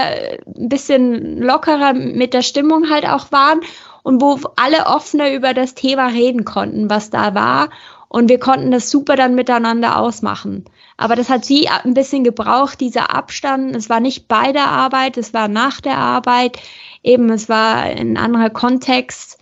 ein 0.45 0.69
bisschen 0.69 1.41
lockerer 1.41 1.93
mit 1.93 2.35
der 2.35 2.43
Stimmung 2.43 2.88
halt 2.91 3.03
auch 3.07 3.31
waren 3.31 3.61
und 4.03 4.21
wo 4.21 4.39
alle 4.57 4.85
offener 4.85 5.33
über 5.33 5.55
das 5.55 5.73
Thema 5.73 6.09
reden 6.09 6.45
konnten, 6.45 6.88
was 6.91 7.09
da 7.09 7.33
war. 7.33 7.71
Und 8.09 8.29
wir 8.29 8.38
konnten 8.38 8.69
das 8.69 8.91
super 8.91 9.15
dann 9.15 9.33
miteinander 9.33 9.97
ausmachen. 9.97 10.65
Aber 10.95 11.15
das 11.15 11.27
hat 11.27 11.45
sie 11.45 11.67
ein 11.67 11.95
bisschen 11.95 12.23
gebraucht, 12.23 12.79
dieser 12.79 13.11
Abstand. 13.11 13.75
Es 13.75 13.89
war 13.89 14.01
nicht 14.01 14.27
bei 14.27 14.51
der 14.51 14.67
Arbeit, 14.67 15.17
es 15.17 15.33
war 15.33 15.47
nach 15.47 15.81
der 15.81 15.97
Arbeit. 15.97 16.59
Eben, 17.01 17.31
es 17.31 17.49
war 17.49 17.77
ein 17.77 18.17
anderer 18.17 18.51
Kontext. 18.51 19.39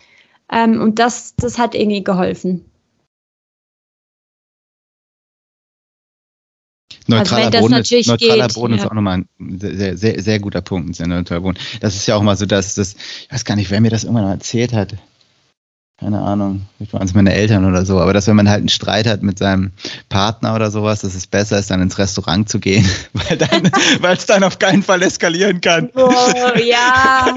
Ähm, 0.50 0.80
und 0.80 1.00
das, 1.00 1.36
das 1.36 1.60
hat 1.60 1.76
irgendwie 1.76 2.06
geholfen. 2.06 2.64
Neutraler 7.10 7.46
also 7.46 7.60
Boden, 7.60 7.74
ist, 7.74 8.08
neutraler 8.08 8.48
geht, 8.48 8.56
Boden 8.56 8.74
ja. 8.74 8.80
ist 8.80 8.86
auch 8.90 8.94
nochmal 8.94 9.24
ein 9.40 9.60
sehr, 9.60 9.98
sehr, 9.98 10.22
sehr 10.22 10.40
guter 10.40 10.62
Punkt. 10.62 11.00
Neutraler 11.00 11.42
Boden. 11.42 11.60
Das 11.80 11.96
ist 11.96 12.08
ja 12.08 12.16
auch 12.16 12.24
mal 12.24 12.38
so, 12.38 12.46
dass 12.46 12.76
das, 12.76 12.94
ich 12.94 13.32
weiß 13.32 13.46
gar 13.46 13.56
nicht, 13.56 13.72
wer 13.72 13.82
mir 13.82 13.90
das 13.90 14.04
irgendwann 14.04 14.26
mal 14.26 14.34
erzählt 14.34 14.74
hat. 14.74 14.96
keine 16.00 16.22
Ahnung, 16.22 16.64
vielleicht 16.78 16.94
waren 16.94 17.04
es 17.04 17.14
meine 17.14 17.34
Eltern 17.34 17.66
oder 17.66 17.86
so, 17.86 18.00
aber 18.00 18.14
dass 18.14 18.28
wenn 18.28 18.36
man 18.36 18.50
halt 18.50 18.60
einen 18.60 18.70
Streit 18.70 19.08
hat 19.08 19.24
mit 19.24 19.38
seinem 19.38 19.72
Partner 20.10 20.56
oder 20.56 20.70
sowas, 20.72 21.02
dass 21.02 21.16
es 21.16 21.28
besser 21.28 21.60
ist, 21.60 21.72
dann 21.72 21.82
ins 21.82 21.98
Restaurant 21.98 22.50
zu 22.50 22.60
gehen, 22.60 22.90
weil 23.14 23.38
dann, 23.38 23.72
weil 24.00 24.18
es 24.18 24.26
dann 24.26 24.44
auf 24.44 24.60
keinen 24.60 24.84
Fall 24.84 25.02
eskalieren 25.02 25.62
kann. 25.62 25.90
Oh, 25.96 26.12
ja. 26.64 27.34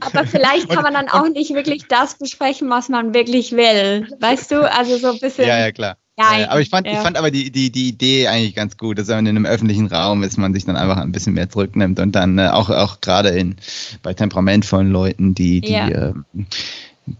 aber 0.00 0.26
vielleicht 0.26 0.68
kann 0.68 0.82
man 0.82 0.94
dann 0.94 1.08
auch 1.08 1.28
nicht 1.28 1.54
wirklich 1.54 1.86
das 1.88 2.16
besprechen, 2.16 2.70
was 2.70 2.88
man 2.88 3.14
wirklich 3.14 3.52
will. 3.52 4.08
Weißt 4.20 4.50
du, 4.50 4.70
also 4.70 4.96
so 4.98 5.12
ein 5.12 5.18
bisschen. 5.18 5.46
Ja, 5.46 5.58
ja, 5.58 5.72
klar. 5.72 5.96
Ja, 6.16 6.48
aber 6.48 6.60
ich 6.60 6.70
fand, 6.70 6.86
ja. 6.86 6.92
ich 6.92 6.98
fand 6.98 7.16
aber 7.16 7.32
die, 7.32 7.50
die, 7.50 7.70
die 7.70 7.88
Idee 7.88 8.28
eigentlich 8.28 8.54
ganz 8.54 8.76
gut, 8.76 8.98
dass 8.98 9.08
man 9.08 9.26
in 9.26 9.36
einem 9.36 9.46
öffentlichen 9.46 9.88
Raum 9.88 10.22
ist, 10.22 10.36
man 10.36 10.54
sich 10.54 10.64
dann 10.64 10.76
einfach 10.76 10.98
ein 10.98 11.10
bisschen 11.10 11.34
mehr 11.34 11.50
zurücknimmt 11.50 11.98
und 11.98 12.12
dann 12.12 12.38
äh, 12.38 12.48
auch, 12.48 12.70
auch 12.70 13.00
gerade 13.00 13.30
in 13.30 13.56
bei 14.02 14.14
temperamentvollen 14.14 14.90
Leuten, 14.90 15.34
die, 15.34 15.60
die, 15.60 15.72
ja. 15.72 15.88
äh, 15.88 16.12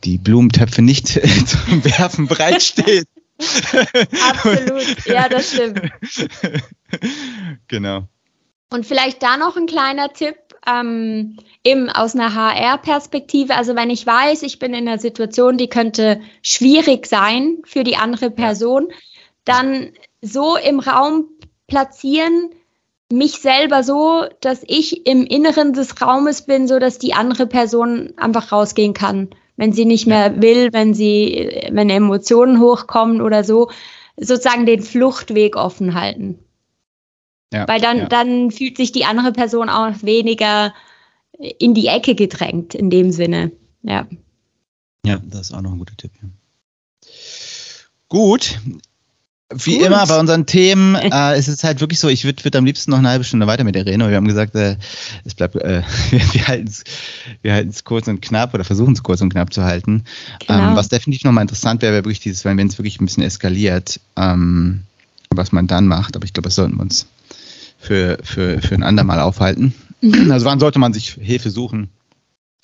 die 0.05 0.19
Blumentöpfe 0.19 0.81
nicht 0.81 1.09
zum 1.47 1.85
Werfen 1.85 2.29
bereitsteht. 2.29 3.09
Absolut, 3.37 5.07
ja, 5.07 5.29
das 5.29 5.53
stimmt. 5.53 5.81
Genau. 7.67 8.07
Und 8.71 8.87
vielleicht 8.87 9.21
da 9.23 9.37
noch 9.37 9.57
ein 9.57 9.67
kleiner 9.67 10.13
Tipp, 10.13 10.37
ähm, 10.67 11.37
eben 11.63 11.89
aus 11.91 12.15
einer 12.15 12.35
HR-Perspektive. 12.35 13.55
Also 13.57 13.77
wenn 13.77 13.91
ich 13.91 14.07
weiß, 14.07 14.43
ich 14.43 14.59
bin 14.59 14.75
in 14.75 14.89
einer 14.89 14.99
Situation, 14.99 15.57
die 15.57 15.69
könnte 15.69 16.21
schwierig 16.43 17.07
sein 17.07 17.59
für 17.65 17.85
die 17.85 17.97
andere 17.97 18.31
Person, 18.31 18.89
dann 19.45 19.93
so 20.23 20.57
im 20.57 20.81
Raum 20.81 21.29
platzieren, 21.67 22.51
mich 23.13 23.33
selber 23.41 23.83
so, 23.83 24.25
dass 24.41 24.63
ich 24.67 25.07
im 25.07 25.25
Inneren 25.25 25.73
des 25.73 26.01
Raumes 26.01 26.43
bin, 26.47 26.67
so 26.67 26.79
dass 26.79 26.99
die 26.99 27.15
andere 27.15 27.47
Person 27.47 28.13
einfach 28.17 28.51
rausgehen 28.51 28.95
kann 28.95 29.29
wenn 29.57 29.73
sie 29.73 29.85
nicht 29.85 30.07
mehr 30.07 30.41
will, 30.43 30.73
wenn 30.73 30.95
sie, 30.95 31.69
wenn 31.71 31.91
Emotionen 31.91 32.61
hochkommen 32.61 33.21
oder 33.21 33.45
so, 33.45 33.71
sozusagen 34.17 34.67
den 34.67 34.83
Fluchtweg 34.83 35.57
offen 35.57 35.95
halten. 35.95 36.44
Ja, 37.55 37.69
Weil 37.69 37.81
dann, 37.81 37.99
ja. 37.99 38.07
dann 38.07 38.51
fühlt 38.51 38.77
sich 38.77 38.91
die 38.91 39.05
andere 39.05 39.31
Person 39.31 39.69
auch 39.69 40.03
weniger 40.03 40.75
in 41.59 41.73
die 41.73 41.87
Ecke 41.87 42.17
gedrängt, 42.17 42.75
in 42.75 42.91
dem 42.91 43.13
Sinne. 43.13 43.53
Ja. 43.83 44.09
Ja, 45.07 45.21
das 45.25 45.43
ist 45.43 45.53
auch 45.53 45.61
noch 45.61 45.73
ein 45.73 45.79
guter 45.79 45.97
Tipp. 45.97 46.11
Ja. 46.21 46.29
Gut, 48.09 48.59
wie 49.53 49.79
Gut. 49.79 49.87
immer 49.87 50.05
bei 50.05 50.19
unseren 50.19 50.47
Themen 50.47 50.97
äh, 50.97 51.39
ist 51.39 51.47
es 51.47 51.63
halt 51.63 51.81
wirklich 51.81 52.01
so, 52.01 52.09
ich 52.09 52.25
würde 52.25 52.43
würd 52.43 52.57
am 52.57 52.65
liebsten 52.65 52.91
noch 52.91 52.99
eine 52.99 53.11
halbe 53.11 53.25
Stunde 53.25 53.47
weiter 53.47 53.63
mit 53.63 53.77
dir 53.77 53.87
reden, 53.87 54.03
aber 54.03 54.11
wir 54.11 54.17
haben 54.17 54.27
gesagt, 54.27 54.57
äh, 54.57 54.77
es 55.25 55.35
bleibt, 55.35 55.55
äh, 55.55 55.83
wir, 56.11 56.49
halten 56.49 57.69
es 57.69 57.85
kurz 57.85 58.09
und 58.09 58.21
knapp 58.21 58.53
oder 58.55 58.65
versuchen 58.65 58.95
es 58.95 59.05
kurz 59.05 59.21
und 59.21 59.29
knapp 59.29 59.53
zu 59.53 59.63
halten. 59.63 60.03
Genau. 60.47 60.71
Ähm, 60.71 60.77
was 60.77 60.89
definitiv 60.89 61.23
nochmal 61.23 61.43
interessant 61.43 61.83
wäre, 61.83 61.93
wäre 61.93 62.05
wirklich 62.05 62.19
dieses, 62.19 62.45
wenn 62.45 62.59
es 62.59 62.79
wirklich 62.79 63.01
ein 63.01 63.05
bisschen 63.05 63.23
eskaliert, 63.23 64.01
ähm, 64.17 64.83
was 65.31 65.53
man 65.53 65.69
dann 65.69 65.87
macht. 65.87 66.17
Aber 66.17 66.25
ich 66.25 66.33
glaube, 66.33 66.49
das 66.49 66.57
sollten 66.57 66.77
wir 66.77 66.83
uns 66.83 67.07
für, 67.85 68.19
für, 68.23 68.61
für 68.61 68.75
ein 68.75 68.83
andermal 68.83 69.21
aufhalten. 69.21 69.75
Mhm. 70.01 70.31
Also 70.31 70.47
wann 70.47 70.61
sollte 70.61 70.79
man 70.79 70.93
sich 70.93 71.17
Hilfe 71.21 71.51
suchen? 71.51 71.89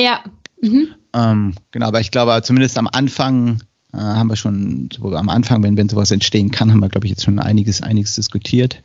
Ja. 0.00 0.20
Mhm. 0.62 0.88
Ähm, 1.14 1.54
genau, 1.70 1.86
aber 1.86 2.00
ich 2.00 2.10
glaube, 2.10 2.40
zumindest 2.42 2.78
am 2.78 2.88
Anfang 2.90 3.60
äh, 3.92 3.98
haben 3.98 4.28
wir 4.28 4.36
schon 4.36 4.88
am 5.02 5.28
Anfang, 5.28 5.62
wenn, 5.62 5.76
wenn 5.76 5.88
sowas 5.88 6.10
entstehen 6.10 6.50
kann, 6.50 6.70
haben 6.70 6.80
wir, 6.80 6.88
glaube 6.88 7.06
ich, 7.06 7.10
jetzt 7.10 7.24
schon 7.24 7.38
einiges, 7.38 7.82
einiges 7.82 8.14
diskutiert. 8.14 8.80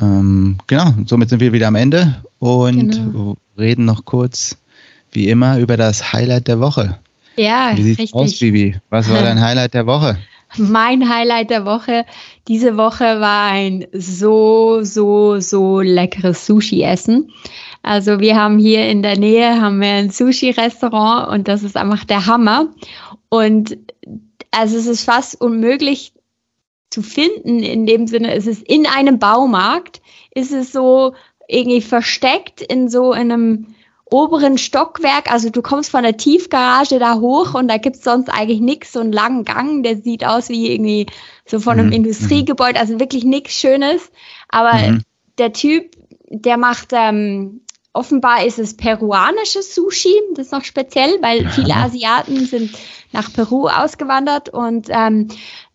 Ähm, 0.00 0.58
genau, 0.66 0.94
somit 1.06 1.28
sind 1.28 1.40
wir 1.40 1.52
wieder 1.52 1.68
am 1.68 1.74
Ende 1.74 2.22
und 2.38 2.90
genau. 2.90 3.36
reden 3.58 3.84
noch 3.84 4.04
kurz, 4.04 4.56
wie 5.12 5.28
immer, 5.28 5.58
über 5.58 5.76
das 5.76 6.12
Highlight 6.12 6.48
der 6.48 6.60
Woche. 6.60 6.98
Ja, 7.36 7.72
wie 7.74 7.82
sieht's 7.82 7.98
richtig. 7.98 8.14
aus, 8.14 8.38
Bibi? 8.38 8.76
Was 8.90 9.10
war 9.10 9.22
dein 9.22 9.40
Highlight 9.40 9.74
der 9.74 9.86
Woche? 9.86 10.18
Mein 10.56 11.08
Highlight 11.08 11.50
der 11.50 11.64
Woche 11.64 12.04
diese 12.48 12.76
Woche 12.76 13.20
war 13.20 13.50
ein 13.50 13.86
so, 13.92 14.80
so, 14.82 15.40
so 15.40 15.80
leckeres 15.80 16.44
Sushi-Essen. 16.46 17.32
Also 17.82 18.20
wir 18.20 18.36
haben 18.36 18.58
hier 18.58 18.88
in 18.88 19.02
der 19.02 19.18
Nähe 19.18 19.60
haben 19.60 19.80
wir 19.80 19.88
ein 19.88 20.10
Sushi-Restaurant 20.10 21.30
und 21.30 21.48
das 21.48 21.62
ist 21.62 21.76
einfach 21.76 22.04
der 22.04 22.26
Hammer. 22.26 22.68
Und 23.30 23.78
also 24.50 24.76
es 24.76 24.86
ist 24.86 25.04
fast 25.04 25.40
unmöglich 25.40 26.12
zu 26.90 27.02
finden 27.02 27.60
in 27.60 27.86
dem 27.86 28.06
Sinne, 28.06 28.34
es 28.34 28.46
ist 28.46 28.62
in 28.62 28.86
einem 28.86 29.18
Baumarkt, 29.18 30.00
ist 30.34 30.52
es 30.52 30.70
so 30.70 31.14
irgendwie 31.48 31.80
versteckt 31.80 32.60
in 32.60 32.88
so 32.88 33.12
einem 33.12 33.73
oberen 34.06 34.58
Stockwerk. 34.58 35.30
Also 35.30 35.50
du 35.50 35.62
kommst 35.62 35.90
von 35.90 36.02
der 36.02 36.16
Tiefgarage 36.16 36.98
da 36.98 37.18
hoch 37.18 37.54
und 37.54 37.68
da 37.68 37.78
gibt 37.78 37.96
es 37.96 38.04
sonst 38.04 38.28
eigentlich 38.28 38.60
nichts, 38.60 38.92
so 38.92 39.00
einen 39.00 39.12
langen 39.12 39.44
Gang, 39.44 39.82
der 39.82 39.96
sieht 39.96 40.24
aus 40.24 40.48
wie 40.48 40.72
irgendwie 40.72 41.06
so 41.46 41.60
von 41.60 41.74
einem 41.74 41.86
mhm. 41.88 41.92
Industriegebäude, 41.94 42.78
also 42.78 43.00
wirklich 43.00 43.24
nichts 43.24 43.54
Schönes. 43.54 44.10
Aber 44.48 44.74
mhm. 44.74 45.02
der 45.38 45.52
Typ, 45.52 45.96
der 46.28 46.56
macht 46.56 46.88
ähm, 46.92 47.60
offenbar 47.94 48.44
ist 48.44 48.58
es 48.58 48.76
peruanisches 48.76 49.74
Sushi, 49.74 50.14
das 50.34 50.46
ist 50.46 50.52
noch 50.52 50.64
speziell, 50.64 51.16
weil 51.22 51.48
viele 51.48 51.74
Asiaten 51.76 52.44
sind 52.44 52.76
nach 53.12 53.32
Peru 53.32 53.68
ausgewandert 53.68 54.48
und 54.48 54.88
ähm, 54.90 55.28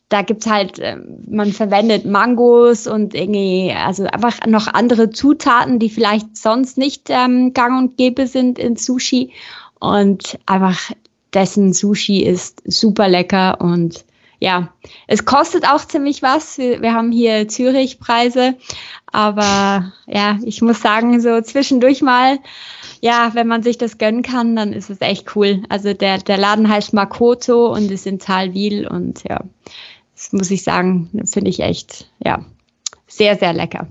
da 0.10 0.24
gibt's 0.24 0.48
halt, 0.48 0.80
äh, 0.80 0.98
man 1.28 1.54
verwendet 1.54 2.06
Mangos 2.06 2.88
und 2.88 3.14
irgendwie, 3.14 3.72
also 3.72 4.06
einfach 4.06 4.46
noch 4.48 4.68
andere 4.68 5.12
Zutaten, 5.12 5.80
die 5.80 5.90
vielleicht 5.90 6.36
sonst 6.36 6.78
nicht 6.78 7.10
ähm, 7.10 7.54
gang 7.54 7.78
und 7.78 7.98
gäbe 7.98 8.28
sind 8.28 8.58
in 8.60 8.76
Sushi. 8.76 9.32
Und 9.80 10.40
einfach 10.46 10.92
dessen 11.34 11.74
Sushi 11.74 12.24
ist 12.24 12.62
super 12.66 13.08
lecker 13.08 13.62
und 13.62 14.04
ja, 14.42 14.70
es 15.08 15.26
kostet 15.26 15.68
auch 15.68 15.86
ziemlich 15.86 16.22
was. 16.22 16.58
Wir, 16.58 16.82
wir 16.82 16.94
haben 16.94 17.12
hier 17.12 17.48
Zürich-Preise, 17.48 18.56
aber 19.12 19.92
ja, 20.08 20.40
ich 20.44 20.62
muss 20.62 20.82
sagen, 20.82 21.20
so 21.20 21.42
zwischendurch 21.42 22.02
mal, 22.02 22.40
ja, 23.02 23.32
wenn 23.34 23.48
man 23.48 23.64
sich 23.64 23.78
das 23.78 23.98
gönnen 23.98 24.24
kann, 24.24 24.56
dann 24.56 24.72
ist 24.72 24.90
es 24.90 25.02
echt 25.02 25.36
cool. 25.36 25.64
Also 25.70 25.94
der, 25.94 26.20
der 26.20 26.38
Laden 26.38 26.70
heißt 26.70 26.94
Makoto 26.94 27.74
und 27.74 27.92
ist 27.92 28.08
in 28.08 28.20
Talwil 28.20 28.88
und 28.88 29.24
ja, 29.28 29.42
muss 30.32 30.52
ich 30.52 30.64
sagen, 30.64 31.10
finde 31.26 31.50
ich 31.50 31.60
echt, 31.60 32.10
ja, 32.24 32.46
sehr, 33.08 33.38
sehr 33.38 33.54
lecker. 33.54 33.88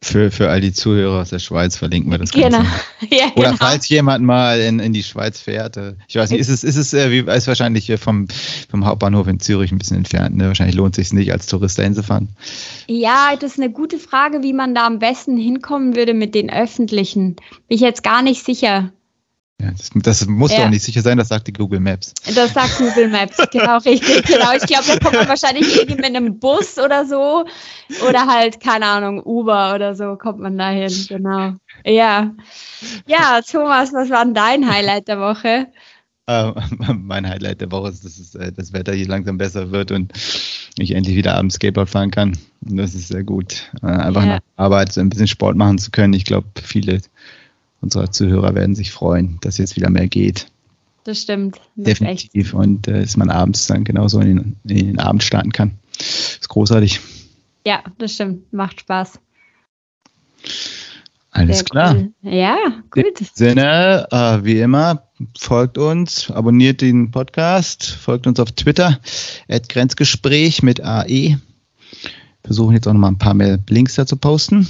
Für, 0.00 0.30
für 0.30 0.48
all 0.48 0.60
die 0.60 0.72
Zuhörer 0.72 1.22
aus 1.22 1.30
der 1.30 1.40
Schweiz 1.40 1.76
verlinken 1.76 2.12
wir 2.12 2.18
das 2.18 2.30
Ganze. 2.30 2.58
Genau. 2.58 2.64
Ja, 3.10 3.26
Oder 3.34 3.50
genau. 3.50 3.56
falls 3.56 3.88
jemand 3.88 4.24
mal 4.24 4.60
in, 4.60 4.78
in 4.78 4.92
die 4.92 5.02
Schweiz 5.02 5.40
fährt. 5.40 5.76
Äh, 5.76 5.94
ich 6.06 6.14
weiß 6.14 6.30
nicht, 6.30 6.40
ist 6.40 6.48
es, 6.48 6.62
ist 6.62 6.76
es 6.76 6.94
äh, 6.94 7.10
wie, 7.10 7.30
ist 7.30 7.48
wahrscheinlich 7.48 7.92
vom, 7.98 8.28
vom 8.70 8.84
Hauptbahnhof 8.84 9.26
in 9.26 9.40
Zürich 9.40 9.72
ein 9.72 9.78
bisschen 9.78 9.96
entfernt. 9.96 10.36
Ne? 10.36 10.46
Wahrscheinlich 10.46 10.76
lohnt 10.76 10.96
es 10.96 11.08
sich 11.08 11.12
nicht, 11.12 11.32
als 11.32 11.46
Tourist 11.46 11.78
dahin 11.78 11.94
zu 11.94 12.04
fahren. 12.04 12.28
Ja, 12.86 13.34
das 13.38 13.52
ist 13.52 13.58
eine 13.58 13.70
gute 13.70 13.98
Frage, 13.98 14.42
wie 14.42 14.52
man 14.52 14.74
da 14.74 14.86
am 14.86 15.00
besten 15.00 15.36
hinkommen 15.36 15.96
würde 15.96 16.14
mit 16.14 16.34
den 16.34 16.50
öffentlichen. 16.50 17.34
Bin 17.34 17.76
ich 17.76 17.80
jetzt 17.80 18.04
gar 18.04 18.22
nicht 18.22 18.44
sicher. 18.44 18.92
Ja, 19.60 19.72
das, 19.72 19.90
das 19.92 20.26
muss 20.26 20.52
ja. 20.52 20.62
doch 20.62 20.70
nicht 20.70 20.84
sicher 20.84 21.02
sein, 21.02 21.18
das 21.18 21.28
sagt 21.28 21.48
die 21.48 21.52
Google 21.52 21.80
Maps. 21.80 22.14
Das 22.32 22.54
sagt 22.54 22.78
Google 22.78 23.08
Maps, 23.08 23.36
genau, 23.50 23.78
richtig. 23.78 24.24
Genau. 24.24 24.52
Ich 24.52 24.62
glaube, 24.62 24.84
da 24.86 24.98
kommt 25.00 25.16
man 25.16 25.28
wahrscheinlich 25.28 25.74
irgendwie 25.74 25.96
mit 25.96 26.04
einem 26.04 26.38
Bus 26.38 26.78
oder 26.78 27.04
so. 27.04 27.44
Oder 28.08 28.26
halt, 28.26 28.60
keine 28.60 28.86
Ahnung, 28.86 29.20
Uber 29.24 29.74
oder 29.74 29.96
so 29.96 30.14
kommt 30.16 30.38
man 30.38 30.56
dahin, 30.56 30.92
genau. 31.08 31.54
Ja. 31.84 32.32
Ja, 33.06 33.40
Thomas, 33.42 33.92
was 33.92 34.10
war 34.10 34.24
denn 34.24 34.34
dein 34.34 34.70
Highlight 34.70 35.08
der 35.08 35.18
Woche? 35.18 35.66
Uh, 36.30 36.52
mein 36.94 37.28
Highlight 37.28 37.60
der 37.60 37.72
Woche 37.72 37.88
ist, 37.88 38.04
dass 38.04 38.18
es, 38.18 38.36
äh, 38.36 38.52
das 38.52 38.72
Wetter 38.72 38.92
hier 38.92 39.08
langsam 39.08 39.38
besser 39.38 39.72
wird 39.72 39.90
und 39.90 40.12
ich 40.78 40.94
endlich 40.94 41.16
wieder 41.16 41.34
abends 41.34 41.56
Skateboard 41.56 41.90
fahren 41.90 42.12
kann. 42.12 42.38
Und 42.68 42.76
das 42.76 42.94
ist 42.94 43.08
sehr 43.08 43.24
gut. 43.24 43.72
Uh, 43.82 43.86
einfach 43.86 44.22
yeah. 44.22 44.34
nach 44.34 44.40
Arbeit 44.56 44.92
so 44.92 45.00
ein 45.00 45.08
bisschen 45.08 45.26
Sport 45.26 45.56
machen 45.56 45.78
zu 45.78 45.90
können. 45.90 46.12
Ich 46.12 46.26
glaube, 46.26 46.46
viele 46.62 47.00
unsere 47.80 48.10
Zuhörer 48.10 48.54
werden 48.54 48.74
sich 48.74 48.90
freuen, 48.90 49.38
dass 49.40 49.58
jetzt 49.58 49.76
wieder 49.76 49.90
mehr 49.90 50.08
geht. 50.08 50.46
Das 51.04 51.22
stimmt. 51.22 51.60
Das 51.76 51.84
Definitiv. 51.84 52.52
Und 52.54 52.86
äh, 52.88 53.00
dass 53.00 53.16
man 53.16 53.30
abends 53.30 53.66
dann 53.66 53.84
genauso 53.84 54.20
in 54.20 54.36
den, 54.36 54.56
in 54.64 54.86
den 54.86 55.00
Abend 55.00 55.22
starten 55.22 55.52
kann. 55.52 55.78
Das 55.96 56.38
ist 56.40 56.48
großartig. 56.48 57.00
Ja, 57.66 57.82
das 57.98 58.14
stimmt. 58.14 58.52
Macht 58.52 58.80
Spaß. 58.80 59.18
Alles 61.30 61.58
Sehr 61.58 61.64
klar. 61.64 61.94
Cool. 61.94 62.12
Ja, 62.22 62.56
gut. 62.90 63.20
In 63.20 63.26
Sinne, 63.32 64.06
äh, 64.10 64.44
wie 64.44 64.60
immer, 64.60 65.04
folgt 65.38 65.78
uns, 65.78 66.30
abonniert 66.30 66.80
den 66.80 67.10
Podcast, 67.10 67.86
folgt 67.86 68.26
uns 68.26 68.40
auf 68.40 68.52
Twitter, 68.52 68.98
Grenzgespräch 69.48 70.62
mit 70.62 70.82
AE. 70.82 71.38
Versuchen 72.42 72.74
jetzt 72.74 72.88
auch 72.88 72.92
noch 72.92 73.00
mal 73.00 73.08
ein 73.08 73.18
paar 73.18 73.34
mehr 73.34 73.58
Links 73.68 73.94
dazu 73.94 74.16
posten. 74.16 74.68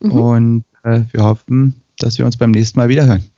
Mhm. 0.00 0.12
Und 0.12 0.64
äh, 0.84 1.02
wir 1.12 1.24
hoffen, 1.24 1.82
dass 1.98 2.18
wir 2.18 2.26
uns 2.26 2.36
beim 2.36 2.50
nächsten 2.50 2.78
Mal 2.78 2.88
wiederhören. 2.88 3.30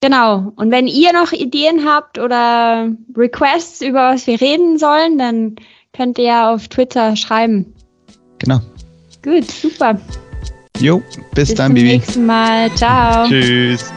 Genau. 0.00 0.52
Und 0.56 0.70
wenn 0.70 0.86
ihr 0.86 1.12
noch 1.12 1.32
Ideen 1.32 1.84
habt 1.84 2.18
oder 2.18 2.90
Requests, 3.16 3.82
über 3.82 4.14
was 4.14 4.26
wir 4.26 4.40
reden 4.40 4.78
sollen, 4.78 5.18
dann 5.18 5.56
könnt 5.92 6.18
ihr 6.18 6.24
ja 6.24 6.54
auf 6.54 6.68
Twitter 6.68 7.16
schreiben. 7.16 7.74
Genau. 8.38 8.60
Gut, 9.22 9.50
super. 9.50 10.00
Jo, 10.78 11.02
bis, 11.34 11.48
bis 11.48 11.54
dann, 11.54 11.74
Bibi. 11.74 11.98
Bis 11.98 12.14
zum 12.14 12.26
nächsten 12.26 12.26
Mal. 12.26 12.74
Ciao. 12.74 13.28
Tschüss. 13.28 13.92